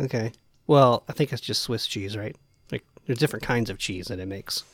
Okay. 0.00 0.32
Well, 0.66 1.04
I 1.08 1.12
think 1.12 1.32
it's 1.32 1.42
just 1.42 1.62
Swiss 1.62 1.86
cheese, 1.86 2.16
right? 2.16 2.34
Like 2.72 2.84
there's 3.06 3.18
different 3.18 3.42
kinds 3.44 3.68
of 3.68 3.78
cheese 3.78 4.06
that 4.06 4.18
it 4.18 4.26
makes. 4.26 4.64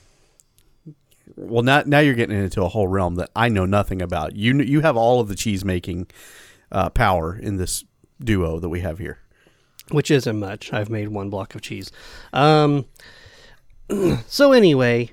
Well, 1.37 1.62
now 1.62 1.83
now 1.87 1.99
you're 2.01 2.14
getting 2.14 2.39
into 2.39 2.62
a 2.62 2.68
whole 2.68 2.89
realm 2.89 3.16
that 3.16 3.31
I 3.37 3.49
know 3.49 3.66
nothing 3.66 4.03
about. 4.03 4.37
You 4.37 4.61
you 4.61 4.81
have 4.81 4.97
all 4.97 5.20
of 5.20 5.28
the 5.28 5.35
cheese 5.35 5.64
making 5.64 6.09
uh, 6.72 6.91
power 6.91 7.37
in 7.37 7.57
this 7.57 7.85
duo 8.22 8.59
that 8.61 8.68
we 8.68 8.81
have 8.81 8.99
here. 8.99 9.18
which 9.91 10.11
isn't 10.11 10.39
much. 10.39 10.72
I've 10.72 10.91
made 10.91 11.09
one 11.09 11.31
block 11.31 11.55
of 11.55 11.62
cheese. 11.62 11.91
Um, 12.33 12.87
so 14.26 14.53
anyway, 14.53 15.11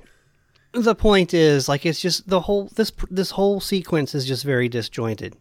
the 0.73 0.93
point 0.95 1.33
is, 1.33 1.67
like, 1.67 1.85
it's 1.85 1.99
just 2.01 2.29
the 2.29 2.41
whole 2.41 2.69
this 2.75 2.91
this 3.09 3.31
whole 3.31 3.59
sequence 3.59 4.13
is 4.13 4.25
just 4.25 4.43
very 4.43 4.69
disjointed. 4.69 5.35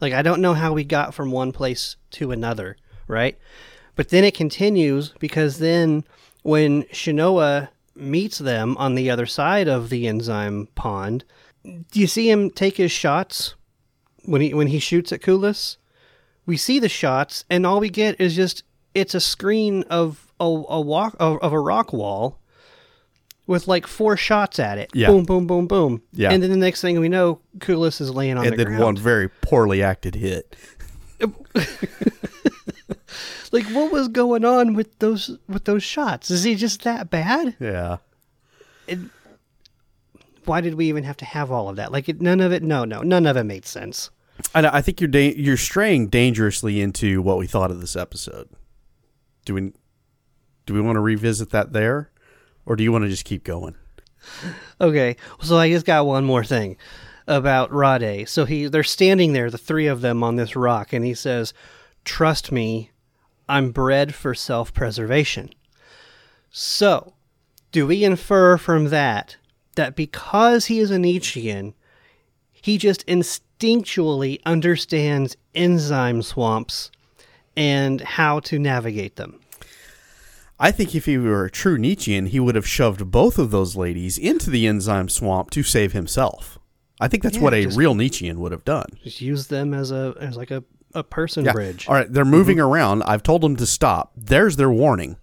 Like, 0.00 0.12
I 0.12 0.22
don't 0.22 0.40
know 0.40 0.54
how 0.54 0.72
we 0.72 0.84
got 0.84 1.14
from 1.14 1.30
one 1.30 1.52
place 1.52 1.96
to 2.12 2.30
another, 2.32 2.76
right? 3.06 3.36
But 3.96 4.10
then 4.10 4.24
it 4.24 4.34
continues 4.34 5.12
because 5.18 5.58
then 5.58 6.04
when 6.42 6.84
Shinoa 6.84 7.68
meets 7.98 8.38
them 8.38 8.76
on 8.78 8.94
the 8.94 9.10
other 9.10 9.26
side 9.26 9.68
of 9.68 9.90
the 9.90 10.06
enzyme 10.06 10.68
pond, 10.74 11.24
do 11.64 12.00
you 12.00 12.06
see 12.06 12.30
him 12.30 12.50
take 12.50 12.76
his 12.76 12.92
shots 12.92 13.54
when 14.24 14.40
he 14.40 14.54
when 14.54 14.68
he 14.68 14.78
shoots 14.78 15.12
at 15.12 15.20
Kulis? 15.20 15.76
we 16.48 16.56
see 16.56 16.78
the 16.78 16.88
shots 16.88 17.44
and 17.50 17.66
all 17.66 17.78
we 17.78 17.90
get 17.90 18.18
is 18.18 18.34
just 18.34 18.64
it's 18.94 19.14
a 19.14 19.20
screen 19.20 19.84
of 19.90 20.32
a, 20.40 20.44
a 20.44 20.80
walk 20.80 21.14
of, 21.20 21.36
of 21.40 21.52
a 21.52 21.60
rock 21.60 21.92
wall 21.92 22.38
with 23.46 23.68
like 23.68 23.86
four 23.86 24.16
shots 24.16 24.58
at 24.58 24.78
it. 24.78 24.90
Yeah. 24.94 25.08
Boom, 25.08 25.24
boom, 25.24 25.46
boom, 25.46 25.66
boom. 25.66 26.02
Yeah. 26.12 26.30
And 26.30 26.42
then 26.42 26.50
the 26.50 26.56
next 26.56 26.80
thing 26.80 26.98
we 27.00 27.08
know, 27.08 27.40
Kulis 27.58 28.00
is 28.00 28.10
laying 28.10 28.38
on 28.38 28.46
and 28.46 28.58
the 28.58 28.64
then 28.64 28.78
one 28.78 28.96
very 28.96 29.28
poorly 29.28 29.82
acted 29.82 30.14
hit. 30.14 30.56
Like 33.52 33.66
what 33.66 33.92
was 33.92 34.08
going 34.08 34.44
on 34.44 34.74
with 34.74 34.98
those 34.98 35.38
with 35.48 35.64
those 35.64 35.82
shots? 35.82 36.30
Is 36.30 36.44
he 36.44 36.54
just 36.54 36.82
that 36.82 37.10
bad? 37.10 37.56
Yeah. 37.58 37.98
Why 40.44 40.60
did 40.60 40.74
we 40.74 40.86
even 40.86 41.04
have 41.04 41.16
to 41.18 41.24
have 41.24 41.50
all 41.50 41.68
of 41.68 41.76
that? 41.76 41.92
Like 41.92 42.08
it, 42.08 42.20
none 42.20 42.40
of 42.40 42.52
it. 42.52 42.62
No, 42.62 42.84
no, 42.84 43.02
none 43.02 43.26
of 43.26 43.36
it 43.36 43.44
made 43.44 43.66
sense. 43.66 44.10
I, 44.54 44.66
I 44.66 44.82
think 44.82 45.00
you're 45.00 45.08
da- 45.08 45.34
you're 45.34 45.56
straying 45.56 46.08
dangerously 46.08 46.80
into 46.80 47.20
what 47.22 47.38
we 47.38 47.46
thought 47.46 47.70
of 47.70 47.80
this 47.80 47.96
episode. 47.96 48.48
Do 49.44 49.54
we 49.54 49.72
do 50.66 50.74
we 50.74 50.80
want 50.80 50.96
to 50.96 51.00
revisit 51.00 51.50
that 51.50 51.72
there, 51.72 52.10
or 52.66 52.76
do 52.76 52.84
you 52.84 52.92
want 52.92 53.04
to 53.04 53.10
just 53.10 53.24
keep 53.24 53.44
going? 53.44 53.74
Okay, 54.80 55.16
so 55.40 55.56
I 55.56 55.70
just 55.70 55.86
got 55.86 56.06
one 56.06 56.24
more 56.24 56.44
thing 56.44 56.76
about 57.26 57.70
Rhade. 57.70 58.28
So 58.28 58.44
he 58.44 58.66
they're 58.66 58.82
standing 58.84 59.32
there, 59.32 59.50
the 59.50 59.58
three 59.58 59.86
of 59.86 60.00
them 60.00 60.22
on 60.22 60.36
this 60.36 60.54
rock, 60.54 60.92
and 60.92 61.04
he 61.04 61.14
says, 61.14 61.52
"Trust 62.04 62.52
me, 62.52 62.90
I'm 63.48 63.70
bred 63.70 64.14
for 64.14 64.34
self-preservation." 64.34 65.50
So, 66.50 67.14
do 67.72 67.86
we 67.86 68.04
infer 68.04 68.56
from 68.56 68.86
that 68.86 69.36
that 69.76 69.94
because 69.94 70.66
he 70.66 70.78
is 70.80 70.90
a 70.90 70.98
Nietzschean, 70.98 71.74
he 72.52 72.78
just 72.78 73.06
instinctually 73.06 74.40
understands 74.44 75.36
enzyme 75.54 76.22
swamps 76.22 76.90
and 77.56 78.00
how 78.00 78.40
to 78.40 78.58
navigate 78.58 79.16
them? 79.16 79.40
I 80.60 80.72
think 80.72 80.94
if 80.94 81.04
he 81.06 81.18
were 81.18 81.44
a 81.44 81.50
true 81.50 81.78
Nietzschean, 81.78 82.26
he 82.26 82.40
would 82.40 82.56
have 82.56 82.66
shoved 82.66 83.10
both 83.12 83.38
of 83.38 83.52
those 83.52 83.76
ladies 83.76 84.18
into 84.18 84.50
the 84.50 84.66
enzyme 84.66 85.08
swamp 85.08 85.50
to 85.50 85.62
save 85.62 85.92
himself. 85.92 86.58
I 87.00 87.06
think 87.06 87.22
that's 87.22 87.36
Yeah, 87.36 87.42
what 87.42 87.54
a 87.54 87.66
real 87.66 87.94
Nietzschean 87.94 88.40
would 88.40 88.50
have 88.50 88.64
done. 88.64 88.86
Just 89.04 89.20
use 89.20 89.46
them 89.46 89.72
as 89.72 89.92
a 89.92 90.14
as 90.20 90.36
like 90.36 90.50
a, 90.50 90.64
a 90.94 91.02
person 91.02 91.44
Yeah. 91.44 91.52
bridge. 91.52 91.86
All 91.88 91.94
right, 91.94 92.12
they're 92.12 92.24
mm-hmm. 92.24 92.30
moving 92.30 92.60
around. 92.60 93.02
I've 93.04 93.22
told 93.22 93.42
them 93.42 93.56
to 93.56 93.66
stop. 93.66 94.12
There's 94.16 94.56
their 94.56 94.70
warning, 94.70 95.16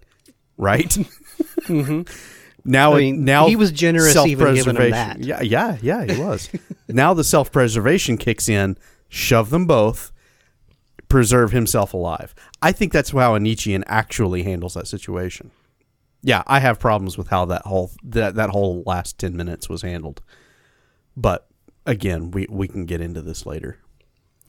right? 0.57 0.89
Mm-hmm. 0.89 2.01
Now, 2.67 2.95
I 2.95 2.97
mean, 2.97 3.23
now 3.23 3.47
he 3.47 3.55
was 3.55 3.71
generous 3.71 4.15
even 4.15 4.55
giving 4.55 4.75
him 4.75 4.89
that. 4.89 5.19
Yeah, 5.19 5.41
yeah, 5.41 5.77
yeah, 5.83 6.03
he 6.03 6.19
was. 6.19 6.49
now 6.87 7.13
the 7.13 7.23
self-preservation 7.23 8.17
kicks 8.17 8.49
in. 8.49 8.75
Shove 9.07 9.51
them 9.51 9.67
both. 9.67 10.11
Preserve 11.07 11.51
himself 11.51 11.93
alive. 11.93 12.33
I 12.63 12.71
think 12.71 12.91
that's 12.91 13.11
how 13.11 13.35
a 13.35 13.39
Nietzschean 13.39 13.83
actually 13.85 14.41
handles 14.41 14.73
that 14.73 14.87
situation. 14.87 15.51
Yeah, 16.23 16.41
I 16.47 16.59
have 16.59 16.79
problems 16.79 17.19
with 17.19 17.27
how 17.27 17.45
that 17.45 17.61
whole 17.67 17.91
that 18.03 18.33
that 18.33 18.49
whole 18.49 18.81
last 18.87 19.19
ten 19.19 19.37
minutes 19.37 19.69
was 19.69 19.83
handled. 19.83 20.23
But 21.15 21.47
again, 21.85 22.31
we 22.31 22.47
we 22.49 22.67
can 22.67 22.87
get 22.87 22.99
into 22.99 23.21
this 23.21 23.45
later. 23.45 23.77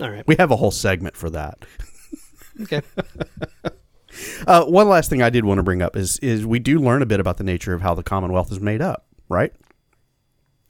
All 0.01 0.11
right. 0.11 0.27
We 0.27 0.37
have 0.39 0.51
a 0.51 0.57
whole 0.57 0.71
segment 0.71 1.17
for 1.17 1.31
that. 1.31 1.65
Okay. 2.63 2.81
Uh, 4.47 4.65
one 4.65 4.89
last 4.89 5.11
thing 5.11 5.21
I 5.21 5.29
did 5.29 5.45
want 5.45 5.59
to 5.59 5.63
bring 5.63 5.83
up 5.83 5.95
is 5.95 6.19
is 6.21 6.47
we 6.47 6.59
do 6.59 6.79
learn 6.79 7.03
a 7.03 7.07
bit 7.07 7.21
about 7.21 7.37
the 7.37 7.45
nature 7.45 7.75
of 7.75 7.83
how 7.83 7.93
the 7.95 8.03
Commonwealth 8.03 8.51
is 8.51 8.61
made 8.61 8.81
up, 8.81 9.05
right? 9.29 9.53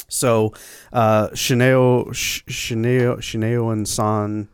So, 0.08 0.52
uh, 0.92 1.28
Shineo, 1.28 2.12
Sh- 2.12 2.42
Shineo, 2.48 3.18
Shineo 3.18 3.72
and 3.72 3.86
San, 3.86 4.48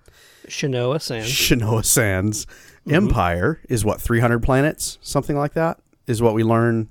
Shinoa 0.47 1.01
San. 1.01 1.23
Shinoa 1.23 1.85
San's 1.87 2.47
empire 2.91 3.61
is 3.69 3.83
what 3.83 3.99
300 3.99 4.43
planets, 4.43 4.99
something 5.01 5.37
like 5.39 5.55
that, 5.55 5.79
is 6.07 6.21
what 6.21 6.35
we 6.35 6.45
learn 6.45 6.91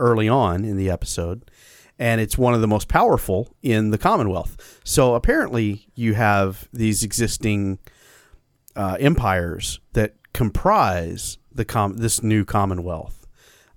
early 0.00 0.28
on 0.28 0.64
in 0.64 0.76
the 0.76 0.90
episode, 0.90 1.48
and 1.98 2.20
it's 2.20 2.36
one 2.36 2.54
of 2.54 2.60
the 2.60 2.68
most 2.68 2.88
powerful 2.88 3.54
in 3.62 3.90
the 3.90 3.98
Commonwealth. 3.98 4.80
So 4.84 5.14
apparently, 5.14 5.88
you 5.94 6.14
have 6.14 6.68
these 6.72 7.02
existing 7.02 7.78
uh, 8.74 8.96
empires 9.00 9.80
that 9.94 10.14
comprise 10.32 11.38
the 11.52 11.64
com- 11.64 11.96
this 11.96 12.22
new 12.22 12.44
Commonwealth. 12.44 13.26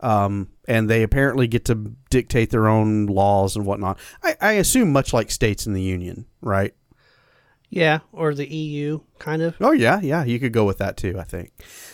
Um, 0.02 0.50
and 0.68 0.90
they 0.90 1.04
apparently 1.04 1.48
get 1.48 1.66
to 1.66 1.76
dictate 2.10 2.52
their 2.52 2.68
own 2.68 3.08
laws 3.08 3.56
and 3.56 3.66
whatnot. 3.66 4.00
I, 4.24 4.36
I 4.40 4.52
assume 4.54 4.92
much 4.92 5.14
like 5.14 5.30
states 5.32 5.68
in 5.68 5.74
the 5.74 5.82
Union, 5.82 6.26
right? 6.42 6.74
Yeah, 7.70 8.00
or 8.12 8.34
the 8.34 8.48
EU, 8.48 9.02
kind 9.20 9.42
of. 9.42 9.56
Oh 9.60 9.74
yeah, 9.74 10.00
yeah, 10.02 10.24
you 10.24 10.40
could 10.40 10.54
go 10.54 10.66
with 10.66 10.80
that 10.80 10.98
too. 10.98 11.20
I 11.20 11.24
think. 11.24 11.52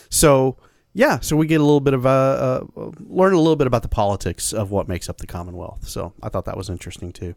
So 0.08 0.56
yeah, 0.96 1.20
so 1.20 1.36
we 1.36 1.46
get 1.46 1.60
a 1.60 1.64
little 1.64 1.80
bit 1.80 1.92
of 1.92 2.06
uh, 2.06 2.08
uh, 2.08 2.64
learn 3.00 3.34
a 3.34 3.38
little 3.38 3.54
bit 3.54 3.66
about 3.66 3.82
the 3.82 3.88
politics 3.88 4.54
of 4.54 4.70
what 4.70 4.88
makes 4.88 5.10
up 5.10 5.18
the 5.18 5.26
Commonwealth. 5.26 5.86
So 5.86 6.14
I 6.22 6.30
thought 6.30 6.46
that 6.46 6.56
was 6.56 6.70
interesting 6.70 7.12
too. 7.12 7.34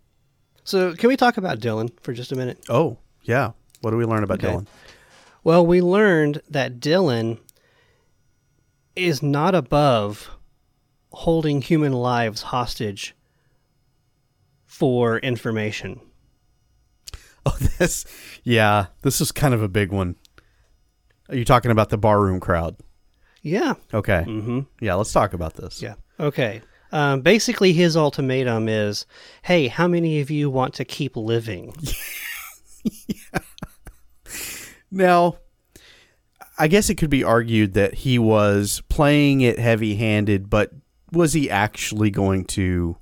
So, 0.63 0.93
can 0.95 1.09
we 1.09 1.17
talk 1.17 1.35
about 1.35 1.59
Dylan 1.59 1.91
for 1.99 2.13
just 2.13 2.31
a 2.31 2.35
minute? 2.37 2.63
Oh 2.69 2.97
yeah, 3.23 3.51
what 3.81 3.91
do 3.91 3.97
we 3.97 4.05
learn 4.05 4.23
about 4.23 4.41
Okay. 4.41 4.53
Dylan? 4.53 4.67
Well, 5.43 5.65
we 5.65 5.81
learned 5.81 6.41
that 6.49 6.79
Dylan 6.79 7.39
is 8.95 9.21
not 9.21 9.53
above 9.55 10.29
holding 11.11 11.61
human 11.61 11.91
lives 11.91 12.43
hostage 12.43 13.13
for 14.65 15.17
information. 15.19 15.99
Oh, 17.45 17.57
this, 17.77 18.05
yeah, 18.43 18.85
this 19.01 19.19
is 19.19 19.33
kind 19.33 19.53
of 19.53 19.61
a 19.61 19.67
big 19.67 19.91
one. 19.91 20.15
Are 21.27 21.35
you 21.35 21.43
talking 21.43 21.71
about 21.71 21.89
the 21.89 21.97
barroom 21.97 22.39
crowd? 22.39 22.77
Yeah. 23.41 23.75
Okay, 23.93 24.23
Mm-hmm. 24.27 24.59
yeah, 24.81 24.95
let's 24.95 25.11
talk 25.13 25.33
about 25.33 25.53
this. 25.55 25.81
Yeah. 25.81 25.95
Okay. 26.19 26.61
Um, 26.91 27.21
basically, 27.21 27.71
his 27.73 27.95
ultimatum 27.95 28.67
is, 28.67 29.05
"Hey, 29.43 29.67
how 29.67 29.87
many 29.87 30.19
of 30.21 30.31
you 30.31 30.49
want 30.49 30.73
to 30.75 30.85
keep 30.85 31.15
living?" 31.15 31.73
Now, 34.91 35.35
I 36.57 36.67
guess 36.67 36.89
it 36.89 36.95
could 36.95 37.09
be 37.11 37.23
argued 37.23 37.73
that 37.75 37.93
he 37.93 38.17
was 38.17 38.81
playing 38.89 39.41
it 39.41 39.59
heavy 39.59 39.95
handed, 39.95 40.49
but 40.49 40.71
was 41.11 41.33
he 41.33 41.49
actually 41.49 42.09
going 42.09 42.45
to 42.45 42.97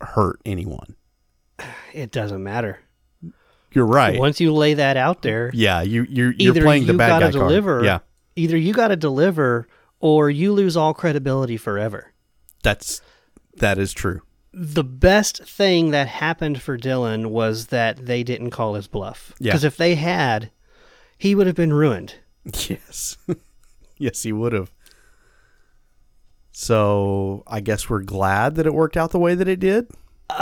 hurt 0.00 0.40
anyone? 0.46 0.94
It 1.92 2.12
doesn't 2.12 2.42
matter. 2.42 2.78
You're 3.72 3.86
right. 3.86 4.18
Once 4.18 4.40
you 4.40 4.52
lay 4.52 4.74
that 4.74 4.96
out 4.96 5.22
there, 5.22 5.50
yeah, 5.54 5.82
you 5.82 6.06
you're 6.08 6.32
you're 6.32 6.54
playing 6.54 6.86
the 6.86 6.92
you 6.92 6.98
bad 6.98 7.20
card. 7.20 7.32
deliver, 7.32 7.82
Yeah, 7.84 7.98
either 8.36 8.56
you 8.56 8.72
got 8.72 8.88
to 8.88 8.96
deliver, 8.96 9.66
or 10.00 10.30
you 10.30 10.52
lose 10.52 10.76
all 10.76 10.94
credibility 10.94 11.56
forever. 11.56 12.12
that's 12.62 13.00
that 13.58 13.78
is 13.78 13.92
true. 13.92 14.22
the 14.52 14.84
best 14.84 15.44
thing 15.44 15.90
that 15.92 16.08
happened 16.08 16.60
for 16.62 16.76
Dylan 16.78 17.26
was 17.26 17.66
that 17.68 18.06
they 18.06 18.22
didn't 18.22 18.50
call 18.50 18.74
his 18.74 18.86
bluff. 18.88 19.32
Yeah. 19.38 19.50
Because 19.52 19.64
if 19.64 19.76
they 19.76 19.94
had, 19.94 20.50
he 21.18 21.34
would 21.34 21.46
have 21.46 21.56
been 21.56 21.72
ruined. 21.72 22.14
Yes, 22.68 23.16
yes, 23.98 24.22
he 24.22 24.32
would 24.32 24.52
have. 24.52 24.72
So 26.50 27.42
I 27.46 27.60
guess 27.60 27.88
we're 27.88 28.02
glad 28.02 28.56
that 28.56 28.66
it 28.66 28.74
worked 28.74 28.96
out 28.96 29.10
the 29.10 29.18
way 29.18 29.34
that 29.34 29.48
it 29.48 29.60
did. 29.60 29.88
Uh, 30.28 30.34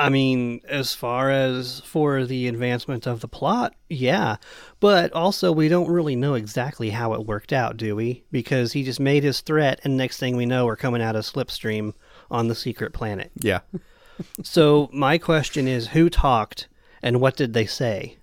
I 0.00 0.08
mean, 0.08 0.60
as 0.66 0.94
far 0.94 1.30
as 1.30 1.80
for 1.80 2.24
the 2.24 2.48
advancement 2.48 3.06
of 3.06 3.20
the 3.20 3.28
plot, 3.28 3.74
yeah. 3.88 4.36
But 4.80 5.12
also, 5.12 5.52
we 5.52 5.68
don't 5.68 5.90
really 5.90 6.16
know 6.16 6.34
exactly 6.34 6.90
how 6.90 7.12
it 7.14 7.26
worked 7.26 7.52
out, 7.52 7.76
do 7.76 7.94
we? 7.94 8.24
Because 8.32 8.72
he 8.72 8.82
just 8.82 8.98
made 9.00 9.22
his 9.22 9.40
threat, 9.40 9.80
and 9.84 9.96
next 9.96 10.18
thing 10.18 10.36
we 10.36 10.46
know, 10.46 10.64
we're 10.66 10.76
coming 10.76 11.02
out 11.02 11.16
of 11.16 11.24
Slipstream 11.24 11.92
on 12.30 12.48
the 12.48 12.54
secret 12.54 12.92
planet. 12.92 13.30
Yeah, 13.36 13.60
So, 14.42 14.88
my 14.92 15.18
question 15.18 15.66
is 15.66 15.88
who 15.88 16.10
talked 16.10 16.68
and 17.02 17.20
what 17.20 17.36
did 17.36 17.52
they 17.52 17.66
say? 17.66 18.16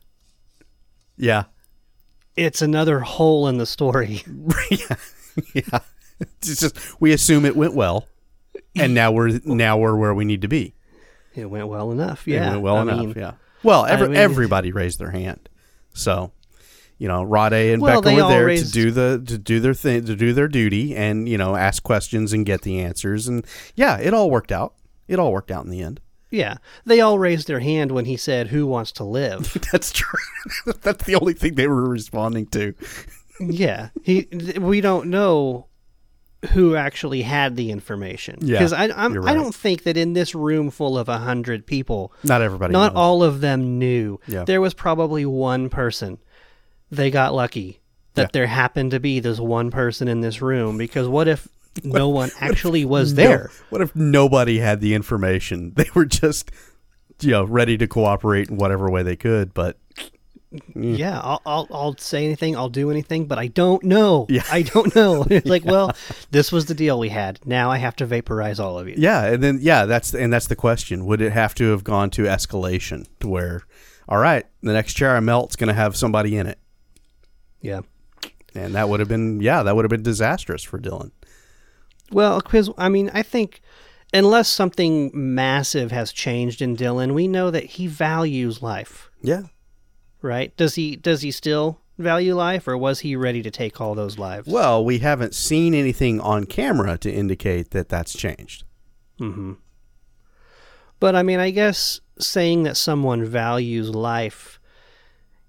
yeah, 1.17 1.45
It's 2.35 2.61
another 2.61 2.99
hole 2.99 3.47
in 3.47 3.57
the 3.57 3.65
story. 3.65 4.23
yeah, 4.71 4.95
yeah. 5.53 5.79
It's 6.19 6.59
just 6.59 6.99
we 6.99 7.11
assume 7.11 7.45
it 7.45 7.55
went 7.55 7.75
well, 7.75 8.07
and 8.75 8.95
now 8.95 9.11
we're 9.11 9.39
now 9.45 9.77
we're 9.77 9.95
where 9.95 10.15
we 10.15 10.25
need 10.25 10.41
to 10.41 10.47
be. 10.47 10.73
It 11.37 11.49
went 11.49 11.67
well 11.67 11.91
enough. 11.91 12.27
It 12.27 12.31
Yeah. 12.33 12.49
went 12.51 12.61
well 12.63 12.77
I 12.77 12.81
enough. 12.81 12.99
mean, 12.99 13.13
yeah. 13.15 13.31
Well, 13.63 13.85
every, 13.85 14.07
I 14.07 14.09
mean- 14.09 14.17
everybody 14.17 14.71
raised 14.71 14.99
their 14.99 15.11
hand, 15.11 15.47
so 15.93 16.31
you 16.99 17.07
know, 17.07 17.21
Rhade 17.21 17.73
and 17.73 17.81
Well, 17.81 18.01
Beka 18.01 18.15
were 18.23 18.27
there 18.29 18.45
raised- 18.47 18.73
to 18.73 18.81
do 18.81 18.91
the 18.91 19.23
to 19.27 19.37
do 19.37 19.59
their 19.59 19.73
thing, 19.75 20.05
to 20.05 20.15
do 20.15 20.33
their 20.33 20.47
duty, 20.47 20.95
and 20.95 21.29
you 21.29 21.37
know, 21.37 21.55
ask 21.55 21.83
questions 21.83 22.33
and 22.33 22.45
get 22.45 22.63
the 22.63 22.79
answers, 22.79 23.27
and 23.27 23.45
yeah, 23.75 23.97
it 23.99 24.13
all 24.13 24.31
worked 24.31 24.51
out. 24.51 24.73
It 25.07 25.19
all 25.19 25.31
worked 25.31 25.51
out 25.51 25.63
in 25.63 25.71
the 25.71 25.81
end. 25.81 26.01
Yeah. 26.29 26.57
They 26.85 26.99
all 26.99 27.17
raised 27.19 27.47
their 27.47 27.61
hand 27.61 27.93
when 27.93 28.03
he 28.03 28.17
said, 28.17 28.47
Who 28.47 28.67
wants 28.67 28.91
to 28.93 29.05
live? 29.05 29.55
That's 29.71 29.93
true. 29.93 30.19
That's 30.81 31.05
the 31.05 31.15
only 31.15 31.33
thing 31.33 31.55
they 31.55 31.67
were 31.67 31.87
responding 31.87 32.47
to. 32.47 32.73
yeah. 33.39 33.89
He. 34.03 34.27
We 34.59 34.81
don't 34.81 35.07
know 35.09 35.66
who 36.51 36.75
actually 36.75 37.23
had 37.23 37.55
the 37.55 37.71
information. 37.71 38.37
Yeah, 38.41 38.59
Because 38.59 38.73
I, 38.73 38.89
I'm, 38.89 39.13
you're 39.13 39.27
I 39.27 39.33
don't 39.33 39.55
think 39.55 39.83
that 39.83 39.97
in 39.97 40.13
this 40.13 40.35
room 40.35 40.69
full 40.69 40.97
of 40.97 41.09
a 41.09 41.17
hundred 41.17 41.65
people, 41.65 42.13
Not 42.23 42.41
everybody. 42.41 42.73
not 42.73 42.93
knows. 42.93 42.99
all 42.99 43.23
of 43.23 43.41
them 43.41 43.79
knew. 43.79 44.19
Yeah. 44.27 44.43
There 44.43 44.61
was 44.61 44.73
probably 44.73 45.25
one 45.25 45.69
person. 45.69 46.19
They 46.91 47.09
got 47.11 47.33
lucky 47.33 47.81
that 48.13 48.21
Yeah. 48.23 48.29
there 48.33 48.47
happened 48.47 48.91
to 48.91 48.99
be 48.99 49.19
this 49.19 49.39
one 49.39 49.71
person 49.71 50.07
in 50.07 50.21
this 50.21 50.41
room. 50.41 50.77
Because 50.77 51.07
what 51.07 51.27
if 51.27 51.47
no 51.83 52.09
one 52.09 52.29
actually 52.39 52.85
was 52.85 53.13
No- 53.13 53.23
there? 53.23 53.51
what 53.69 53.81
if 53.81 53.95
nobody 53.95 54.59
had 54.59 54.79
the 54.79 54.93
information? 54.93 55.73
They 55.75 55.89
were 55.95 56.05
just, 56.05 56.51
you 57.21 57.31
know, 57.31 57.43
ready 57.45 57.77
to 57.79 57.87
cooperate 57.87 58.49
in 58.49 58.57
whatever 58.57 58.89
way 58.91 59.01
they 59.03 59.15
could. 59.15 59.53
But 59.55 59.77
Mm. 60.75 60.97
Yeah, 60.97 61.19
I'll, 61.19 61.41
I'll 61.45 61.67
I'll 61.71 61.97
say 61.97 62.25
anything, 62.25 62.55
I'll 62.55 62.69
do 62.69 62.91
anything, 62.91 63.25
but 63.25 63.37
I 63.37 63.47
don't 63.47 63.83
know. 63.83 64.25
Yeah. 64.29 64.43
I 64.51 64.61
don't 64.63 64.93
know. 64.95 65.25
It's 65.29 65.45
like, 65.47 65.65
well, 65.65 65.91
this 66.31 66.51
was 66.51 66.65
the 66.65 66.73
deal 66.75 66.99
we 66.99 67.09
had. 67.09 67.39
Now 67.45 67.69
I 67.71 67.77
have 67.77 67.95
to 67.97 68.05
vaporize 68.05 68.59
all 68.59 68.77
of 68.79 68.87
you. 68.87 68.95
yeah, 68.97 69.25
and 69.25 69.43
then 69.43 69.59
yeah, 69.61 69.85
that's 69.85 70.13
and 70.13 70.31
that's 70.31 70.47
the 70.47 70.55
question. 70.55 71.05
Would 71.05 71.21
it 71.21 71.31
have 71.33 71.53
to 71.55 71.71
have 71.71 71.83
gone 71.83 72.09
to 72.11 72.23
escalation 72.23 73.05
to 73.19 73.27
where, 73.27 73.63
all 74.09 74.17
right, 74.19 74.45
the 74.61 74.73
next 74.73 74.93
chair 74.93 75.15
I 75.15 75.19
melt's 75.19 75.55
going 75.55 75.67
to 75.69 75.73
have 75.73 75.95
somebody 75.95 76.37
in 76.37 76.47
it, 76.47 76.59
Yeah. 77.61 77.81
and 78.55 78.75
that 78.75 78.89
would 78.89 78.99
have 78.99 79.09
been 79.09 79.41
yeah, 79.41 79.63
that 79.63 79.75
would 79.75 79.85
have 79.85 79.89
been 79.91 80.03
disastrous 80.03 80.63
for 80.63 80.79
Dylan. 80.79 81.11
Well, 82.11 82.39
because 82.39 82.69
I 82.77 82.89
mean, 82.89 83.09
I 83.13 83.21
think 83.23 83.61
unless 84.13 84.47
something 84.47 85.11
massive 85.13 85.91
has 85.91 86.13
changed 86.13 86.61
in 86.61 86.77
Dylan, 86.77 87.13
we 87.13 87.27
know 87.27 87.51
that 87.51 87.65
he 87.65 87.87
values 87.87 88.61
life, 88.61 89.09
Yeah, 89.21 89.43
right? 90.21 90.55
Does 90.57 90.75
he 90.75 90.95
does 90.95 91.21
he 91.21 91.31
still 91.31 91.79
value 91.97 92.35
life, 92.35 92.67
or 92.67 92.77
was 92.77 92.99
he 92.99 93.15
ready 93.15 93.41
to 93.41 93.51
take 93.51 93.81
all 93.81 93.95
those 93.95 94.17
lives? 94.17 94.47
Well, 94.47 94.83
we 94.83 94.99
haven't 94.99 95.33
seen 95.33 95.73
anything 95.73 96.19
on 96.21 96.45
camera 96.45 96.97
to 96.99 97.11
indicate 97.11 97.71
that 97.71 97.89
that's 97.89 98.13
changed. 98.13 98.63
Mm-hmm. 99.19 99.53
But 100.99 101.15
I 101.15 101.23
mean, 101.23 101.39
I 101.39 101.51
guess 101.51 101.99
saying 102.19 102.63
that 102.63 102.77
someone 102.77 103.25
values 103.25 103.93
life, 103.93 104.59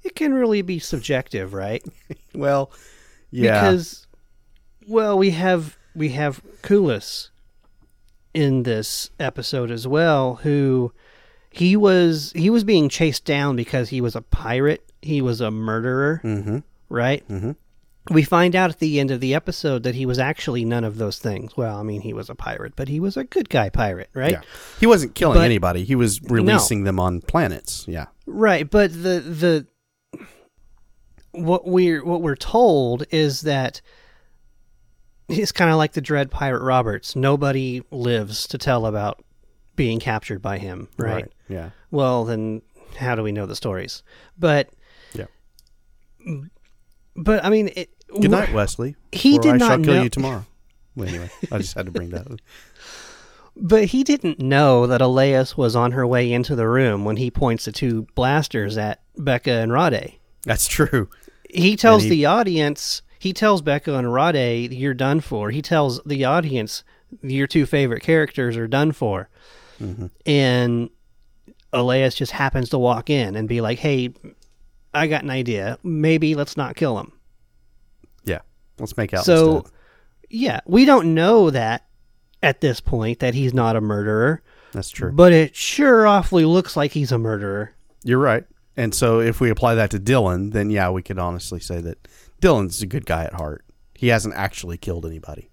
it 0.02 0.14
can 0.14 0.34
really 0.34 0.62
be 0.62 0.78
subjective, 0.78 1.54
right? 1.54 1.82
Well, 2.34 2.70
yeah, 3.32 3.60
Because, 3.60 4.06
well, 4.86 5.18
we 5.18 5.30
have 5.30 5.76
we 5.96 6.10
have 6.10 6.40
Kulis 6.62 7.30
in 8.32 8.62
this 8.62 9.10
episode 9.18 9.72
as 9.72 9.88
well, 9.88 10.36
who 10.36 10.92
he 11.50 11.76
was 11.76 12.32
he 12.36 12.50
was 12.50 12.64
being 12.64 12.88
chased 12.88 13.24
down 13.24 13.56
because 13.56 13.88
he 13.88 14.00
was 14.00 14.14
a 14.16 14.22
pirate, 14.22 14.90
he 15.02 15.20
was 15.22 15.40
a 15.40 15.50
murderer, 15.50 16.20
mm-hmm. 16.24 16.58
right? 16.88 17.26
Mhm. 17.28 17.56
we 18.10 18.22
find 18.22 18.56
out 18.56 18.70
at 18.70 18.78
the 18.78 18.98
end 19.00 19.10
of 19.10 19.20
the 19.20 19.34
episode 19.34 19.82
that 19.82 19.94
he 19.94 20.06
was 20.06 20.18
actually 20.18 20.64
none 20.64 20.84
of 20.84 20.96
those 20.96 21.18
things. 21.18 21.56
Well, 21.56 21.76
I 21.78 21.82
mean, 21.82 22.00
he 22.00 22.12
was 22.14 22.30
a 22.30 22.34
pirate, 22.34 22.72
but 22.74 22.88
he 22.88 23.00
was 23.00 23.16
a 23.18 23.24
good 23.24 23.48
guy 23.50 23.68
pirate, 23.68 24.08
right? 24.14 24.32
Yeah. 24.32 24.40
He 24.80 24.86
wasn't 24.86 25.14
killing 25.14 25.38
But- 25.38 25.44
anybody. 25.44 25.84
He 25.84 25.94
was 25.94 26.22
releasing 26.22 26.84
them 26.84 26.98
on 26.98 27.20
planets. 27.20 27.84
Yeah. 27.86 28.06
Right, 28.26 28.68
but 28.70 28.92
the 28.92 29.20
the 29.20 29.66
what 31.32 31.66
we're 31.66 32.04
what 32.04 32.22
we're 32.22 32.36
told 32.36 33.04
is 33.10 33.42
that 33.42 33.80
he's 35.28 35.52
kind 35.52 35.70
of 35.70 35.76
like 35.76 35.92
the 35.92 36.00
Dread 36.00 36.30
Pirate 36.30 36.62
Roberts. 36.62 37.14
Nobody 37.14 37.82
lives 37.90 38.46
to 38.48 38.58
tell 38.58 38.86
about 38.86 39.22
being 39.78 39.98
captured 40.00 40.42
by 40.42 40.58
him, 40.58 40.88
right? 40.98 41.32
Yeah. 41.48 41.70
Well, 41.90 42.26
then 42.26 42.60
how 42.98 43.14
do 43.14 43.22
we 43.22 43.32
know 43.32 43.46
the 43.46 43.56
stories? 43.56 44.02
But 44.38 44.68
Yeah. 45.14 45.24
but 47.16 47.44
I 47.44 47.48
mean, 47.50 47.70
it, 47.74 47.90
Good 48.20 48.30
night, 48.30 48.52
Wesley. 48.52 48.96
He 49.12 49.38
did 49.38 49.54
I 49.54 49.56
not 49.56 49.68
shall 49.68 49.84
kill 49.84 49.94
know- 49.94 50.02
you 50.02 50.08
tomorrow. 50.10 50.44
Well, 50.96 51.08
anyway, 51.08 51.30
I 51.52 51.58
just 51.58 51.74
had 51.74 51.86
to 51.86 51.92
bring 51.92 52.10
that. 52.10 52.30
up. 52.30 52.38
But 53.60 53.86
he 53.86 54.04
didn't 54.04 54.38
know 54.38 54.86
that 54.86 55.00
Elias 55.00 55.56
was 55.56 55.74
on 55.74 55.90
her 55.90 56.06
way 56.06 56.32
into 56.32 56.54
the 56.54 56.68
room 56.68 57.04
when 57.04 57.16
he 57.16 57.28
points 57.28 57.64
the 57.64 57.72
two 57.72 58.06
blasters 58.14 58.78
at 58.78 59.00
Beka 59.18 59.64
and 59.64 59.72
Rhade. 59.72 60.14
That's 60.44 60.68
true. 60.68 61.08
He 61.50 61.74
tells 61.74 62.04
he- 62.04 62.08
the 62.08 62.24
audience, 62.26 63.02
he 63.18 63.32
tells 63.32 63.60
Beka 63.62 63.98
and 63.98 64.12
Rhade, 64.12 64.72
you're 64.72 64.94
done 64.94 65.18
for. 65.20 65.50
He 65.50 65.60
tells 65.60 66.00
the 66.04 66.24
audience, 66.24 66.84
your 67.20 67.48
two 67.48 67.66
favorite 67.66 68.00
characters 68.04 68.56
are 68.56 68.68
done 68.68 68.92
for. 68.92 69.28
Mm-hmm. 69.80 70.06
And 70.26 70.90
Elias 71.72 72.14
just 72.14 72.32
happens 72.32 72.70
to 72.70 72.78
walk 72.78 73.10
in 73.10 73.36
and 73.36 73.48
be 73.48 73.60
like, 73.60 73.78
hey, 73.78 74.12
I 74.94 75.06
got 75.06 75.22
an 75.22 75.30
idea. 75.30 75.78
Maybe 75.82 76.34
let's 76.34 76.56
not 76.56 76.76
kill 76.76 76.98
him. 76.98 77.12
Yeah. 78.24 78.40
Let's 78.78 78.96
make 78.96 79.12
out. 79.14 79.24
so, 79.24 79.56
instead. 79.58 79.72
yeah, 80.30 80.60
we 80.66 80.84
don't 80.84 81.14
know 81.14 81.50
that 81.50 81.86
at 82.42 82.60
this 82.60 82.80
point 82.80 83.18
that 83.20 83.34
he's 83.34 83.52
not 83.52 83.76
a 83.76 83.80
murderer, 83.80 84.42
That's 84.72 84.90
true. 84.90 85.12
but 85.12 85.32
it 85.32 85.56
sure 85.56 86.06
awfully 86.06 86.44
looks 86.44 86.76
like 86.76 86.92
he's 86.92 87.12
a 87.12 87.18
murderer. 87.18 87.74
You're 88.04 88.18
right. 88.18 88.44
And 88.76 88.94
so 88.94 89.20
if 89.20 89.40
we 89.40 89.50
apply 89.50 89.74
that 89.74 89.90
to 89.90 89.98
Dylan, 89.98 90.52
then 90.52 90.70
yeah, 90.70 90.88
we 90.90 91.02
could 91.02 91.18
honestly 91.18 91.58
say 91.58 91.80
that 91.80 92.06
Dylan's 92.40 92.80
a 92.80 92.86
good 92.86 93.06
guy 93.06 93.24
at 93.24 93.34
heart. 93.34 93.64
He 93.94 94.08
hasn't 94.08 94.36
actually 94.36 94.76
killed 94.78 95.04
anybody. 95.04 95.50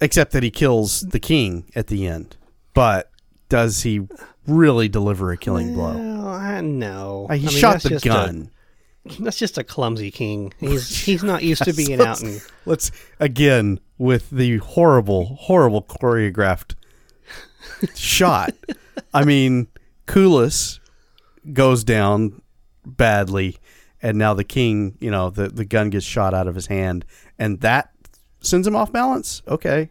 Except 0.00 0.32
that 0.32 0.42
he 0.42 0.50
kills 0.50 1.02
the 1.02 1.20
king 1.20 1.70
at 1.76 1.86
the 1.86 2.06
end. 2.08 2.36
But 2.74 3.10
does 3.48 3.82
he 3.82 4.02
really 4.46 4.88
deliver 4.88 5.30
a 5.32 5.36
killing 5.36 5.74
blow? 5.74 5.94
Well, 5.96 6.26
I 6.28 6.60
know. 6.60 7.26
Uh, 7.30 7.34
He 7.34 7.46
I 7.46 7.50
mean, 7.50 7.58
shot 7.58 7.82
the 7.82 7.88
just 7.90 8.04
a- 8.04 8.08
gun. 8.08 8.50
That's 9.20 9.36
just 9.38 9.58
a 9.58 9.64
clumsy 9.64 10.10
king. 10.10 10.52
He's 10.60 10.88
he's 11.04 11.22
not 11.22 11.42
used 11.42 11.62
to 11.64 11.72
being 11.74 12.00
out 12.00 12.22
and 12.22 12.40
Let's 12.64 12.90
again 13.20 13.78
with 13.98 14.30
the 14.30 14.56
horrible, 14.58 15.36
horrible 15.36 15.82
choreographed 15.82 16.74
shot. 17.94 18.54
I 19.12 19.24
mean, 19.24 19.68
Kulis 20.06 20.78
goes 21.52 21.84
down 21.84 22.40
badly, 22.86 23.58
and 24.02 24.16
now 24.18 24.32
the 24.34 24.44
king, 24.44 24.96
you 25.00 25.10
know, 25.10 25.28
the 25.30 25.48
the 25.48 25.64
gun 25.66 25.90
gets 25.90 26.06
shot 26.06 26.32
out 26.32 26.46
of 26.48 26.54
his 26.54 26.66
hand, 26.68 27.04
and 27.38 27.60
that 27.60 27.90
sends 28.40 28.66
him 28.66 28.74
off 28.74 28.90
balance. 28.90 29.42
Okay, 29.46 29.90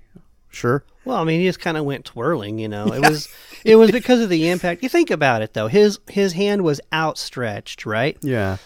sure. 0.54 0.84
well, 1.06 1.18
I 1.18 1.24
mean, 1.24 1.39
he 1.39 1.47
just 1.47 1.60
kind 1.60 1.78
of 1.78 1.86
went 1.86 2.06
twirling. 2.06 2.60
You 2.60 2.68
know, 2.70 2.88
it 2.93 3.01
was 3.01 3.28
it 3.66 3.76
was 3.76 3.91
because 3.91 4.22
of 4.22 4.30
the 4.30 4.49
impact. 4.49 4.84
You 4.84 4.89
think 4.89 5.12
about 5.12 5.41
it 5.41 5.54
though. 5.54 5.68
His 5.68 5.99
his 6.10 6.34
hand 6.34 6.64
was 6.64 6.80
outstretched, 6.93 7.86
right? 7.86 8.18
Yeah, 8.22 8.58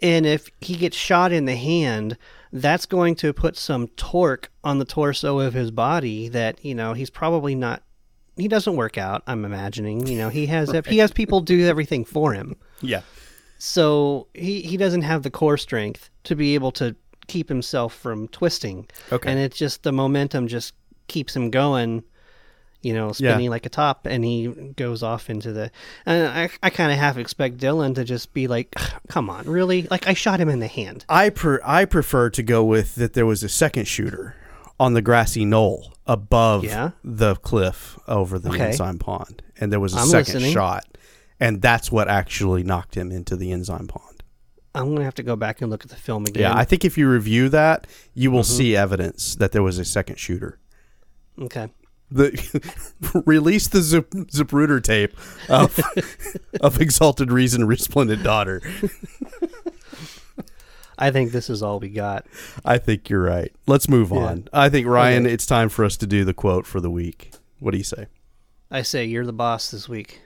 And 0.00 0.26
if 0.26 0.50
he 0.60 0.76
gets 0.76 0.96
shot 0.96 1.32
in 1.32 1.44
the 1.46 1.56
hand, 1.56 2.16
that's 2.52 2.86
going 2.86 3.14
to 3.16 3.32
put 3.32 3.56
some 3.56 3.88
torque 3.88 4.50
on 4.64 4.78
the 4.78 4.84
torso 4.84 5.38
of 5.40 5.54
his 5.54 5.70
body 5.70 6.28
that 6.28 6.64
you 6.64 6.74
know 6.74 6.92
he's 6.92 7.10
probably 7.10 7.54
not. 7.54 7.82
He 8.36 8.46
doesn't 8.48 8.76
work 8.76 8.96
out. 8.96 9.22
I'm 9.26 9.44
imagining. 9.44 10.06
You 10.06 10.18
know, 10.18 10.28
he 10.28 10.46
has 10.46 10.70
he 10.86 10.98
has 10.98 11.10
people 11.10 11.40
do 11.40 11.66
everything 11.66 12.04
for 12.04 12.32
him. 12.34 12.56
yeah, 12.80 13.02
So 13.58 14.28
he, 14.34 14.60
he 14.62 14.76
doesn't 14.76 15.02
have 15.02 15.22
the 15.24 15.30
core 15.30 15.56
strength 15.58 16.10
to 16.24 16.36
be 16.36 16.54
able 16.54 16.70
to 16.72 16.94
keep 17.26 17.48
himself 17.48 17.94
from 17.94 18.28
twisting. 18.28 18.86
Okay. 19.12 19.30
And 19.30 19.40
it's 19.40 19.56
just 19.58 19.82
the 19.82 19.92
momentum 19.92 20.46
just 20.46 20.72
keeps 21.08 21.34
him 21.34 21.50
going, 21.50 22.04
you 22.82 22.94
know, 22.94 23.10
spinning 23.12 23.50
like 23.50 23.66
a 23.66 23.68
top, 23.68 24.06
and 24.06 24.24
he 24.24 24.46
goes 24.76 25.02
off 25.02 25.28
into 25.28 25.52
the. 25.52 25.70
And 26.06 26.28
I, 26.28 26.50
I 26.62 26.70
kind 26.70 26.92
of 26.92 26.98
half 26.98 27.16
expect 27.18 27.56
Dylan 27.58 27.94
to 27.96 28.04
just 28.04 28.32
be 28.32 28.46
like, 28.46 28.74
come 29.08 29.28
on, 29.28 29.46
really? 29.46 29.88
Like, 29.90 30.06
I 30.06 30.14
shot 30.14 30.38
him 30.40 30.48
in 30.48 30.60
the 30.60 30.68
hand. 30.68 31.04
I 31.08 31.30
per 31.30 31.60
I 31.64 31.84
prefer 31.86 32.30
to 32.30 32.42
go 32.42 32.64
with 32.64 32.94
that. 32.96 33.14
There 33.14 33.26
was 33.26 33.42
a 33.42 33.48
second 33.48 33.86
shooter 33.88 34.36
on 34.78 34.92
the 34.94 35.02
grassy 35.02 35.44
knoll 35.44 35.92
above 36.06 36.64
Yeah? 36.64 36.90
the 37.02 37.34
cliff 37.36 37.98
over 38.06 38.38
the 38.38 38.50
Okay. 38.50 38.66
enzyme 38.68 38.98
pond, 38.98 39.42
and 39.58 39.72
there 39.72 39.80
was 39.80 39.92
a 39.94 39.98
I'm 39.98 40.06
second 40.06 40.34
listening. 40.34 40.52
shot, 40.54 40.86
and 41.40 41.60
that's 41.60 41.90
what 41.90 42.06
actually 42.08 42.62
knocked 42.62 42.94
him 42.94 43.10
into 43.10 43.34
the 43.34 43.50
enzyme 43.50 43.88
pond. 43.88 44.04
I'm 44.76 44.84
going 44.84 44.98
to 44.98 45.04
have 45.04 45.14
to 45.16 45.24
go 45.24 45.34
back 45.34 45.60
and 45.60 45.70
look 45.70 45.82
at 45.82 45.90
the 45.90 45.96
film 45.96 46.24
again. 46.26 46.42
Yeah, 46.42 46.54
I 46.56 46.62
think 46.64 46.84
if 46.84 46.96
you 46.96 47.10
review 47.10 47.48
that, 47.48 47.88
you 48.14 48.28
Mm-hmm. 48.28 48.36
will 48.36 48.44
see 48.44 48.76
evidence 48.76 49.34
that 49.34 49.50
there 49.50 49.64
was 49.64 49.78
a 49.78 49.84
second 49.84 50.16
shooter. 50.20 50.60
Okay. 51.42 51.68
The 52.10 53.22
release 53.26 53.68
the 53.68 53.82
Zip, 53.82 54.10
Zapruder 54.10 54.82
tape 54.82 55.14
of 55.50 55.78
of 56.60 56.80
Exalted 56.80 57.30
Reason, 57.30 57.66
Resplendent 57.66 58.22
Daughter. 58.22 58.62
I 61.00 61.10
think 61.12 61.30
this 61.30 61.48
is 61.48 61.62
all 61.62 61.78
we 61.78 61.90
got. 61.90 62.26
I 62.64 62.78
think 62.78 63.08
you're 63.08 63.22
right. 63.22 63.52
Let's 63.66 63.88
move 63.88 64.10
Yeah. 64.10 64.18
on. 64.18 64.48
I 64.52 64.68
think 64.68 64.86
Ryan, 64.86 65.26
Okay. 65.26 65.34
it's 65.34 65.46
time 65.46 65.68
for 65.68 65.84
us 65.84 65.96
to 65.98 66.06
do 66.06 66.24
the 66.24 66.34
quote 66.34 66.66
for 66.66 66.80
the 66.80 66.90
week. 66.90 67.30
What 67.60 67.70
do 67.70 67.78
you 67.78 67.84
say? 67.84 68.06
I 68.70 68.82
say 68.82 69.04
you're 69.04 69.24
the 69.26 69.32
boss 69.32 69.70
this 69.70 69.88
week. 69.88 70.22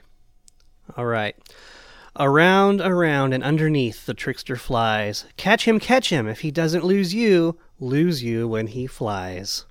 All 0.97 1.05
right. 1.05 1.35
Around, 2.19 2.81
around, 2.81 3.33
and 3.33 3.43
underneath 3.43 4.05
the 4.05 4.13
trickster 4.13 4.55
flies. 4.55 5.25
Catch 5.37 5.65
him, 5.65 5.79
catch 5.79 6.09
him. 6.09 6.27
If 6.27 6.41
he 6.41 6.49
doesn't 6.51 6.83
lose 6.85 7.13
you, 7.13 7.57
lose 7.79 8.23
you 8.23 8.47
when 8.47 8.67
he 8.67 8.87
flies. 8.87 9.65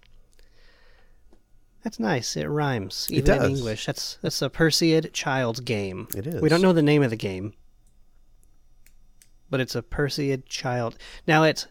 That's 1.83 1.99
nice. 1.99 2.37
It 2.37 2.47
rhymes, 2.47 3.09
It 3.11 3.29
even 3.29 3.43
in. 3.43 3.51
English. 3.51 3.87
That's 3.87 4.19
that's 4.23 4.41
a 4.43 4.49
Perseid 4.49 5.13
child's 5.13 5.61
game. 5.61 6.09
It 6.17 6.27
is. 6.27 6.41
We 6.41 6.49
don't 6.49 6.63
know 6.63 6.73
the 6.73 6.83
name 6.83 7.03
of 7.03 7.11
the 7.11 7.17
game, 7.17 7.55
but 9.51 9.61
it's 9.61 9.75
a 9.75 9.83
Perseid 9.83 10.47
child. 10.47 10.97
Now 11.27 11.43
it's 11.43 11.67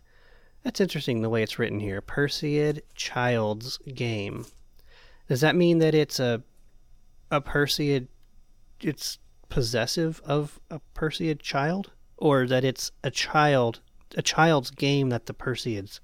that's 0.64 0.82
interesting 0.82 1.22
the 1.22 1.30
way 1.30 1.44
it's 1.44 1.58
written 1.58 1.80
here. 1.80 2.02
Perseid 2.02 2.82
child's 2.94 3.78
game. 3.78 4.46
Does 5.28 5.42
that 5.42 5.56
mean 5.56 5.80
that 5.80 5.96
it's 5.96 6.20
a 6.20 6.44
a 7.30 7.40
Perseid? 7.42 8.08
It's 8.82 9.18
possessive 9.48 10.22
of 10.26 10.60
a 10.70 10.82
Perseid 10.96 11.40
child, 11.40 11.92
or 12.18 12.48
that 12.48 12.66
it's 12.66 12.92
a 13.04 13.12
child 13.12 13.80
a 14.18 14.22
child's 14.22 14.72
game 14.72 15.10
that 15.10 15.26
the 15.26 15.34
Perseids 15.34 16.00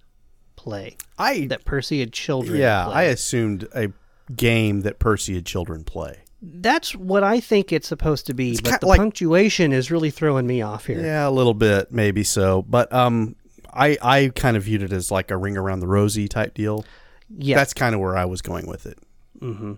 play? 0.57 0.97
I 1.17 1.47
That 1.47 1.61
had 1.65 2.11
children. 2.11 2.59
yeah, 2.59 2.85
play? 2.85 2.93
I 2.95 3.03
assumed 3.03 3.67
a 3.73 3.91
game 4.35 4.81
that 4.81 4.99
Perseid 4.99 5.45
children 5.45 5.85
play. 5.85 6.23
That's 6.41 6.93
what 6.93 7.23
I 7.23 7.39
think 7.39 7.71
it's 7.71 7.87
supposed 7.87 8.25
to 8.27 8.33
be, 8.33 8.51
It's 8.51 8.61
but 8.61 8.81
the 8.81 8.87
like- 8.87 8.99
punctuation 8.99 9.71
is 9.71 9.89
really 9.89 10.11
throwing 10.11 10.45
me 10.45 10.61
off 10.61 10.85
here. 10.87 10.99
Yeah, 11.01 11.27
a 11.27 11.31
little 11.31 11.53
bit, 11.53 11.91
maybe 11.91 12.23
so. 12.23 12.61
But 12.63 12.91
um, 12.93 13.35
I 13.73 13.97
I 14.01 14.31
kind 14.35 14.57
of 14.57 14.63
viewed 14.63 14.83
it 14.83 14.91
as 14.91 15.09
like 15.11 15.31
a 15.31 15.37
ring 15.37 15.57
around 15.57 15.79
the 15.79 15.87
rosy 15.87 16.27
type 16.27 16.53
deal. 16.53 16.85
Yeah. 17.29 17.55
That's 17.55 17.73
kind 17.73 17.95
of 17.95 18.01
where 18.01 18.15
I 18.17 18.25
was 18.25 18.41
going 18.41 18.67
with 18.67 18.85
it. 18.85 18.99
Mm-hmm. 19.41 19.73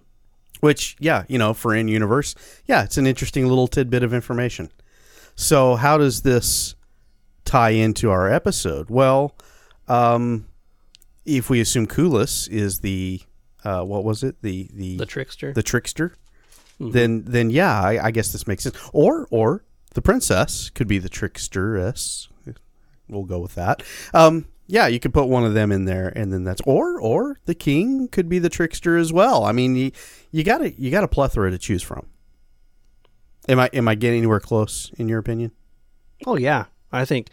Which, 0.60 0.98
yeah, 1.00 1.24
you 1.30 1.38
know, 1.38 1.54
for 1.54 1.74
in 1.74 1.88
universe, 1.88 2.36
yeah, 2.66 2.84
it's 2.84 2.98
an 2.98 3.08
interesting 3.08 3.48
little 3.48 3.68
tidbit 3.68 4.04
of 4.04 4.14
information. 4.14 4.70
So, 5.36 5.76
how 5.76 5.98
does 5.98 6.22
this 6.24 6.76
tie 7.46 7.70
into 7.70 8.12
our 8.12 8.30
episode? 8.30 8.90
Well, 8.90 9.36
um, 9.88 10.46
if 11.38 11.50
we 11.50 11.62
assume 11.62 11.88
Kulis 11.88 12.50
is 12.50 12.80
the 12.80 13.22
uh, 13.64 13.84
what 13.84 14.04
was 14.04 14.24
it 14.24 14.42
the 14.42 14.70
the 14.74 14.98
the 14.98 15.06
trickster. 15.06 15.54
the 15.54 15.64
trickster, 15.64 16.16
then 16.80 17.24
then 17.26 17.50
yeah, 17.50 17.82
I, 17.82 18.06
I 18.06 18.12
guess 18.12 18.32
this 18.32 18.48
makes 18.48 18.64
sense. 18.64 18.78
Or 18.94 19.28
or 19.32 19.64
the 19.94 20.02
princess 20.02 20.70
could 20.70 20.88
be 20.88 20.98
the 21.00 21.10
tricksteress. 21.10 22.28
We'll 23.08 23.24
go 23.24 23.40
with 23.40 23.56
that. 23.56 23.82
Um, 24.14 24.46
yeah, 24.68 24.86
you 24.86 25.00
could 25.00 25.14
put 25.14 25.28
one 25.28 25.44
of 25.44 25.56
them 25.56 25.72
in 25.72 25.86
there, 25.86 26.14
and 26.16 26.32
then 26.32 26.44
that's 26.44 26.62
or 26.66 27.02
or 27.02 27.40
the 27.46 27.56
king 27.56 28.08
could 28.08 28.30
be 28.30 28.40
the 28.40 28.50
trickster 28.50 28.98
as 28.98 29.12
well. 29.12 29.44
I 29.44 29.52
mean, 29.52 29.76
you 29.76 29.92
you 30.32 30.44
got 30.44 30.60
to 30.60 30.80
you 30.80 30.92
got 30.92 31.04
a 31.04 31.08
plethora 31.08 31.52
to 31.52 31.58
choose 31.58 31.82
from. 31.82 32.06
Am 33.48 33.60
I 33.60 33.70
am 33.74 33.88
I 33.88 33.96
getting 33.96 34.20
anywhere 34.20 34.40
close 34.40 34.92
in 34.98 35.10
your 35.10 35.20
opinion? 35.20 35.52
oh 36.26 36.38
yeah, 36.38 36.66
I 36.92 37.06
think. 37.06 37.30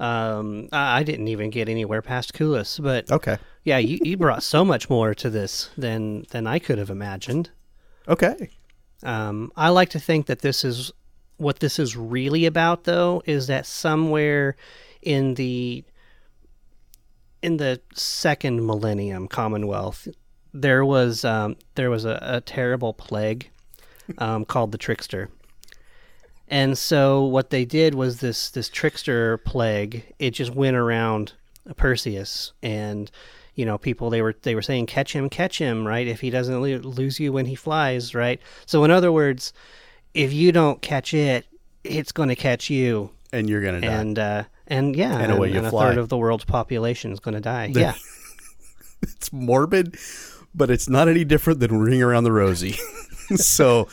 Um, 0.00 0.68
I 0.72 0.98
I 1.00 1.02
didn't 1.02 1.28
even 1.28 1.50
get 1.50 1.68
anywhere 1.68 2.02
past 2.02 2.32
Kulis, 2.32 2.80
but 2.82 3.10
Okay, 3.10 3.38
yeah, 3.64 3.78
you, 3.78 3.98
you 4.02 4.16
brought 4.16 4.42
so 4.42 4.64
much 4.64 4.88
more 4.88 5.14
to 5.14 5.28
this 5.30 5.70
than 5.76 6.24
than 6.30 6.46
I 6.46 6.58
could 6.58 6.78
have 6.78 6.90
imagined. 6.90 7.50
okay, 8.06 8.50
Um, 9.02 9.50
I 9.56 9.68
like 9.70 9.90
to 9.90 10.00
think 10.00 10.26
that 10.26 10.40
this 10.40 10.64
is 10.64 10.92
what 11.36 11.60
this 11.60 11.78
is 11.78 11.96
really 11.96 12.46
about, 12.46 12.84
though, 12.84 13.22
is 13.26 13.46
that 13.48 13.66
somewhere 13.66 14.56
in 15.02 15.34
the 15.34 15.84
in 17.42 17.56
the 17.58 17.80
second 17.94 18.66
millennium 18.66 19.28
Commonwealth, 19.28 20.08
there 20.52 20.84
was 20.84 21.24
um, 21.24 21.56
there 21.74 21.90
was 21.90 22.04
a, 22.04 22.18
a 22.22 22.40
terrible 22.40 22.92
plague 22.92 23.50
um, 24.18 24.44
called 24.44 24.72
the 24.72 24.78
trickster. 24.78 25.28
And 26.50 26.76
so 26.78 27.24
what 27.24 27.50
they 27.50 27.64
did 27.64 27.94
was 27.94 28.20
this 28.20 28.50
this 28.50 28.68
trickster 28.68 29.38
plague. 29.38 30.04
It 30.18 30.30
just 30.30 30.54
went 30.54 30.76
around 30.76 31.32
Perseus, 31.76 32.52
and 32.62 33.10
you 33.54 33.66
know 33.66 33.76
people 33.78 34.08
they 34.10 34.22
were 34.22 34.34
they 34.42 34.54
were 34.54 34.62
saying 34.62 34.86
catch 34.86 35.12
him, 35.12 35.28
catch 35.28 35.58
him, 35.58 35.86
right? 35.86 36.06
If 36.06 36.20
he 36.20 36.30
doesn't 36.30 36.60
lose 36.60 37.20
you 37.20 37.32
when 37.32 37.46
he 37.46 37.54
flies, 37.54 38.14
right? 38.14 38.40
So 38.66 38.84
in 38.84 38.90
other 38.90 39.12
words, 39.12 39.52
if 40.14 40.32
you 40.32 40.52
don't 40.52 40.80
catch 40.80 41.12
it, 41.12 41.46
it's 41.84 42.12
going 42.12 42.30
to 42.30 42.36
catch 42.36 42.70
you, 42.70 43.10
And 43.32 43.48
you're 43.48 43.62
gonna 43.62 43.80
die. 43.82 43.86
and 43.92 44.18
uh, 44.18 44.44
and 44.66 44.96
yeah, 44.96 45.18
And 45.18 45.32
away 45.32 45.52
you 45.52 45.64
a 45.64 45.70
third 45.70 45.98
of 45.98 46.08
the 46.08 46.16
world's 46.16 46.44
population 46.44 47.12
is 47.12 47.20
going 47.20 47.34
to 47.34 47.40
die. 47.40 47.72
yeah, 47.74 47.94
it's 49.02 49.32
morbid, 49.32 49.96
but 50.54 50.70
it's 50.70 50.88
not 50.88 51.08
any 51.08 51.24
different 51.24 51.60
than 51.60 51.78
Ring 51.78 52.02
Around 52.02 52.24
the 52.24 52.32
Rosie. 52.32 52.76
so, 53.36 53.88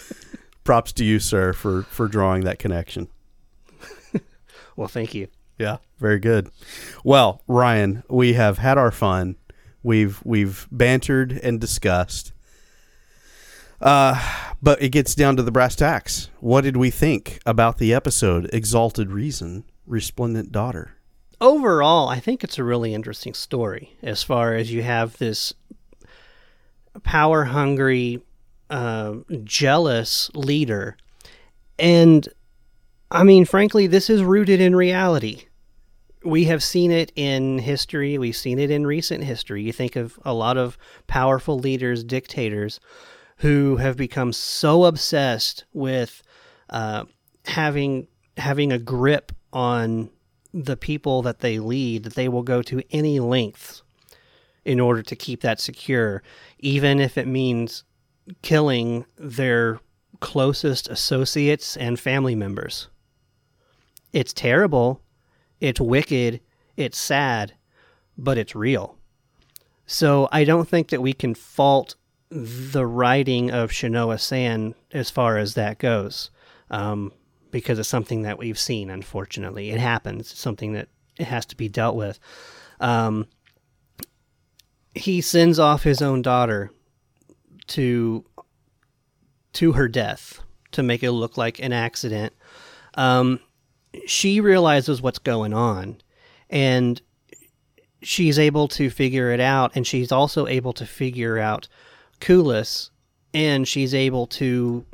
props 0.65 0.91
to 0.93 1.05
you, 1.05 1.19
sir, 1.19 1.53
for 1.53 1.83
for 1.83 2.09
drawing 2.09 2.43
that 2.43 2.59
connection. 2.59 3.07
well, 4.75 4.89
thank 4.89 5.13
you. 5.13 5.29
Yeah, 5.57 5.77
very 5.99 6.19
good. 6.19 6.49
Well, 7.05 7.41
Ryan, 7.47 8.03
we 8.09 8.33
have 8.33 8.57
had 8.57 8.77
our 8.77 8.91
fun. 8.91 9.37
We've 9.81 10.21
we've 10.25 10.67
bantered 10.69 11.31
and 11.31 11.61
discussed. 11.61 12.33
Uh, 13.79 14.19
but 14.61 14.81
it 14.81 14.89
gets 14.89 15.15
down 15.15 15.37
to 15.37 15.43
the 15.43 15.51
brass 15.51 15.75
tacks. 15.75 16.29
What 16.39 16.61
did 16.61 16.75
we 16.75 16.89
think 16.89 17.39
about 17.45 17.77
the 17.77 17.93
episode 17.93 18.49
Exalted 18.53 19.11
Reason, 19.11 19.63
Resplendent 19.85 20.51
Daughter? 20.51 20.95
overall, 21.41 22.09
I 22.09 22.19
think 22.19 22.43
it's 22.43 22.57
a 22.57 22.63
really 22.63 22.93
interesting 22.93 23.33
story 23.33 23.95
as 24.01 24.23
far 24.23 24.55
as 24.55 24.71
you 24.71 24.83
have 24.83 25.17
this 25.17 25.53
power 27.03 27.45
hungry, 27.45 28.21
uh, 28.69 29.15
jealous 29.43 30.29
leader. 30.33 30.97
And 31.77 32.27
I 33.11 33.23
mean, 33.23 33.45
frankly, 33.45 33.87
this 33.87 34.09
is 34.09 34.23
rooted 34.23 34.61
in 34.61 34.75
reality. 34.75 35.45
We 36.23 36.45
have 36.45 36.63
seen 36.63 36.91
it 36.91 37.11
in 37.15 37.59
history, 37.59 38.17
we've 38.17 38.35
seen 38.35 38.57
it 38.57 38.71
in 38.71 38.87
recent 38.87 39.23
history. 39.23 39.61
You 39.61 39.71
think 39.71 39.95
of 39.95 40.17
a 40.25 40.33
lot 40.33 40.57
of 40.57 40.77
powerful 41.05 41.59
leaders, 41.59 42.03
dictators, 42.03 42.79
who 43.37 43.75
have 43.77 43.95
become 43.95 44.33
so 44.33 44.85
obsessed 44.85 45.65
with 45.73 46.23
uh, 46.71 47.05
having 47.45 48.07
having 48.37 48.71
a 48.71 48.79
grip 48.79 49.31
on 49.53 50.09
the 50.53 50.75
people 50.77 51.21
that 51.21 51.39
they 51.39 51.59
lead 51.59 52.03
that 52.03 52.15
they 52.15 52.27
will 52.27 52.43
go 52.43 52.61
to 52.61 52.81
any 52.91 53.19
lengths 53.19 53.83
in 54.63 54.79
order 54.79 55.01
to 55.03 55.15
keep 55.15 55.41
that 55.41 55.59
secure, 55.59 56.23
even 56.59 56.99
if 56.99 57.17
it 57.17 57.27
means 57.27 57.83
killing 58.41 59.05
their 59.17 59.79
closest 60.19 60.89
associates 60.89 61.77
and 61.77 61.99
family 61.99 62.35
members. 62.35 62.87
It's 64.13 64.33
terrible, 64.33 65.01
it's 65.59 65.79
wicked, 65.79 66.41
it's 66.77 66.97
sad, 66.97 67.53
but 68.17 68.37
it's 68.37 68.55
real. 68.55 68.97
So 69.85 70.27
I 70.31 70.43
don't 70.43 70.67
think 70.67 70.89
that 70.89 71.01
we 71.01 71.13
can 71.13 71.35
fault 71.35 71.95
the 72.29 72.85
writing 72.85 73.51
of 73.51 73.71
Shinoa 73.71 74.19
San 74.19 74.73
as 74.91 75.09
far 75.09 75.37
as 75.37 75.53
that 75.53 75.77
goes. 75.77 76.31
Um, 76.71 77.11
because 77.55 77.79
it's 77.79 77.87
something 77.87 78.23
that 78.23 78.37
we've 78.37 78.59
seen. 78.59 78.89
Unfortunately, 78.89 79.69
it 79.69 79.79
happens. 79.79 80.31
It's 80.31 80.41
something 80.41 80.73
that 80.73 80.89
it 81.17 81.23
has 81.27 81.45
to 81.45 81.55
be 81.55 81.69
dealt 81.69 81.95
with. 81.95 82.19
Um, 82.81 83.27
he 84.93 85.21
sends 85.21 85.57
off 85.57 85.83
his 85.83 86.01
own 86.01 86.21
daughter 86.21 86.69
to 87.67 88.25
to 89.53 89.71
her 89.73 89.87
death 89.87 90.41
to 90.71 90.83
make 90.83 91.03
it 91.03 91.11
look 91.11 91.37
like 91.37 91.59
an 91.59 91.71
accident. 91.71 92.33
Um, 92.95 93.39
she 94.05 94.41
realizes 94.41 95.01
what's 95.01 95.19
going 95.19 95.53
on, 95.53 95.97
and 96.49 97.01
she's 98.01 98.37
able 98.37 98.67
to 98.69 98.89
figure 98.89 99.31
it 99.31 99.39
out. 99.39 99.71
And 99.75 99.87
she's 99.87 100.11
also 100.11 100.47
able 100.47 100.73
to 100.73 100.85
figure 100.85 101.39
out 101.39 101.67
Kulis, 102.19 102.89
and 103.33 103.67
she's 103.67 103.93
able 103.93 104.27
to 104.27 104.85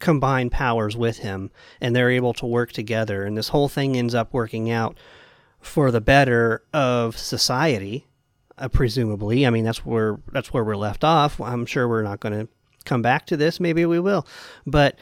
combine 0.00 0.50
powers 0.50 0.96
with 0.96 1.18
him 1.18 1.50
and 1.80 1.96
they're 1.96 2.10
able 2.10 2.34
to 2.34 2.44
work 2.44 2.72
together 2.72 3.24
and 3.24 3.38
this 3.38 3.48
whole 3.48 3.68
thing 3.68 3.96
ends 3.96 4.14
up 4.14 4.34
working 4.34 4.70
out 4.70 4.98
for 5.60 5.90
the 5.90 6.00
better 6.00 6.62
of 6.74 7.16
society 7.16 8.06
uh, 8.58 8.68
presumably. 8.68 9.46
I 9.46 9.50
mean 9.50 9.64
that's 9.64 9.84
where 9.84 10.18
that's 10.32 10.52
where 10.52 10.64
we're 10.64 10.76
left 10.76 11.04
off. 11.04 11.40
I'm 11.40 11.66
sure 11.66 11.88
we're 11.88 12.02
not 12.02 12.20
going 12.20 12.38
to 12.38 12.48
come 12.84 13.02
back 13.02 13.26
to 13.26 13.36
this. 13.36 13.60
Maybe 13.60 13.84
we 13.86 14.00
will. 14.00 14.26
But 14.66 14.98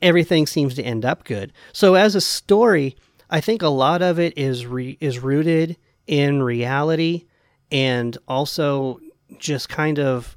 everything 0.00 0.46
seems 0.46 0.74
to 0.74 0.82
end 0.82 1.04
up 1.04 1.24
good. 1.24 1.52
So 1.72 1.94
as 1.94 2.14
a 2.14 2.20
story 2.20 2.96
i 3.28 3.40
think 3.40 3.60
a 3.60 3.68
lot 3.68 4.02
of 4.02 4.20
it 4.20 4.38
is 4.38 4.66
re- 4.66 4.96
is 5.00 5.18
rooted 5.18 5.76
in 6.06 6.40
reality 6.40 7.26
and 7.70 8.16
also 8.28 9.00
just 9.38 9.68
kind 9.68 9.98
of 9.98 10.36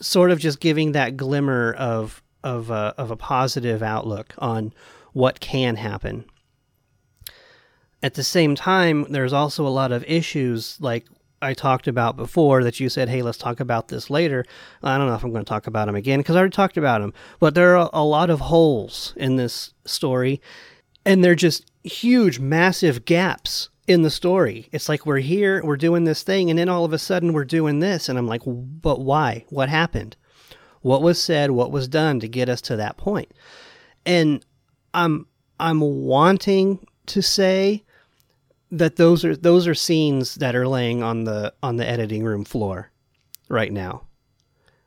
sort 0.00 0.30
of 0.30 0.38
just 0.38 0.60
giving 0.60 0.92
that 0.92 1.16
glimmer 1.16 1.72
of 1.74 2.22
of 2.42 2.70
a, 2.70 2.94
of 2.96 3.10
a 3.10 3.16
positive 3.16 3.82
outlook 3.82 4.34
on 4.38 4.72
what 5.12 5.40
can 5.40 5.76
happen. 5.76 6.24
At 8.02 8.14
the 8.14 8.24
same 8.24 8.54
time, 8.54 9.04
there's 9.10 9.34
also 9.34 9.66
a 9.66 9.68
lot 9.68 9.92
of 9.92 10.02
issues 10.04 10.80
like 10.80 11.06
I 11.42 11.54
talked 11.54 11.88
about 11.88 12.16
before 12.16 12.62
that 12.64 12.80
you 12.80 12.88
said, 12.88 13.08
hey, 13.08 13.22
let's 13.22 13.38
talk 13.38 13.60
about 13.60 13.88
this 13.88 14.10
later. 14.10 14.44
I 14.82 14.98
don't 14.98 15.06
know 15.06 15.14
if 15.14 15.24
I'm 15.24 15.32
going 15.32 15.44
to 15.44 15.48
talk 15.48 15.66
about 15.66 15.86
them 15.86 15.96
again 15.96 16.20
because 16.20 16.36
I 16.36 16.40
already 16.40 16.54
talked 16.54 16.76
about 16.76 17.00
them. 17.00 17.14
But 17.38 17.54
there 17.54 17.76
are 17.76 17.90
a 17.92 18.04
lot 18.04 18.30
of 18.30 18.40
holes 18.40 19.14
in 19.16 19.36
this 19.36 19.72
story, 19.84 20.40
and 21.04 21.24
they're 21.24 21.34
just 21.34 21.70
huge, 21.82 22.38
massive 22.38 23.04
gaps 23.04 23.70
in 23.86 24.02
the 24.02 24.10
story. 24.10 24.68
It's 24.70 24.88
like 24.88 25.06
we're 25.06 25.18
here, 25.18 25.62
we're 25.64 25.76
doing 25.76 26.04
this 26.04 26.22
thing, 26.22 26.50
and 26.50 26.58
then 26.58 26.68
all 26.68 26.84
of 26.84 26.92
a 26.92 26.98
sudden 26.98 27.32
we're 27.32 27.44
doing 27.44 27.80
this. 27.80 28.08
And 28.08 28.18
I'm 28.18 28.26
like, 28.26 28.42
but 28.44 29.00
why? 29.00 29.46
What 29.48 29.68
happened? 29.68 30.16
what 30.82 31.02
was 31.02 31.22
said, 31.22 31.50
what 31.50 31.70
was 31.70 31.88
done 31.88 32.20
to 32.20 32.28
get 32.28 32.48
us 32.48 32.60
to 32.62 32.76
that 32.76 32.96
point. 32.96 33.32
And 34.06 34.44
I'm 34.94 35.26
I'm 35.58 35.80
wanting 35.80 36.86
to 37.06 37.22
say 37.22 37.84
that 38.70 38.96
those 38.96 39.24
are 39.24 39.36
those 39.36 39.66
are 39.66 39.74
scenes 39.74 40.36
that 40.36 40.54
are 40.54 40.68
laying 40.68 41.02
on 41.02 41.24
the 41.24 41.52
on 41.62 41.76
the 41.76 41.86
editing 41.86 42.24
room 42.24 42.44
floor 42.44 42.90
right 43.48 43.72
now. 43.72 44.02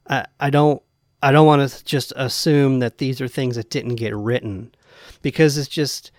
I 0.09 0.25
I 0.39 0.49
don't 0.49 0.81
I 1.21 1.31
don't 1.31 1.47
want 1.47 1.69
to 1.69 1.85
just 1.85 2.13
assume 2.15 2.79
that 2.79 2.97
these 2.97 3.21
are 3.21 3.27
things 3.27 3.55
that 3.55 3.69
didn't 3.69 3.95
get 3.95 4.15
written 4.15 4.73
because 5.21 5.57
it's 5.57 5.67
just 5.67 6.11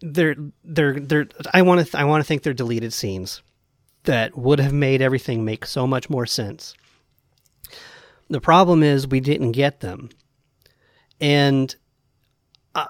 they're 0.00 0.36
they're 0.64 1.00
they're 1.00 1.26
I 1.52 1.62
want 1.62 1.86
to 1.86 1.98
I 1.98 2.04
want 2.04 2.22
to 2.22 2.26
think 2.26 2.42
they're 2.42 2.52
deleted 2.52 2.92
scenes 2.92 3.42
that 4.04 4.36
would 4.36 4.58
have 4.58 4.72
made 4.72 5.02
everything 5.02 5.44
make 5.44 5.66
so 5.66 5.86
much 5.86 6.08
more 6.10 6.26
sense. 6.26 6.74
The 8.28 8.40
problem 8.40 8.82
is 8.82 9.06
we 9.06 9.20
didn't 9.20 9.52
get 9.52 9.80
them. 9.80 10.10
And 11.20 11.74
I, 12.74 12.88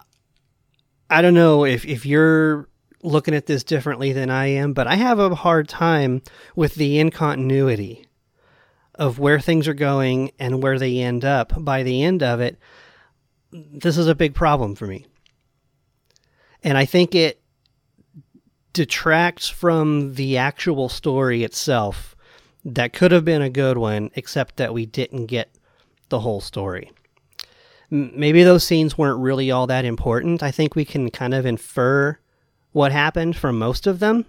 I 1.11 1.23
don't 1.23 1.35
know 1.35 1.65
if, 1.65 1.85
if 1.85 2.05
you're 2.07 2.69
looking 3.05 3.35
at 3.35 3.47
this 3.47 3.63
differently 3.63 4.13
than 4.13 4.31
I 4.31 4.47
am, 4.47 4.73
but 4.73 4.87
I 4.87 4.97
have 4.97 5.19
a 5.19 5.35
hard 5.35 5.69
time 5.69 6.23
with 6.57 6.75
the 6.75 6.99
incontinuity 6.99 8.07
of 8.95 9.19
where 9.19 9.39
things 9.39 9.69
are 9.69 9.75
going 9.75 10.33
and 10.39 10.63
where 10.63 10.79
they 10.79 10.99
end 10.99 11.25
up. 11.25 11.53
By 11.63 11.83
the 11.83 12.03
end 12.03 12.23
of 12.23 12.41
it, 12.41 12.59
this 13.53 13.99
is 13.99 14.09
a 14.09 14.15
big 14.15 14.35
problem 14.35 14.75
for 14.75 14.87
me. 14.87 15.07
And 16.63 16.79
I 16.79 16.87
think 16.87 17.15
it 17.15 17.41
detracts 18.73 19.49
from 19.49 20.15
the 20.15 20.39
actual 20.39 20.89
story 20.89 21.45
itself 21.45 22.17
that 22.65 22.95
could 22.95 23.13
have 23.13 23.25
been 23.25 23.43
a 23.43 23.51
good 23.51 23.77
one, 23.77 24.11
except 24.15 24.57
that 24.57 24.73
we 24.73 24.87
didn't 24.87 25.27
get 25.27 25.55
the 26.09 26.21
whole 26.21 26.41
story. 26.41 26.91
Maybe 27.91 28.43
those 28.43 28.65
scenes 28.65 28.97
weren't 28.97 29.21
really 29.21 29.51
all 29.51 29.67
that 29.67 29.85
important. 29.85 30.43
I 30.43 30.51
think 30.51 30.75
we 30.75 30.87
can 30.87 31.11
kind 31.11 31.35
of 31.35 31.45
infer 31.45 32.19
what 32.75 32.93
happened 32.93 33.37
for 33.37 33.53
most 33.53 33.87
of 33.87 34.01
them, 34.01 34.27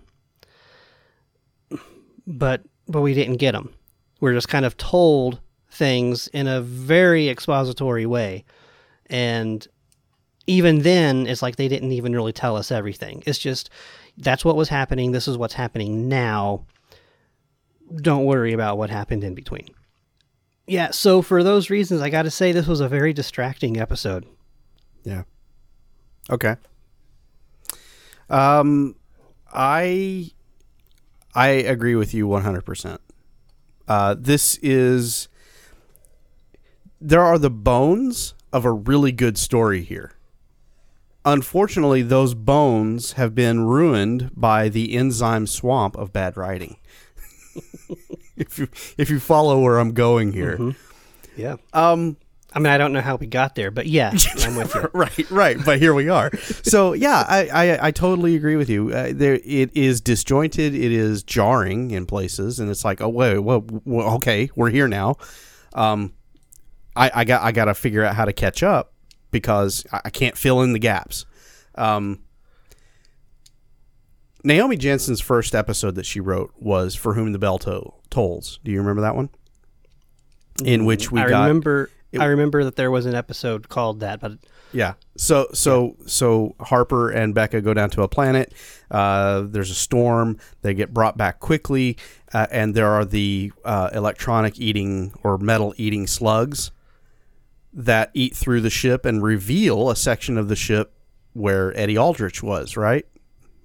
but 2.25 2.61
but 2.87 3.01
we 3.01 3.13
didn't 3.13 3.37
get 3.37 3.51
them. 3.51 3.73
We're 4.21 4.33
just 4.33 4.47
kind 4.47 4.65
of 4.65 4.77
told 4.77 5.39
things 5.69 6.27
in 6.27 6.47
a 6.47 6.61
very 6.61 7.27
expository 7.27 8.05
way, 8.05 8.45
and 9.07 9.67
even 10.47 10.83
then, 10.83 11.27
it's 11.27 11.41
like 11.41 11.57
they 11.57 11.67
didn't 11.67 11.91
even 11.91 12.13
really 12.13 12.33
tell 12.33 12.55
us 12.55 12.71
everything. 12.71 13.23
It's 13.25 13.39
just 13.39 13.69
that's 14.17 14.45
what 14.45 14.55
was 14.55 14.69
happening. 14.69 15.11
This 15.11 15.27
is 15.27 15.37
what's 15.37 15.55
happening 15.55 16.07
now 16.07 16.65
don't 17.97 18.25
worry 18.25 18.53
about 18.53 18.77
what 18.77 18.89
happened 18.89 19.23
in 19.23 19.35
between. 19.35 19.67
Yeah, 20.67 20.91
so 20.91 21.21
for 21.21 21.43
those 21.43 21.69
reasons, 21.69 22.01
I 22.01 22.09
got 22.09 22.23
to 22.23 22.31
say 22.31 22.51
this 22.51 22.67
was 22.67 22.79
a 22.79 22.87
very 22.87 23.13
distracting 23.13 23.79
episode. 23.79 24.25
Yeah. 25.03 25.23
Okay. 26.29 26.55
Um, 28.29 28.95
I 29.51 30.31
I 31.33 31.47
agree 31.47 31.95
with 31.95 32.13
you 32.13 32.27
100%. 32.27 32.97
Uh, 33.87 34.15
this 34.17 34.57
is. 34.61 35.27
There 36.99 37.21
are 37.21 37.37
the 37.37 37.49
bones 37.51 38.33
of 38.51 38.65
a 38.65 38.71
really 38.71 39.11
good 39.11 39.37
story 39.37 39.83
here. 39.83 40.13
Unfortunately, 41.23 42.01
those 42.01 42.33
bones 42.33 43.13
have 43.13 43.35
been 43.35 43.61
ruined 43.65 44.31
by 44.35 44.69
the 44.69 44.93
enzyme 44.95 45.45
swamp 45.47 45.95
of 45.97 46.13
bad 46.13 46.37
writing. 46.37 46.77
if 48.37 48.57
you 48.59 48.67
if 48.97 49.09
you 49.09 49.19
follow 49.19 49.59
where 49.59 49.77
I'm 49.79 49.91
going 49.93 50.31
here, 50.33 50.75
Yeah. 51.35 51.57
um, 51.73 52.17
I 52.55 52.59
mean, 52.59 52.71
I 52.71 52.77
don't 52.77 52.93
know 52.93 53.01
how 53.01 53.17
we 53.17 53.27
got 53.27 53.55
there, 53.55 53.69
but 53.69 53.85
yeah, 53.85 54.13
I'm 54.39 54.55
with 54.55 54.73
you. 54.73 54.89
right, 54.93 55.29
right. 55.31 55.57
But 55.63 55.79
here 55.79 55.93
we 55.93 56.07
are. 56.07 56.35
So 56.37 56.93
yeah, 56.93 57.25
I, 57.27 57.47
I, 57.47 57.87
I 57.87 57.91
totally 57.91 58.37
agree 58.37 58.55
with 58.55 58.69
you. 58.69 58.91
Uh, 58.93 59.11
there, 59.13 59.41
it 59.43 59.75
is 59.75 59.99
disjointed. 59.99 60.73
It 60.73 60.91
is 60.93 61.21
jarring 61.21 61.91
in 61.91 62.05
places, 62.05 62.59
and 62.59 62.71
it's 62.71 62.85
like, 62.85 63.01
oh 63.01 63.09
wait, 63.09 63.39
well, 63.39 63.65
well 63.83 64.15
okay, 64.15 64.49
we're 64.55 64.69
here 64.69 64.87
now. 64.87 65.17
Um, 65.73 66.13
I, 66.95 67.11
I 67.13 67.23
got 67.25 67.43
I 67.43 67.51
got 67.51 67.65
to 67.65 67.73
figure 67.73 68.05
out 68.05 68.15
how 68.15 68.23
to 68.23 68.33
catch 68.33 68.63
up 68.63 68.93
because 69.31 69.85
I 69.91 70.01
I 70.05 70.09
can't 70.09 70.37
fill 70.37 70.61
in 70.61 70.71
the 70.71 70.79
gaps. 70.79 71.25
Um, 71.75 72.21
Naomi 74.45 74.77
Janzen's 74.77 75.19
first 75.19 75.53
episode 75.55 75.95
that 75.95 76.05
she 76.05 76.21
wrote 76.21 76.53
was 76.57 76.95
"For 76.95 77.15
Whom 77.15 77.33
the 77.33 77.39
Bell 77.39 77.57
to- 77.59 77.91
Tolls." 78.09 78.59
Do 78.63 78.71
you 78.71 78.79
remember 78.79 79.01
that 79.01 79.15
one? 79.15 79.29
In 80.63 80.85
which 80.85 81.11
we 81.11 81.19
I 81.19 81.27
got 81.27 81.41
remember. 81.47 81.89
I 82.21 82.25
remember 82.25 82.63
that 82.63 82.75
there 82.75 82.91
was 82.91 83.05
an 83.05 83.15
episode 83.15 83.69
called 83.69 83.99
that, 84.01 84.19
but 84.19 84.33
Yeah. 84.71 84.93
So 85.17 85.47
so 85.53 85.95
so 86.05 86.55
Harper 86.59 87.09
and 87.09 87.33
Beka 87.35 87.63
go 87.63 87.73
down 87.73 87.89
to 87.91 88.01
a 88.03 88.07
planet. 88.07 88.53
Uh, 88.91 89.43
there's 89.47 89.71
a 89.71 89.75
storm. 89.75 90.37
They 90.61 90.73
get 90.73 90.93
brought 90.93 91.17
back 91.17 91.39
quickly, 91.39 91.97
uh, 92.33 92.47
and 92.51 92.75
there 92.75 92.89
are 92.89 93.05
the 93.05 93.51
uh, 93.63 93.89
electronic 93.93 94.59
eating 94.59 95.13
or 95.23 95.37
metal 95.37 95.73
eating 95.77 96.07
slugs 96.07 96.71
that 97.73 98.11
eat 98.13 98.35
through 98.35 98.61
the 98.61 98.69
ship 98.69 99.05
and 99.05 99.21
reveal 99.21 99.89
a 99.89 99.95
section 99.95 100.37
of 100.37 100.47
the 100.47 100.55
ship 100.55 100.93
where 101.33 101.77
Eddie 101.77 101.97
Aldrich 101.97 102.41
was. 102.41 102.77
Right. 102.77 103.05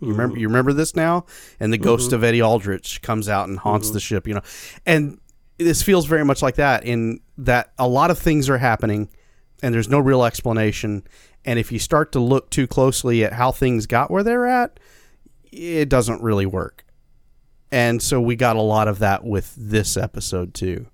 You 0.00 0.08
remember 0.08 0.38
you 0.38 0.48
remember 0.48 0.72
this 0.72 0.96
now, 0.96 1.26
and 1.58 1.72
the 1.72 1.78
ghost 1.78 2.12
of 2.14 2.24
Eddie 2.24 2.40
Aldrich 2.40 3.02
comes 3.02 3.28
out 3.28 3.48
and 3.48 3.58
haunts 3.58 3.90
the 3.90 4.00
ship. 4.00 4.26
You 4.26 4.34
know, 4.34 4.42
and 4.86 5.18
this 5.64 5.82
feels 5.82 6.06
very 6.06 6.24
much 6.24 6.42
like 6.42 6.56
that 6.56 6.84
in 6.84 7.20
that 7.38 7.72
a 7.78 7.86
lot 7.86 8.10
of 8.10 8.18
things 8.18 8.48
are 8.48 8.58
happening 8.58 9.08
and 9.62 9.74
there's 9.74 9.88
no 9.88 9.98
real 9.98 10.24
explanation. 10.24 11.04
And 11.44 11.58
if 11.58 11.70
you 11.70 11.78
start 11.78 12.12
to 12.12 12.20
look 12.20 12.50
too 12.50 12.66
closely 12.66 13.24
at 13.24 13.34
how 13.34 13.52
things 13.52 13.86
got 13.86 14.10
where 14.10 14.22
they're 14.22 14.46
at, 14.46 14.80
it 15.52 15.88
doesn't 15.88 16.22
really 16.22 16.46
work. 16.46 16.84
And 17.70 18.02
so 18.02 18.20
we 18.20 18.36
got 18.36 18.56
a 18.56 18.62
lot 18.62 18.88
of 18.88 18.98
that 19.00 19.24
with 19.24 19.54
this 19.56 19.96
episode 19.96 20.54
too. 20.54 20.86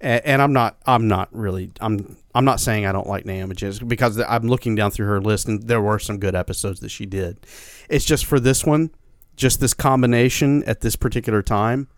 And, 0.00 0.24
and 0.26 0.42
I'm 0.42 0.52
not, 0.52 0.76
I'm 0.86 1.08
not 1.08 1.28
really, 1.32 1.70
I'm, 1.80 2.16
I'm 2.34 2.44
not 2.44 2.60
saying 2.60 2.84
I 2.84 2.92
don't 2.92 3.06
like 3.06 3.24
Naomi 3.24 3.54
because 3.86 4.20
I'm 4.20 4.48
looking 4.48 4.74
down 4.74 4.90
through 4.90 5.06
her 5.06 5.20
list 5.20 5.48
and 5.48 5.62
there 5.62 5.80
were 5.80 5.98
some 5.98 6.18
good 6.18 6.34
episodes 6.34 6.80
that 6.80 6.90
she 6.90 7.06
did. 7.06 7.46
It's 7.88 8.04
just 8.04 8.26
for 8.26 8.40
this 8.40 8.64
one, 8.64 8.90
just 9.36 9.60
this 9.60 9.72
combination 9.72 10.64
at 10.64 10.80
this 10.80 10.96
particular 10.96 11.42
time. 11.42 11.88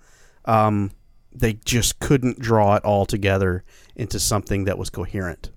Um, 0.44 0.92
they 1.39 1.55
just 1.64 1.99
couldn't 2.01 2.39
draw 2.41 2.76
it 2.76 2.84
all 2.84 3.07
together 3.07 3.64
into 3.95 4.18
something 4.18 4.64
that 4.64 4.78
was 4.78 4.91
coherent 4.91 5.51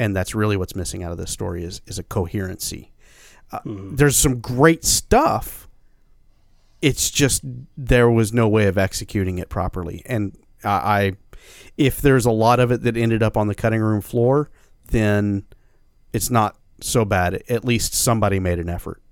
and 0.00 0.16
that's 0.16 0.34
really 0.34 0.56
what's 0.56 0.74
missing 0.74 1.04
out 1.04 1.12
of 1.12 1.18
this 1.18 1.30
story 1.30 1.62
is 1.62 1.82
is 1.86 1.98
a 1.98 2.02
coherency. 2.02 2.90
Uh, 3.52 3.60
There's 3.64 4.16
some 4.16 4.40
great 4.40 4.82
stuff. 4.84 5.68
It's 6.80 7.10
just 7.10 7.42
there 7.76 8.10
was 8.10 8.32
no 8.32 8.48
way 8.48 8.66
of 8.66 8.78
executing 8.78 9.38
it 9.38 9.50
properly, 9.50 10.02
and 10.06 10.36
I, 10.64 10.70
I 10.70 11.12
if 11.76 12.00
there's 12.00 12.24
a 12.24 12.30
lot 12.30 12.60
of 12.60 12.72
it 12.72 12.82
that 12.82 12.96
ended 12.96 13.22
up 13.22 13.36
on 13.36 13.46
the 13.46 13.54
cutting 13.54 13.82
room 13.82 14.00
floor, 14.00 14.50
then 14.86 15.44
it's 16.14 16.30
not 16.30 16.56
so 16.80 17.04
bad. 17.04 17.42
At 17.50 17.64
least 17.64 17.92
somebody 17.92 18.40
made 18.40 18.58
an 18.58 18.70
effort. 18.70 19.02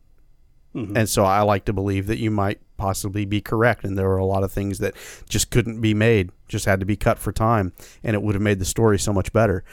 And 0.97 1.09
so 1.09 1.25
I 1.25 1.43
like 1.43 1.65
to 1.65 1.73
believe 1.73 2.07
that 2.07 2.19
you 2.19 2.31
might 2.31 2.61
possibly 2.79 3.27
be 3.27 3.43
correct. 3.43 3.85
And 3.85 3.99
there 3.99 4.09
were 4.09 4.17
a 4.17 4.25
lot 4.25 4.43
of 4.43 4.51
things 4.51 4.79
that 4.79 4.95
just 5.29 5.51
couldn't 5.51 5.83
be 5.83 5.93
made, 5.93 6.31
just 6.49 6.65
had 6.65 6.81
to 6.81 6.87
be 6.87 6.97
cut 6.97 7.19
for 7.19 7.33
time. 7.33 7.75
And 8.03 8.15
it 8.15 8.23
would 8.23 8.35
have 8.35 8.43
made 8.43 8.59
the 8.59 8.65
story 8.65 8.99
so 8.99 9.13
much 9.13 9.33
better. 9.33 9.65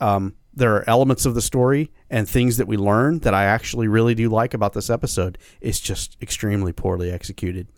Um, 0.00 0.34
there 0.52 0.74
are 0.74 0.88
elements 0.88 1.26
of 1.26 1.34
the 1.34 1.42
story 1.42 1.92
and 2.10 2.28
things 2.28 2.56
that 2.56 2.66
we 2.66 2.76
learn 2.76 3.20
that 3.20 3.34
I 3.34 3.44
actually 3.44 3.88
really 3.88 4.14
do 4.14 4.28
like 4.28 4.54
about 4.54 4.72
this 4.72 4.90
episode. 4.90 5.38
It's 5.60 5.80
just 5.80 6.16
extremely 6.20 6.72
poorly 6.72 7.10
executed. 7.10 7.68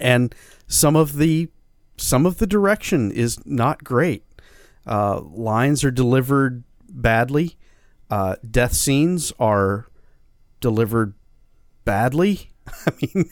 And 0.00 0.34
some 0.66 0.96
of 0.96 1.16
the 1.16 1.48
some 1.96 2.26
of 2.26 2.38
the 2.38 2.46
direction 2.46 3.10
is 3.12 3.38
not 3.46 3.84
great. 3.84 4.24
Uh, 4.86 5.20
lines 5.20 5.84
are 5.84 5.90
delivered 5.90 6.64
badly. 6.88 7.56
Uh, 8.10 8.36
death 8.50 8.72
scenes 8.72 9.32
are 9.38 9.88
delivered 10.60 11.14
badly. 11.84 12.51
I 12.86 12.92
mean, 13.00 13.30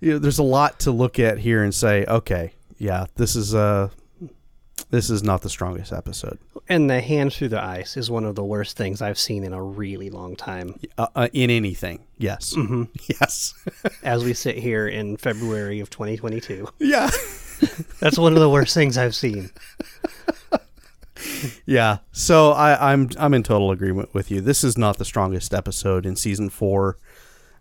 you 0.00 0.12
know, 0.12 0.18
there's 0.18 0.38
a 0.38 0.42
lot 0.44 0.80
to 0.80 0.90
look 0.90 1.18
at 1.18 1.38
here 1.38 1.62
and 1.62 1.74
say, 1.74 2.04
okay, 2.06 2.52
yeah, 2.78 3.06
this 3.16 3.36
is 3.36 3.54
uh 3.54 3.90
this 4.90 5.10
is 5.10 5.22
not 5.22 5.42
the 5.42 5.50
strongest 5.50 5.92
episode. 5.92 6.38
and 6.68 6.88
the 6.88 7.00
hand 7.00 7.32
through 7.32 7.48
the 7.48 7.62
ice 7.62 7.96
is 7.96 8.10
one 8.10 8.24
of 8.24 8.34
the 8.34 8.44
worst 8.44 8.76
things 8.76 9.02
I've 9.02 9.18
seen 9.18 9.44
in 9.44 9.52
a 9.52 9.62
really 9.62 10.10
long 10.10 10.36
time. 10.36 10.78
Uh, 10.98 11.06
uh, 11.14 11.28
in 11.32 11.50
anything, 11.50 12.04
yes, 12.18 12.54
mm-hmm. 12.54 12.84
yes, 13.20 13.54
As 14.02 14.24
we 14.24 14.34
sit 14.34 14.56
here 14.58 14.86
in 14.86 15.16
February 15.16 15.80
of 15.80 15.90
2022, 15.90 16.68
yeah, 16.80 17.10
that's 18.00 18.18
one 18.18 18.32
of 18.34 18.40
the 18.40 18.50
worst 18.50 18.74
things 18.74 18.96
I've 18.98 19.14
seen. 19.14 19.50
yeah. 21.66 21.98
So 22.12 22.52
I, 22.52 22.92
I'm 22.92 23.10
I'm 23.18 23.34
in 23.34 23.42
total 23.42 23.70
agreement 23.70 24.12
with 24.14 24.30
you. 24.30 24.40
This 24.40 24.64
is 24.64 24.76
not 24.76 24.98
the 24.98 25.04
strongest 25.04 25.54
episode 25.54 26.04
in 26.06 26.16
season 26.16 26.50
four, 26.50 26.96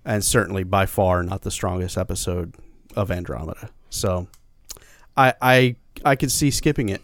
and 0.06 0.24
certainly 0.24 0.64
by 0.64 0.86
far 0.86 1.24
not 1.24 1.42
the 1.42 1.52
strongest 1.52 1.98
episode 1.98 2.56
of 2.96 3.12
Andromeda. 3.12 3.70
So 3.90 4.28
I 5.16 5.34
I 5.42 5.76
I 6.04 6.16
could 6.16 6.32
see 6.32 6.52
skipping 6.52 6.90
it 6.90 7.02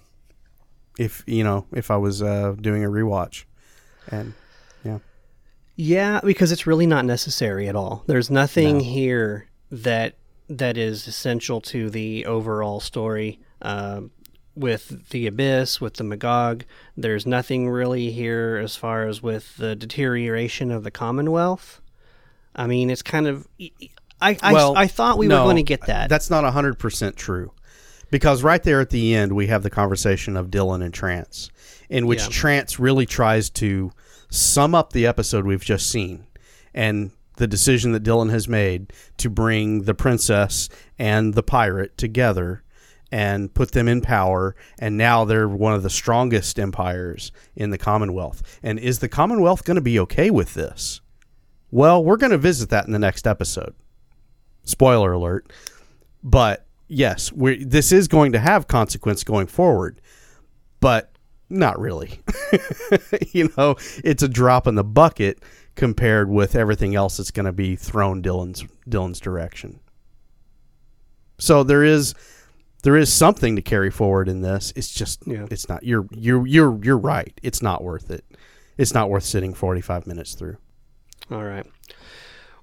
if 0.97 1.24
you 1.26 1.43
know 1.43 1.66
if 1.72 1.91
I 1.91 1.97
was 1.97 2.22
uh, 2.22 2.56
doing 2.60 2.84
a 2.84 2.89
rewatch, 2.89 3.45
and 4.10 4.34
yeah. 4.84 5.00
Yeah, 5.76 6.20
because 6.24 6.52
it's 6.52 6.68
really 6.68 6.88
not 6.88 7.06
necessary 7.06 7.70
at 7.70 7.76
all. 7.76 8.04
There's 8.06 8.30
nothing 8.30 8.82
here 8.82 9.47
that 9.72 10.16
that 10.50 10.78
is 10.78 11.08
essential 11.08 11.62
to 11.62 11.89
the 11.89 12.26
overall 12.26 12.80
story. 12.80 13.39
Um, 13.62 14.12
with 14.56 15.10
the 15.12 15.26
abyss, 15.26 15.80
with 15.80 15.93
the 15.93 16.04
Magog, 16.04 16.66
there's 16.97 17.26
nothing 17.26 17.70
really 17.70 18.12
here 18.12 18.60
as 18.62 18.76
far 18.76 19.08
as 19.08 19.24
with 19.24 19.56
the 19.56 19.74
deterioration 19.74 20.70
of 20.70 20.84
the 20.84 20.91
Commonwealth. 20.91 21.82
I 22.56 22.68
mean, 22.68 22.89
it's 22.89 23.02
kind 23.02 23.28
of. 23.28 23.47
I 24.22 24.38
I, 24.41 24.74
I 24.76 24.88
thought 24.88 25.18
we 25.18 25.28
were 25.28 25.36
going 25.36 25.56
to 25.58 25.64
get 25.64 25.86
that. 25.88 26.10
That's 26.10 26.30
not 26.30 26.43
hundred 26.52 26.78
percent 26.80 27.16
true, 27.16 27.52
because 28.12 28.43
right 28.43 28.62
there 28.62 28.82
at 28.82 28.89
the 28.89 29.16
end 29.16 29.34
we 29.34 29.47
have 29.47 29.64
the 29.64 29.70
conversation 29.70 30.36
of 30.36 30.47
Dylan 30.47 30.84
and 30.84 30.93
Trance, 30.93 31.50
in 31.89 32.06
which 32.06 32.22
Yeah. 32.24 32.28
Trance 32.30 32.80
really 32.80 33.06
tries 33.06 33.50
to 33.52 33.91
sum 34.30 34.76
up 34.76 34.93
the 34.93 35.06
episode 35.08 35.45
we've 35.45 35.64
just 35.64 35.89
seen, 35.89 36.26
and 36.74 37.12
the 37.38 37.47
decision 37.47 37.93
that 37.93 38.04
Dylan 38.04 38.30
has 38.32 38.50
made 38.50 38.91
to 39.18 39.30
bring 39.30 39.84
the 39.84 39.93
princess 39.93 40.68
and 40.97 41.34
the 41.34 41.43
pirate 41.43 41.97
together 41.97 42.64
and 43.12 43.54
put 43.54 43.72
them 43.72 43.88
in 43.88 44.02
power 44.02 44.56
and 44.78 44.95
now 44.97 45.26
they're 45.26 45.47
one 45.47 45.74
of 45.74 45.82
the 45.82 45.89
strongest 45.89 46.60
empires 46.60 47.32
in 47.56 47.72
the 47.72 47.78
commonwealth 47.78 48.60
and 48.62 48.78
is 48.78 49.00
the 49.00 49.10
commonwealth 49.10 49.64
going 49.64 49.76
to 49.76 49.82
be 49.82 49.97
okay 49.97 50.30
with 50.30 50.54
this 50.54 51.02
well 51.72 52.03
we're 52.03 52.17
going 52.17 52.32
to 52.32 52.38
visit 52.38 52.70
that 52.70 52.86
in 52.86 52.91
the 52.93 52.99
next 52.99 53.28
episode. 53.28 53.74
Spoiler 54.63 55.11
alert. 55.13 55.51
But 56.24 56.65
yes 56.88 57.32
we 57.32 57.63
this 57.63 57.91
is 57.91 58.07
going 58.07 58.32
to 58.32 58.39
have 58.39 58.67
consequence 58.67 59.24
going 59.24 59.47
forward 59.47 60.01
but 60.80 61.11
not 61.49 61.80
really. 61.80 62.22
You 63.32 63.51
know 63.57 63.76
it's 64.03 64.24
a 64.24 64.28
drop 64.28 64.65
in 64.67 64.76
the 64.76 64.84
bucket 64.84 65.43
compared 65.76 66.30
with 66.30 66.55
everything 66.55 66.95
else 66.95 67.17
that's 67.17 67.32
going 67.32 67.45
to 67.45 67.51
be 67.51 67.76
thrown 67.76 68.22
dylan's 68.24 68.65
dylan's 68.89 69.20
direction. 69.20 69.80
So 71.38 71.63
there 71.63 71.84
is 71.84 72.15
there 72.84 72.95
is 72.97 73.11
something 73.11 73.55
to 73.55 73.61
carry 73.61 73.91
forward 73.91 74.28
in 74.30 74.41
this. 74.41 74.74
It's 74.76 74.91
just 74.91 75.22
Yeah. 75.28 75.45
it's 75.51 75.70
not 75.70 75.84
you're 75.84 76.07
you're 76.11 76.45
you're 76.47 76.80
you're 76.84 76.97
right. 76.97 77.38
It's 77.43 77.61
not 77.61 77.84
worth 77.84 78.09
it. 78.09 78.26
It's 78.78 78.93
not 78.93 79.09
worth 79.09 79.24
sitting 79.24 79.53
45 79.53 80.07
minutes 80.07 80.34
through 80.34 80.57
All 81.32 81.43
right. 81.43 81.65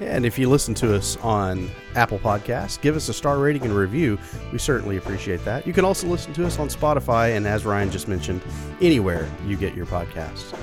And 0.00 0.24
if 0.24 0.38
you 0.38 0.48
listen 0.48 0.74
to 0.74 0.94
us 0.94 1.16
on 1.18 1.70
Apple 1.96 2.20
Podcasts, 2.20 2.80
give 2.80 2.94
us 2.94 3.08
a 3.08 3.12
star 3.12 3.38
rating 3.38 3.62
and 3.62 3.74
review. 3.74 4.18
We 4.52 4.58
certainly 4.58 4.96
appreciate 4.96 5.44
that. 5.44 5.66
You 5.66 5.72
can 5.72 5.84
also 5.84 6.06
listen 6.06 6.32
to 6.34 6.46
us 6.46 6.58
on 6.58 6.68
Spotify 6.68 7.36
and, 7.36 7.46
as 7.46 7.64
Ryan 7.64 7.90
just 7.90 8.06
mentioned, 8.06 8.40
anywhere 8.80 9.28
you 9.46 9.56
get 9.56 9.74
your 9.74 9.86
podcasts. 9.86 10.56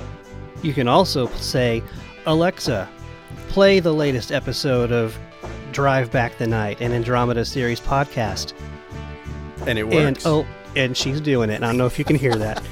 You 0.62 0.72
can 0.72 0.88
also 0.88 1.26
say, 1.28 1.82
Alexa, 2.24 2.88
play 3.48 3.78
the 3.78 3.92
latest 3.92 4.32
episode 4.32 4.90
of 4.90 5.18
Drive 5.72 6.10
Back 6.10 6.38
the 6.38 6.46
Night, 6.46 6.80
an 6.80 6.92
Andromeda 6.92 7.44
series 7.44 7.80
podcast. 7.80 8.54
And 9.66 9.78
it 9.78 9.84
works. 9.84 9.96
And 9.96 10.18
oh, 10.24 10.46
and 10.74 10.96
she's 10.96 11.20
doing 11.20 11.50
it. 11.50 11.56
And 11.56 11.64
I 11.64 11.68
don't 11.68 11.78
know 11.78 11.86
if 11.86 11.98
you 11.98 12.04
can 12.04 12.16
hear 12.16 12.34
that. 12.36 12.62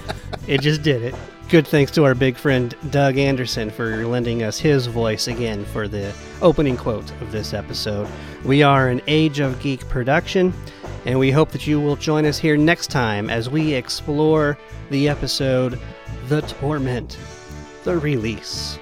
it 0.46 0.60
just 0.60 0.82
did 0.82 1.02
it. 1.02 1.14
Good 1.48 1.66
thanks 1.66 1.90
to 1.92 2.04
our 2.04 2.14
big 2.14 2.36
friend 2.36 2.74
Doug 2.90 3.18
Anderson 3.18 3.70
for 3.70 4.06
lending 4.06 4.42
us 4.42 4.58
his 4.58 4.86
voice 4.86 5.28
again 5.28 5.64
for 5.66 5.86
the 5.86 6.14
opening 6.40 6.76
quote 6.76 7.10
of 7.20 7.32
this 7.32 7.52
episode. 7.52 8.08
We 8.44 8.62
are 8.62 8.88
an 8.88 9.02
Age 9.06 9.40
of 9.40 9.60
Geek 9.60 9.86
production, 9.88 10.54
and 11.04 11.18
we 11.18 11.30
hope 11.30 11.50
that 11.50 11.66
you 11.66 11.80
will 11.80 11.96
join 11.96 12.24
us 12.24 12.38
here 12.38 12.56
next 12.56 12.90
time 12.90 13.28
as 13.28 13.50
we 13.50 13.74
explore 13.74 14.58
the 14.90 15.08
episode 15.08 15.78
The 16.28 16.40
Torment, 16.42 17.18
the 17.84 17.98
release. 17.98 18.78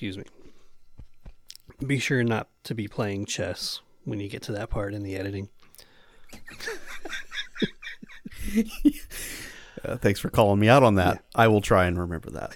Excuse 0.00 0.16
me. 0.16 0.24
Be 1.86 1.98
sure 1.98 2.24
not 2.24 2.48
to 2.64 2.74
be 2.74 2.88
playing 2.88 3.26
chess 3.26 3.82
when 4.06 4.18
you 4.18 4.30
get 4.30 4.40
to 4.44 4.52
that 4.52 4.70
part 4.70 4.94
in 4.94 5.02
the 5.02 5.14
editing. 5.14 5.50
Uh, 9.82 9.96
thanks 9.96 10.20
for 10.20 10.28
calling 10.28 10.60
me 10.60 10.68
out 10.68 10.82
on 10.82 10.96
that. 10.96 11.24
I 11.34 11.48
will 11.48 11.62
try 11.62 11.86
and 11.86 11.98
remember 11.98 12.28
that. 12.32 12.54